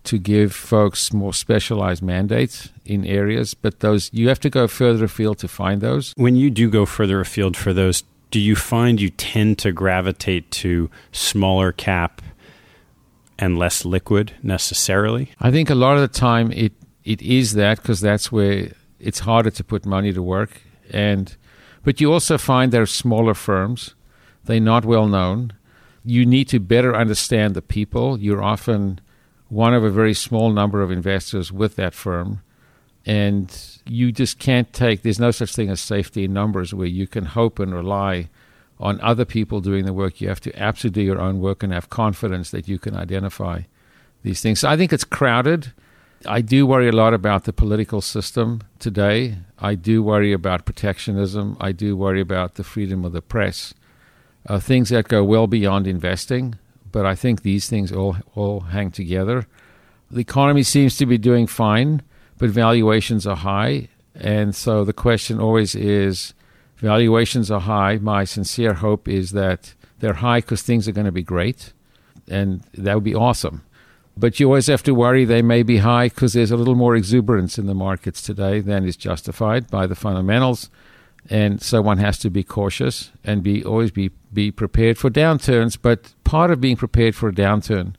to 0.03 0.17
give 0.17 0.53
folks 0.53 1.13
more 1.13 1.33
specialized 1.33 2.03
mandates 2.03 2.69
in 2.83 3.05
areas, 3.05 3.53
but 3.53 3.79
those 3.79 4.09
you 4.11 4.27
have 4.27 4.41
to 4.41 4.49
go 4.49 4.67
further 4.67 5.05
afield 5.05 5.37
to 5.39 5.47
find 5.47 5.79
those. 5.79 6.13
When 6.17 6.35
you 6.35 6.49
do 6.49 6.69
go 6.69 6.85
further 6.85 7.21
afield 7.21 7.55
for 7.55 7.73
those, 7.73 8.03
do 8.31 8.39
you 8.39 8.55
find 8.55 9.01
you 9.01 9.09
tend 9.09 9.57
to 9.59 9.71
gravitate 9.71 10.51
to 10.51 10.89
smaller 11.11 11.71
cap 11.71 12.21
and 13.37 13.57
less 13.57 13.85
liquid 13.85 14.33
necessarily? 14.43 15.31
I 15.39 15.51
think 15.51 15.69
a 15.69 15.75
lot 15.75 15.95
of 15.95 16.01
the 16.01 16.07
time 16.07 16.51
it 16.51 16.73
it 17.03 17.21
is 17.21 17.53
that 17.53 17.81
because 17.81 18.01
that's 18.01 18.31
where 18.31 18.71
it's 18.99 19.19
harder 19.19 19.49
to 19.49 19.63
put 19.63 19.85
money 19.85 20.13
to 20.13 20.21
work 20.21 20.61
and 20.91 21.35
but 21.83 22.01
you 22.01 22.11
also 22.11 22.37
find 22.37 22.71
there 22.71 22.81
are 22.81 22.85
smaller 22.85 23.33
firms. 23.33 23.95
They're 24.43 24.59
not 24.59 24.85
well 24.85 25.07
known. 25.07 25.53
You 26.03 26.25
need 26.25 26.47
to 26.49 26.59
better 26.59 26.95
understand 26.95 27.55
the 27.55 27.61
people. 27.61 28.19
You're 28.19 28.43
often 28.43 28.99
one 29.47 29.73
of 29.73 29.83
a 29.83 29.89
very 29.89 30.13
small 30.13 30.51
number 30.51 30.81
of 30.81 30.91
investors 30.91 31.51
with 31.51 31.75
that 31.77 31.93
firm. 31.93 32.41
And 33.09 33.51
you 33.87 34.11
just 34.11 34.37
can't 34.37 34.71
take, 34.71 35.01
there's 35.01 35.19
no 35.19 35.31
such 35.31 35.55
thing 35.55 35.71
as 35.71 35.81
safety 35.81 36.25
in 36.25 36.33
numbers 36.33 36.75
where 36.75 36.85
you 36.85 37.07
can 37.07 37.25
hope 37.25 37.57
and 37.57 37.73
rely 37.73 38.29
on 38.79 39.01
other 39.01 39.25
people 39.25 39.61
doing 39.61 39.85
the 39.85 39.93
work. 39.93 40.21
You 40.21 40.27
have 40.27 40.39
to 40.41 40.55
absolutely 40.55 41.01
do 41.01 41.07
your 41.07 41.19
own 41.19 41.39
work 41.39 41.63
and 41.63 41.73
have 41.73 41.89
confidence 41.89 42.51
that 42.51 42.67
you 42.67 42.77
can 42.77 42.95
identify 42.95 43.61
these 44.21 44.41
things. 44.41 44.59
So 44.59 44.69
I 44.69 44.77
think 44.77 44.93
it's 44.93 45.03
crowded. 45.03 45.73
I 46.27 46.41
do 46.41 46.67
worry 46.67 46.87
a 46.87 46.91
lot 46.91 47.15
about 47.15 47.45
the 47.45 47.51
political 47.51 47.99
system 47.99 48.61
today. 48.77 49.37
I 49.57 49.73
do 49.73 50.03
worry 50.03 50.31
about 50.31 50.65
protectionism. 50.65 51.57
I 51.59 51.71
do 51.71 51.97
worry 51.97 52.21
about 52.21 52.55
the 52.55 52.63
freedom 52.63 53.03
of 53.05 53.13
the 53.13 53.23
press. 53.23 53.73
Uh, 54.47 54.59
things 54.59 54.89
that 54.89 55.07
go 55.07 55.23
well 55.23 55.47
beyond 55.47 55.87
investing, 55.87 56.59
but 56.91 57.07
I 57.07 57.15
think 57.15 57.41
these 57.41 57.67
things 57.67 57.91
all 57.91 58.17
all 58.35 58.59
hang 58.59 58.91
together. 58.91 59.47
The 60.11 60.21
economy 60.21 60.61
seems 60.61 60.95
to 60.97 61.07
be 61.07 61.17
doing 61.17 61.47
fine, 61.47 62.03
but 62.39 62.49
valuations 62.49 63.27
are 63.27 63.35
high, 63.35 63.89
and 64.15 64.55
so 64.55 64.83
the 64.83 64.93
question 64.93 65.39
always 65.39 65.75
is: 65.75 66.33
valuations 66.77 67.51
are 67.51 67.61
high. 67.61 67.97
My 67.97 68.23
sincere 68.23 68.73
hope 68.73 69.07
is 69.07 69.31
that 69.31 69.75
they're 69.99 70.13
high 70.15 70.39
because 70.39 70.63
things 70.63 70.87
are 70.87 70.93
going 70.93 71.05
to 71.05 71.11
be 71.11 71.21
great, 71.21 71.73
and 72.27 72.63
that 72.73 72.95
would 72.95 73.03
be 73.03 73.15
awesome. 73.15 73.61
But 74.17 74.39
you 74.39 74.47
always 74.47 74.67
have 74.67 74.83
to 74.83 74.93
worry 74.93 75.23
they 75.23 75.41
may 75.41 75.63
be 75.63 75.77
high 75.77 76.09
because 76.09 76.33
there's 76.33 76.51
a 76.51 76.57
little 76.57 76.75
more 76.75 76.95
exuberance 76.95 77.57
in 77.57 77.67
the 77.67 77.73
markets 77.73 78.21
today 78.21 78.59
than 78.59 78.85
is 78.85 78.97
justified 78.97 79.69
by 79.71 79.87
the 79.87 79.95
fundamentals. 79.95 80.69
And 81.29 81.61
so 81.61 81.81
one 81.81 81.99
has 81.99 82.17
to 82.19 82.29
be 82.29 82.43
cautious 82.43 83.11
and 83.23 83.43
be 83.43 83.63
always 83.63 83.91
be, 83.91 84.11
be 84.33 84.51
prepared 84.51 84.97
for 84.97 85.09
downturns. 85.09 85.77
But 85.81 86.13
part 86.25 86.51
of 86.51 86.59
being 86.59 86.75
prepared 86.75 87.15
for 87.15 87.29
a 87.29 87.33
downturn 87.33 87.95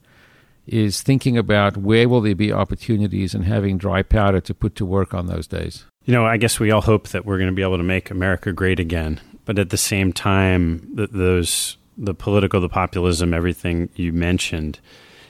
is 0.71 1.03
thinking 1.03 1.37
about 1.37 1.77
where 1.77 2.09
will 2.09 2.21
there 2.21 2.37
be 2.37 2.53
opportunities 2.53 3.35
and 3.35 3.45
having 3.45 3.77
dry 3.77 4.03
powder 4.03 4.41
to 4.41 4.55
put 4.55 4.77
to 4.77 4.87
work 4.87 5.13
on 5.13 5.27
those 5.27 5.49
days. 5.49 5.85
You 6.05 6.15
know, 6.15 6.25
I 6.25 6.37
guess 6.37 6.61
we 6.61 6.71
all 6.71 6.81
hope 6.81 7.09
that 7.09 7.27
we're 7.27 7.39
going 7.39 7.51
to 7.51 7.55
be 7.55 7.63
able 7.63 7.77
to 7.77 7.83
make 7.83 8.11
America 8.11 8.53
great 8.53 8.79
again, 8.79 9.21
but 9.45 9.59
at 9.59 9.71
the 9.71 9.77
same 9.77 10.13
time, 10.13 10.89
those 10.95 11.77
the 11.99 12.15
political, 12.15 12.61
the 12.61 12.69
populism, 12.69 13.35
everything 13.35 13.91
you 13.97 14.13
mentioned, 14.13 14.79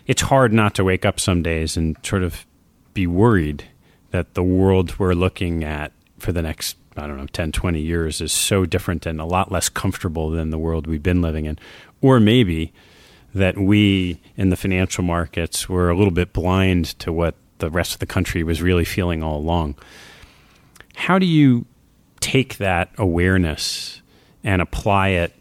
it's 0.06 0.22
hard 0.22 0.52
not 0.52 0.74
to 0.74 0.84
wake 0.84 1.04
up 1.04 1.18
some 1.18 1.42
days 1.42 1.76
and 1.76 1.96
sort 2.04 2.22
of 2.22 2.46
be 2.92 3.06
worried 3.06 3.64
that 4.10 4.34
the 4.34 4.42
world 4.42 4.98
we're 4.98 5.14
looking 5.14 5.64
at 5.64 5.92
for 6.18 6.32
the 6.32 6.42
next 6.42 6.76
I 6.96 7.06
don't 7.06 7.16
know 7.16 7.26
10 7.26 7.52
20 7.52 7.80
years 7.80 8.20
is 8.20 8.30
so 8.30 8.66
different 8.66 9.06
and 9.06 9.20
a 9.20 9.24
lot 9.24 9.50
less 9.50 9.68
comfortable 9.68 10.30
than 10.30 10.50
the 10.50 10.58
world 10.58 10.86
we've 10.86 11.02
been 11.02 11.22
living 11.22 11.46
in 11.46 11.58
or 12.02 12.20
maybe 12.20 12.72
that 13.34 13.56
we 13.56 14.20
in 14.36 14.50
the 14.50 14.56
financial 14.56 15.04
markets 15.04 15.68
were 15.68 15.90
a 15.90 15.96
little 15.96 16.12
bit 16.12 16.32
blind 16.32 16.86
to 17.00 17.12
what 17.12 17.34
the 17.58 17.70
rest 17.70 17.92
of 17.92 18.00
the 18.00 18.06
country 18.06 18.42
was 18.42 18.60
really 18.60 18.84
feeling 18.84 19.22
all 19.22 19.38
along. 19.38 19.76
How 20.94 21.18
do 21.18 21.26
you 21.26 21.66
take 22.20 22.58
that 22.58 22.90
awareness 22.98 24.02
and 24.42 24.60
apply 24.60 25.08
it 25.08 25.34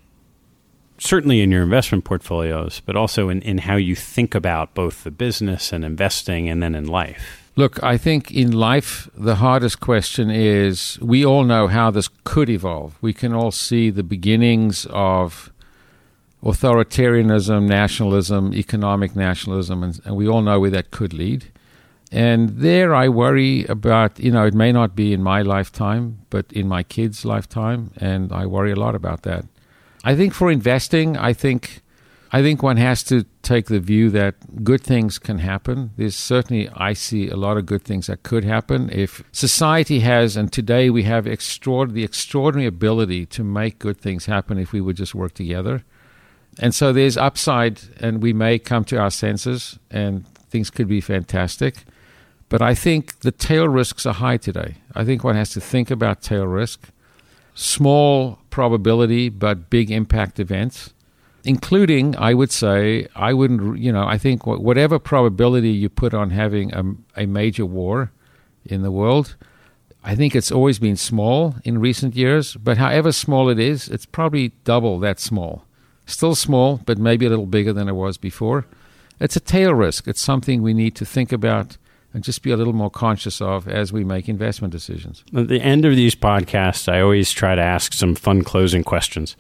certainly 0.98 1.42
in 1.42 1.52
your 1.52 1.64
investment 1.64 2.04
portfolios, 2.04 2.82
but 2.86 2.96
also 2.96 3.30
in, 3.30 3.42
in 3.42 3.60
how 3.60 3.76
you 3.76 3.96
think 3.96 4.36
about 4.36 4.74
both 4.74 5.04
the 5.04 5.12
business 5.12 5.72
and 5.72 5.84
investing 5.84 6.50
and 6.50 6.62
then 6.62 6.76
in 6.76 6.86
life? 6.86 7.52
Look, 7.56 7.82
I 7.84 7.98
think 7.98 8.32
in 8.32 8.52
life, 8.52 9.10
the 9.18 9.36
hardest 9.36 9.80
question 9.80 10.30
is 10.30 10.98
we 11.02 11.26
all 11.26 11.44
know 11.44 11.68
how 11.68 11.92
this 11.92 12.10
could 12.24 12.50
evolve. 12.50 12.98
We 13.02 13.14
can 13.14 13.34
all 13.34 13.52
see 13.52 13.90
the 13.90 14.04
beginnings 14.04 14.88
of 14.92 15.52
authoritarianism, 16.44 17.68
nationalism, 17.68 18.54
economic 18.54 19.16
nationalism, 19.16 19.84
and, 19.84 20.00
and, 20.06 20.16
we 20.16 20.28
all 20.28 20.42
know 20.42 20.60
where 20.60 20.70
that 20.70 20.92
could 20.92 21.14
lead. 21.14 21.52
And 22.12 22.50
there 22.50 22.96
I 22.96 23.10
worry 23.10 23.66
about, 23.66 24.20
you 24.20 24.32
know, 24.32 24.46
it 24.46 24.54
may 24.54 24.72
not 24.72 24.96
be 24.96 25.14
in 25.14 25.22
my 25.22 25.42
lifetime, 25.42 26.20
but 26.30 26.52
in 26.52 26.68
my 26.68 26.82
kids' 26.82 27.26
lifetime, 27.26 27.92
and 27.98 28.32
I 28.32 28.46
worry 28.46 28.72
a 28.72 28.76
lot 28.76 28.96
about 28.96 29.24
that. 29.24 29.46
I 30.04 30.16
think 30.16 30.34
for 30.34 30.50
investing, 30.50 31.18
I 31.18 31.34
think 31.34 31.82
I 32.32 32.44
think 32.44 32.62
one 32.62 32.78
has 32.78 33.02
to 33.06 33.26
take 33.42 33.66
the 33.66 33.80
view 33.80 34.12
that 34.12 34.64
good 34.64 34.84
things 34.84 35.18
can 35.18 35.40
happen. 35.40 35.92
There's 35.98 36.16
certainly 36.16 36.70
I 36.76 36.94
see 36.94 37.28
a 37.28 37.36
lot 37.36 37.58
of 37.58 37.66
good 37.66 37.84
things 37.84 38.06
that 38.06 38.22
could 38.22 38.44
happen 38.44 38.90
if 38.92 39.24
society 39.32 40.02
has 40.02 40.38
and 40.38 40.54
today 40.54 40.92
we 40.92 41.04
have 41.04 41.26
extraordinary 41.26 42.02
the 42.02 42.06
extraordinary 42.06 42.68
ability 42.68 43.26
to 43.26 43.44
make 43.44 43.80
good 43.80 44.00
things 44.00 44.28
happen 44.28 44.60
if 44.60 44.72
we 44.72 44.80
would 44.80 44.96
just 44.96 45.16
work 45.16 45.34
together. 45.34 45.84
And 46.62 46.76
so 46.76 46.92
there's 46.92 47.16
upside, 47.16 47.80
and 48.02 48.22
we 48.22 48.34
may 48.34 48.60
come 48.60 48.84
to 48.86 48.98
our 49.00 49.10
senses, 49.10 49.80
and 49.90 50.28
things 50.50 50.70
could 50.70 50.90
be 50.90 51.00
fantastic. 51.00 51.86
But 52.50 52.62
I 52.62 52.76
think 52.76 53.20
the 53.22 53.32
tail 53.32 53.70
risks 53.70 54.06
are 54.06 54.14
high 54.14 54.38
today. 54.38 54.76
I 54.94 55.06
think 55.06 55.24
one 55.24 55.36
has 55.36 55.52
to 55.52 55.62
think 55.62 55.90
about 55.90 56.22
tail 56.22 56.46
risk, 56.46 56.90
small 57.54 58.40
probability 58.50 59.30
but 59.30 59.70
big 59.70 59.90
impact 59.90 60.40
events, 60.40 60.94
including, 61.46 62.16
I 62.18 62.34
would 62.34 62.52
say, 62.52 63.08
I 63.16 63.34
wouldn't, 63.34 63.80
you 63.80 63.94
know, 63.94 64.06
I 64.06 64.18
think 64.18 64.46
whatever 64.46 65.00
probability 65.00 65.70
you 65.70 65.88
put 65.88 66.14
on 66.14 66.32
having 66.32 66.74
a, 66.74 66.84
a 67.24 67.26
major 67.26 67.66
war 67.66 68.12
in 68.66 68.82
the 68.82 68.92
world, 68.92 69.36
I 70.04 70.16
think 70.16 70.36
it's 70.36 70.52
always 70.52 70.80
been 70.80 70.98
small 70.98 71.56
in 71.64 71.80
recent 71.80 72.16
years. 72.16 72.56
But 72.56 72.78
however 72.78 73.14
small 73.14 73.48
it 73.48 73.60
is, 73.60 73.88
it's 73.88 74.06
probably 74.06 74.50
double 74.66 75.00
that 75.00 75.20
small. 75.20 75.66
Still 76.10 76.34
small, 76.34 76.82
but 76.86 76.98
maybe 76.98 77.26
a 77.26 77.30
little 77.30 77.46
bigger 77.46 77.72
than 77.72 77.88
it 77.88 77.94
was 77.94 78.18
before. 78.18 78.66
It's 79.20 79.36
a 79.36 79.40
tail 79.40 79.74
risk. 79.74 80.08
It's 80.08 80.22
something 80.22 80.62
we 80.62 80.74
need 80.74 80.96
to 80.96 81.06
think 81.06 81.32
about 81.32 81.78
and 82.14 82.24
just 82.24 82.42
be 82.42 82.50
a 82.50 82.58
little 82.58 82.74
more 82.74 82.90
conscious 82.90 83.40
of 83.40 83.68
as 83.68 83.94
we 83.94 84.04
make 84.04 84.28
investment 84.28 84.72
decisions. 84.72 85.24
At 85.36 85.48
the 85.48 85.62
end 85.62 85.86
of 85.86 85.96
these 85.96 86.16
podcasts, 86.16 86.92
I 86.92 87.02
always 87.02 87.32
try 87.32 87.54
to 87.54 87.62
ask 87.62 87.94
some 87.94 88.16
fun 88.16 88.44
closing 88.44 88.84
questions. 88.84 89.36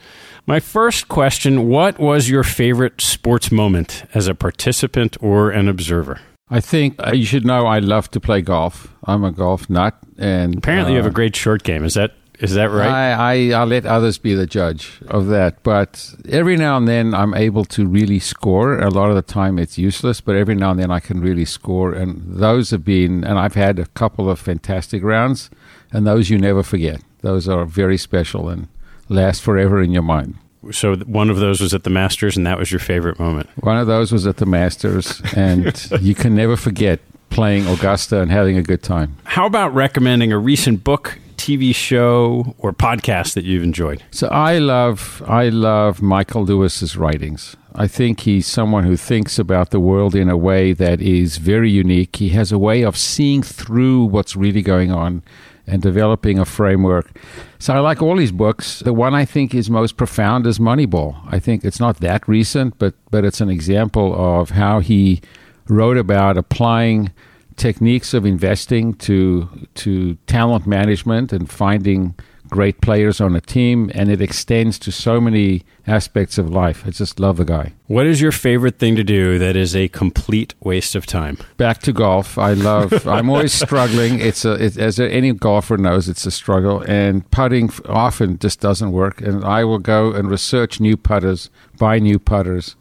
My 0.45 0.59
first 0.59 1.07
question 1.07 1.67
What 1.67 1.97
was 1.97 2.30
your 2.30 2.43
favorite 2.43 3.01
sports 3.01 3.51
moment 3.51 4.03
as 4.13 4.28
a 4.28 4.36
participant 4.36 5.17
or 5.22 5.49
an 5.49 5.67
observer? 5.67 6.20
I 6.51 6.59
think 6.61 6.95
uh, 7.05 7.11
you 7.11 7.26
should 7.26 7.45
know 7.45 7.65
I 7.65 7.80
love 7.80 8.11
to 8.11 8.20
play 8.20 8.41
golf. 8.41 8.93
I'm 9.03 9.24
a 9.24 9.32
golf 9.32 9.70
nut, 9.70 9.95
and 10.17 10.57
apparently 10.57 10.93
uh, 10.93 10.95
you 10.95 10.97
have 10.97 11.05
a 11.05 11.09
uh, 11.09 11.13
great 11.13 11.36
short 11.36 11.63
game. 11.63 11.84
Is 11.84 11.95
that 11.95 12.13
is 12.40 12.54
that 12.54 12.72
right? 12.72 12.88
I, 12.88 13.52
I, 13.52 13.60
will 13.60 13.68
let 13.68 13.86
others 13.86 14.18
be 14.18 14.34
the 14.34 14.46
judge 14.46 15.00
of 15.08 15.28
that. 15.28 15.62
But 15.64 16.14
every 16.30 16.56
now 16.56 16.78
and 16.78 16.88
then 16.88 17.14
I'm 17.14 17.34
able 17.34 17.66
to 17.66 17.86
really 17.86 18.20
score. 18.20 18.80
A 18.80 18.90
lot 18.90 19.10
of 19.10 19.16
the 19.16 19.22
time 19.22 19.60
it's 19.60 19.78
useless, 19.78 20.22
but 20.22 20.36
every 20.36 20.56
now 20.56 20.72
and 20.72 20.80
then 20.80 20.92
I 20.92 21.00
can 21.00 21.20
really 21.20 21.46
score. 21.46 21.94
And 21.94 22.24
those 22.26 22.72
have 22.72 22.86
been, 22.86 23.24
and 23.24 23.38
I've 23.38 23.56
had 23.56 23.78
a 23.78 23.86
couple 23.88 24.30
of 24.30 24.40
fantastic 24.40 25.04
rounds, 25.04 25.50
and 25.92 26.08
those 26.08 26.30
you 26.30 26.38
never 26.38 26.64
forget. 26.64 27.02
Those 27.22 27.50
are 27.50 27.66
very 27.66 27.98
special 27.98 28.48
and 28.48 28.70
last 29.10 29.42
forever 29.42 29.82
in 29.82 29.92
your 29.92 30.04
mind. 30.04 30.36
So 30.72 30.96
one 30.98 31.30
of 31.30 31.38
those 31.38 31.62
was 31.62 31.74
at 31.74 31.84
the 31.84 31.90
Masters, 31.90 32.38
and 32.38 32.46
that 32.46 32.58
was 32.58 32.72
your 32.72 32.80
favorite 32.80 33.20
moment. 33.20 33.50
One 33.64 33.78
of 33.78 33.88
those 33.88 34.12
was 34.12 34.28
at 34.28 34.38
the 34.38 34.46
Masters, 34.46 35.22
and 35.36 35.90
you 36.02 36.16
can 36.16 36.36
never 36.36 36.56
forget 36.56 37.00
playing 37.30 37.68
Augusta 37.68 38.22
and 38.22 38.32
having 38.32 38.58
a 38.58 38.64
good 38.64 38.84
time. 38.84 39.16
How 39.24 39.46
about 39.46 39.74
recommending 39.74 40.32
a 40.32 40.38
recent 40.38 40.84
book, 40.84 41.20
TV 41.40 41.74
show 41.74 42.54
or 42.58 42.74
podcast 42.74 43.34
that 43.34 43.46
you've 43.46 43.64
enjoyed? 43.64 44.04
So 44.12 44.28
I 44.28 44.58
love 44.60 45.24
I 45.26 45.48
love 45.50 46.02
Michael 46.02 46.44
Lewis's 46.44 46.98
writings. 46.98 47.56
I 47.76 47.88
think 47.88 48.22
he's 48.22 48.46
someone 48.46 48.84
who 48.84 48.98
thinks 48.98 49.40
about 49.40 49.70
the 49.70 49.80
world 49.80 50.16
in 50.16 50.30
a 50.30 50.36
way 50.36 50.74
that 50.74 51.02
is 51.02 51.38
very 51.38 51.72
unique. 51.72 52.18
He 52.18 52.30
has 52.30 52.52
a 52.52 52.60
way 52.60 52.84
of 52.84 52.98
seeing 52.98 53.42
through 53.42 54.06
what's 54.06 54.36
really 54.36 54.62
going 54.62 54.92
on 54.92 55.24
and 55.66 55.82
developing 55.82 56.40
a 56.40 56.46
framework. 56.46 57.18
So 57.58 57.74
I 57.74 57.80
like 57.80 58.02
all 58.02 58.18
his 58.18 58.32
books. 58.34 58.80
The 58.80 58.94
one 58.94 59.14
I 59.14 59.24
think 59.24 59.56
is 59.56 59.70
most 59.70 59.96
profound 59.96 60.46
is 60.46 60.60
Moneyball. 60.60 61.22
I 61.28 61.40
think 61.40 61.64
it's 61.64 61.80
not 61.80 62.02
that 62.02 62.28
recent, 62.28 62.78
but 62.80 62.96
but 63.12 63.24
it's 63.24 63.40
an 63.40 63.50
example 63.50 64.14
of 64.14 64.50
how 64.50 64.82
he 64.82 65.22
wrote 65.70 65.98
about 65.98 66.38
applying 66.38 67.14
techniques 67.60 68.14
of 68.14 68.26
investing 68.26 68.93
to 68.95 69.47
to 69.76 70.16
talent 70.26 70.66
management 70.66 71.32
and 71.32 71.49
finding 71.49 72.16
great 72.49 72.82
players 72.82 73.22
on 73.22 73.36
a 73.36 73.41
team 73.41 73.91
and 73.93 74.10
it 74.10 74.22
extends 74.22 74.80
to 74.80 74.91
so 74.91 75.22
many 75.22 75.64
aspects 75.86 76.39
of 76.39 76.49
life. 76.49 76.84
I 76.86 76.89
just 76.89 77.20
love 77.20 77.38
the 77.38 77.45
guy. 77.45 77.74
What 77.86 78.07
is 78.07 78.22
your 78.22 78.32
favorite 78.32 78.80
thing 78.80 78.95
to 78.95 79.03
do 79.03 79.38
that 79.38 79.55
is 79.55 79.76
a 79.76 79.88
complete 79.89 80.55
waste 80.62 80.95
of 80.95 81.05
time? 81.05 81.38
Back 81.57 81.80
to 81.84 81.93
golf. 81.93 82.39
I 82.39 82.53
love 82.53 83.05
I'm 83.16 83.30
always 83.30 83.53
struggling. 83.53 84.20
It's 84.20 84.45
a 84.45 84.53
it, 84.53 84.78
as 84.78 84.99
any 84.99 85.32
golfer 85.34 85.78
knows 85.78 86.10
it's 86.10 86.26
a 86.26 86.32
struggle 86.32 86.82
and 86.88 87.30
putting 87.30 87.70
often 87.88 88.39
just 88.39 88.60
doesn't 88.60 88.91
work 88.91 89.22
and 89.22 89.43
I 89.43 89.64
will 89.64 89.80
go 89.80 90.12
and 90.12 90.32
research 90.32 90.80
new 90.80 90.97
putters, 90.97 91.49
buy 91.78 91.99
new 91.99 92.18
putters 92.18 92.76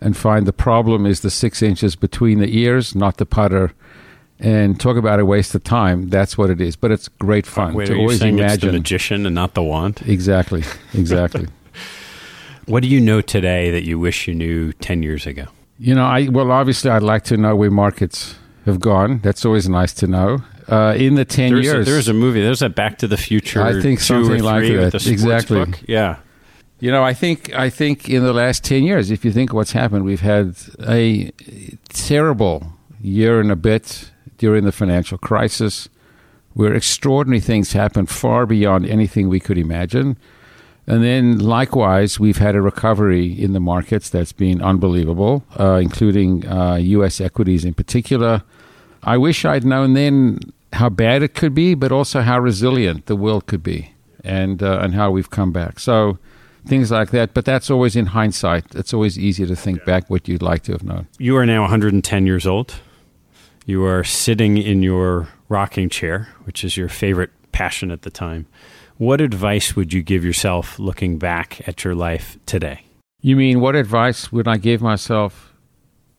and 0.00 0.16
find 0.16 0.46
the 0.46 0.52
problem 0.52 1.04
is 1.04 1.20
the 1.20 1.30
6 1.30 1.62
inches 1.62 1.94
between 1.94 2.38
the 2.38 2.58
ears, 2.58 2.94
not 2.94 3.18
the 3.18 3.26
putter 3.26 3.72
and 4.40 4.80
talk 4.80 4.96
about 4.96 5.20
a 5.20 5.24
waste 5.24 5.54
of 5.54 5.62
time. 5.62 6.08
That's 6.08 6.36
what 6.36 6.50
it 6.50 6.60
is. 6.60 6.74
But 6.74 6.90
it's 6.90 7.08
great 7.08 7.46
fun 7.46 7.74
Wait, 7.74 7.86
to 7.86 7.96
always 7.96 8.22
imagine 8.22 8.68
the 8.68 8.78
magician 8.78 9.26
and 9.26 9.34
not 9.34 9.54
the 9.54 9.62
wand. 9.62 10.02
Exactly, 10.06 10.64
exactly. 10.94 11.46
what 12.66 12.82
do 12.82 12.88
you 12.88 13.00
know 13.00 13.20
today 13.20 13.70
that 13.70 13.84
you 13.84 13.98
wish 13.98 14.26
you 14.26 14.34
knew 14.34 14.72
ten 14.74 15.02
years 15.02 15.26
ago? 15.26 15.46
You 15.78 15.94
know, 15.94 16.04
I 16.04 16.28
well, 16.28 16.50
obviously, 16.50 16.90
I'd 16.90 17.02
like 17.02 17.24
to 17.24 17.36
know 17.36 17.54
where 17.54 17.70
markets 17.70 18.36
have 18.66 18.80
gone. 18.80 19.20
That's 19.20 19.44
always 19.44 19.68
nice 19.68 19.92
to 19.94 20.06
know. 20.06 20.42
Uh, 20.68 20.94
in 20.96 21.14
the 21.14 21.24
ten 21.24 21.52
there's 21.52 21.64
years, 21.64 21.88
a, 21.88 21.90
there's 21.90 22.08
a 22.08 22.14
movie. 22.14 22.42
There's 22.42 22.62
a 22.62 22.68
Back 22.68 22.98
to 22.98 23.08
the 23.08 23.16
Future. 23.16 23.62
I 23.62 23.80
think 23.80 24.00
something 24.00 24.42
like 24.42 24.62
that. 24.64 25.06
exactly. 25.06 25.64
Book. 25.64 25.80
Yeah. 25.86 26.16
You 26.78 26.90
know, 26.90 27.04
I 27.04 27.12
think 27.12 27.52
I 27.54 27.68
think 27.68 28.08
in 28.08 28.22
the 28.22 28.32
last 28.32 28.64
ten 28.64 28.84
years, 28.84 29.10
if 29.10 29.24
you 29.24 29.32
think 29.32 29.52
what's 29.52 29.72
happened, 29.72 30.04
we've 30.04 30.20
had 30.20 30.56
a 30.86 31.30
terrible 31.90 32.72
year 33.02 33.40
and 33.40 33.50
a 33.50 33.56
bit 33.56 34.10
during 34.40 34.64
the 34.64 34.72
financial 34.72 35.18
crisis, 35.18 35.90
where 36.54 36.74
extraordinary 36.74 37.40
things 37.40 37.72
happened 37.72 38.08
far 38.08 38.46
beyond 38.46 38.86
anything 38.86 39.28
we 39.28 39.38
could 39.38 39.58
imagine. 39.58 40.16
And 40.86 41.04
then, 41.04 41.38
likewise, 41.38 42.18
we've 42.18 42.38
had 42.38 42.56
a 42.56 42.62
recovery 42.62 43.26
in 43.26 43.52
the 43.52 43.60
markets 43.60 44.08
that's 44.08 44.32
been 44.32 44.62
unbelievable, 44.62 45.44
uh, 45.58 45.74
including 45.74 46.48
uh, 46.48 46.76
U.S. 46.76 47.20
equities 47.20 47.66
in 47.66 47.74
particular. 47.74 48.42
I 49.02 49.18
wish 49.18 49.44
I'd 49.44 49.64
known 49.64 49.92
then 49.92 50.40
how 50.72 50.88
bad 50.88 51.22
it 51.22 51.34
could 51.34 51.54
be, 51.54 51.74
but 51.74 51.92
also 51.92 52.22
how 52.22 52.40
resilient 52.40 53.06
the 53.06 53.16
world 53.16 53.46
could 53.46 53.62
be, 53.62 53.92
and 54.24 54.62
uh, 54.62 54.80
and 54.82 54.94
how 54.94 55.10
we've 55.10 55.30
come 55.30 55.52
back. 55.52 55.78
So 55.78 56.18
things 56.66 56.90
like 56.90 57.10
that. 57.10 57.34
But 57.34 57.44
that's 57.44 57.70
always 57.70 57.94
in 57.94 58.06
hindsight. 58.06 58.74
It's 58.74 58.94
always 58.94 59.18
easier 59.18 59.46
to 59.48 59.56
think 59.56 59.80
yeah. 59.80 59.84
back 59.84 60.08
what 60.08 60.28
you'd 60.28 60.42
like 60.42 60.62
to 60.62 60.72
have 60.72 60.82
known. 60.82 61.08
You 61.18 61.36
are 61.36 61.44
now 61.44 61.60
110 61.60 62.26
years 62.26 62.46
old. 62.46 62.80
You 63.66 63.84
are 63.84 64.04
sitting 64.04 64.56
in 64.56 64.82
your 64.82 65.28
rocking 65.48 65.88
chair, 65.88 66.28
which 66.44 66.64
is 66.64 66.76
your 66.76 66.88
favorite 66.88 67.30
passion 67.52 67.90
at 67.90 68.02
the 68.02 68.10
time. 68.10 68.46
What 68.96 69.20
advice 69.20 69.76
would 69.76 69.92
you 69.92 70.02
give 70.02 70.24
yourself 70.24 70.78
looking 70.78 71.18
back 71.18 71.66
at 71.68 71.84
your 71.84 71.94
life 71.94 72.38
today? 72.46 72.82
You 73.22 73.36
mean 73.36 73.60
what 73.60 73.76
advice 73.76 74.32
would 74.32 74.48
I 74.48 74.56
give 74.56 74.80
myself 74.80 75.52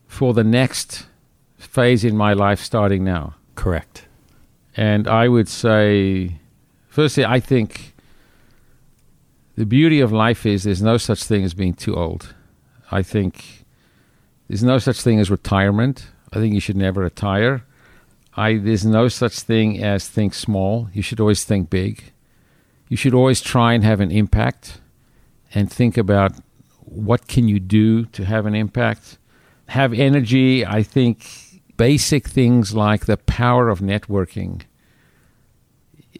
for 0.06 0.34
the 0.34 0.44
next 0.44 1.06
phase 1.56 2.04
in 2.04 2.16
my 2.16 2.32
life 2.32 2.60
starting 2.60 3.02
now. 3.02 3.34
Correct. 3.54 4.06
And 4.76 5.08
I 5.08 5.28
would 5.28 5.48
say, 5.48 6.38
firstly, 6.88 7.24
I 7.24 7.40
think 7.40 7.94
the 9.56 9.66
beauty 9.66 10.00
of 10.00 10.12
life 10.12 10.44
is 10.44 10.64
there's 10.64 10.82
no 10.82 10.96
such 10.96 11.24
thing 11.24 11.44
as 11.44 11.54
being 11.54 11.74
too 11.74 11.94
old. 11.94 12.34
I 12.90 13.02
think 13.02 13.64
there's 14.48 14.62
no 14.62 14.78
such 14.78 15.00
thing 15.00 15.18
as 15.18 15.30
retirement. 15.30 16.06
I 16.32 16.36
think 16.36 16.54
you 16.54 16.60
should 16.60 16.76
never 16.76 17.02
retire. 17.02 17.64
I, 18.34 18.56
there's 18.56 18.86
no 18.86 19.08
such 19.08 19.40
thing 19.40 19.82
as 19.82 20.08
think 20.08 20.32
small. 20.32 20.88
You 20.92 21.02
should 21.02 21.20
always 21.20 21.44
think 21.44 21.68
big. 21.68 22.12
You 22.88 22.96
should 22.96 23.14
always 23.14 23.40
try 23.40 23.74
and 23.74 23.84
have 23.84 24.00
an 24.00 24.10
impact 24.10 24.80
and 25.54 25.70
think 25.70 25.98
about 25.98 26.32
what 26.80 27.28
can 27.28 27.48
you 27.48 27.60
do 27.60 28.06
to 28.06 28.24
have 28.24 28.46
an 28.46 28.54
impact. 28.54 29.18
Have 29.66 29.92
energy. 29.92 30.64
I 30.64 30.82
think 30.82 31.26
basic 31.76 32.28
things 32.28 32.74
like 32.74 33.06
the 33.06 33.16
power 33.18 33.68
of 33.68 33.80
networking. 33.80 34.62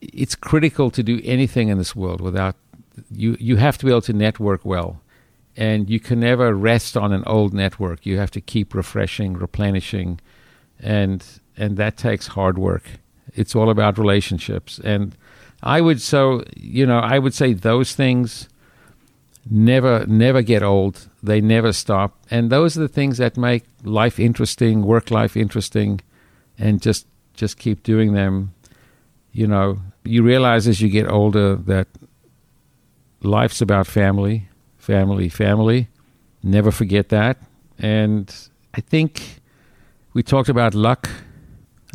It's 0.00 0.34
critical 0.34 0.90
to 0.90 1.02
do 1.02 1.20
anything 1.24 1.68
in 1.68 1.78
this 1.78 1.96
world 1.96 2.20
without 2.20 2.56
you. 3.10 3.36
You 3.40 3.56
have 3.56 3.78
to 3.78 3.86
be 3.86 3.90
able 3.90 4.02
to 4.02 4.12
network 4.12 4.64
well, 4.64 5.00
and 5.56 5.90
you 5.90 6.00
can 6.00 6.20
never 6.20 6.54
rest 6.54 6.96
on 6.96 7.12
an 7.12 7.24
old 7.26 7.52
network. 7.52 8.06
You 8.06 8.18
have 8.18 8.30
to 8.32 8.40
keep 8.40 8.74
refreshing, 8.74 9.34
replenishing, 9.34 10.20
and 10.80 11.24
and 11.56 11.76
that 11.76 11.96
takes 11.96 12.28
hard 12.28 12.58
work. 12.58 12.84
It's 13.34 13.54
all 13.54 13.70
about 13.70 13.98
relationships, 13.98 14.80
and 14.82 15.16
I 15.62 15.80
would 15.80 16.00
so 16.00 16.42
you 16.56 16.86
know 16.86 16.98
I 16.98 17.18
would 17.18 17.34
say 17.34 17.52
those 17.52 17.94
things 17.94 18.48
never 19.48 20.06
never 20.06 20.42
get 20.42 20.62
old. 20.62 21.08
They 21.22 21.40
never 21.40 21.72
stop, 21.72 22.18
and 22.30 22.50
those 22.50 22.76
are 22.76 22.80
the 22.80 22.88
things 22.88 23.18
that 23.18 23.36
make 23.36 23.64
life 23.84 24.18
interesting, 24.18 24.82
work 24.82 25.10
life 25.10 25.36
interesting, 25.36 26.00
and 26.58 26.80
just 26.80 27.06
just 27.34 27.58
keep 27.58 27.82
doing 27.82 28.12
them. 28.12 28.54
You 29.32 29.46
know, 29.46 29.78
you 30.04 30.22
realize 30.22 30.68
as 30.68 30.80
you 30.80 30.88
get 30.88 31.08
older 31.08 31.56
that 31.56 31.88
life's 33.22 33.60
about 33.60 33.86
family, 33.86 34.48
family, 34.82 35.28
family. 35.28 35.88
Never 36.42 36.72
forget 36.72 37.08
that. 37.10 37.38
And 37.78 38.34
I 38.74 38.80
think 38.80 39.40
we 40.12 40.22
talked 40.24 40.48
about 40.48 40.74
luck. 40.74 41.08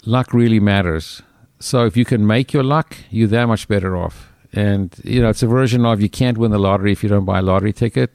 Luck 0.05 0.33
really 0.33 0.61
matters. 0.61 1.21
So 1.59 1.85
if 1.85 1.97
you 1.97 2.05
can 2.05 2.25
make 2.25 2.53
your 2.53 2.63
luck, 2.63 2.95
you're 3.09 3.27
that 3.27 3.45
much 3.45 3.67
better 3.67 3.97
off. 3.97 4.31
And 4.53 4.95
you 5.03 5.21
know, 5.21 5.29
it's 5.29 5.43
a 5.43 5.47
version 5.47 5.85
of 5.85 6.01
you 6.01 6.09
can't 6.09 6.37
win 6.37 6.51
the 6.51 6.59
lottery 6.59 6.93
if 6.93 7.03
you 7.03 7.09
don't 7.09 7.25
buy 7.25 7.39
a 7.39 7.41
lottery 7.41 7.73
ticket. 7.73 8.11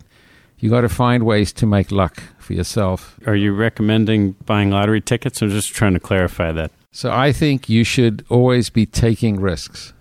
You 0.58 0.70
got 0.70 0.82
to 0.82 0.88
find 0.88 1.24
ways 1.24 1.52
to 1.54 1.66
make 1.66 1.92
luck 1.92 2.22
for 2.38 2.54
yourself. 2.54 3.18
Are 3.26 3.36
you 3.36 3.52
recommending 3.52 4.32
buying 4.46 4.70
lottery 4.70 5.02
tickets? 5.02 5.42
I'm 5.42 5.50
just 5.50 5.74
trying 5.74 5.92
to 5.94 6.00
clarify 6.00 6.50
that. 6.52 6.70
So 6.92 7.10
I 7.12 7.32
think 7.32 7.68
you 7.68 7.84
should 7.84 8.24
always 8.30 8.70
be 8.70 8.86
taking 8.86 9.38
risks. 9.40 9.92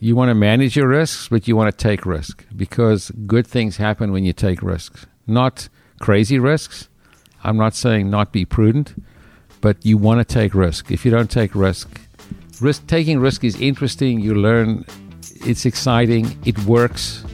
You 0.00 0.14
want 0.14 0.28
to 0.28 0.34
manage 0.34 0.76
your 0.76 0.88
risks, 0.88 1.28
but 1.28 1.48
you 1.48 1.56
want 1.56 1.76
to 1.76 1.76
take 1.76 2.06
risks 2.06 2.44
because 2.54 3.10
good 3.26 3.46
things 3.46 3.76
happen 3.76 4.12
when 4.12 4.24
you 4.24 4.32
take 4.32 4.62
risks. 4.62 5.06
Not 5.26 5.68
crazy 5.98 6.38
risks. 6.38 6.88
I'm 7.42 7.56
not 7.56 7.74
saying 7.74 8.08
not 8.08 8.32
be 8.32 8.44
prudent, 8.44 8.94
but 9.60 9.84
you 9.84 9.98
want 9.98 10.20
to 10.20 10.24
take 10.24 10.54
risk. 10.54 10.90
If 10.90 11.04
you 11.04 11.10
don't 11.10 11.30
take 11.30 11.54
risk, 11.54 12.00
risk 12.60 12.86
taking 12.86 13.18
risk 13.18 13.42
is 13.42 13.60
interesting. 13.60 14.20
You 14.20 14.34
learn 14.34 14.84
it's 15.44 15.66
exciting. 15.66 16.38
It 16.44 16.58
works 16.64 17.24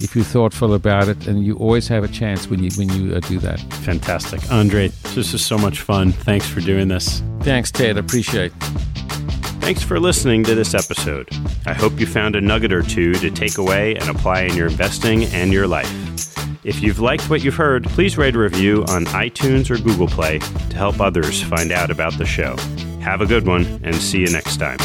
if 0.00 0.14
you're 0.14 0.24
thoughtful 0.24 0.74
about 0.74 1.08
it, 1.08 1.26
and 1.26 1.44
you 1.44 1.56
always 1.56 1.88
have 1.88 2.04
a 2.04 2.08
chance 2.08 2.48
when 2.48 2.62
you 2.62 2.70
when 2.76 2.88
you 2.90 3.16
uh, 3.16 3.20
do 3.20 3.38
that. 3.40 3.60
Fantastic, 3.84 4.48
Andre. 4.52 4.88
This 5.14 5.34
is 5.34 5.44
so 5.44 5.58
much 5.58 5.80
fun. 5.80 6.12
Thanks 6.12 6.48
for 6.48 6.60
doing 6.60 6.88
this. 6.88 7.22
Thanks, 7.40 7.70
Ted. 7.70 7.96
Appreciate. 7.96 8.52
Thanks 9.66 9.82
for 9.82 9.98
listening 9.98 10.44
to 10.44 10.54
this 10.54 10.74
episode. 10.74 11.28
I 11.66 11.72
hope 11.74 11.98
you 11.98 12.06
found 12.06 12.36
a 12.36 12.40
nugget 12.40 12.72
or 12.72 12.82
two 12.82 13.14
to 13.14 13.32
take 13.32 13.58
away 13.58 13.96
and 13.96 14.08
apply 14.08 14.42
in 14.42 14.54
your 14.54 14.68
investing 14.68 15.24
and 15.24 15.52
your 15.52 15.66
life. 15.66 15.90
If 16.62 16.80
you've 16.80 17.00
liked 17.00 17.28
what 17.28 17.42
you've 17.42 17.56
heard, 17.56 17.82
please 17.82 18.16
write 18.16 18.36
a 18.36 18.38
review 18.38 18.84
on 18.84 19.06
iTunes 19.06 19.68
or 19.68 19.82
Google 19.82 20.06
Play 20.06 20.38
to 20.38 20.76
help 20.76 21.00
others 21.00 21.42
find 21.42 21.72
out 21.72 21.90
about 21.90 22.16
the 22.16 22.24
show. 22.24 22.54
Have 23.00 23.22
a 23.22 23.26
good 23.26 23.44
one, 23.44 23.66
and 23.82 23.96
see 23.96 24.20
you 24.20 24.30
next 24.30 24.58
time. 24.58 24.78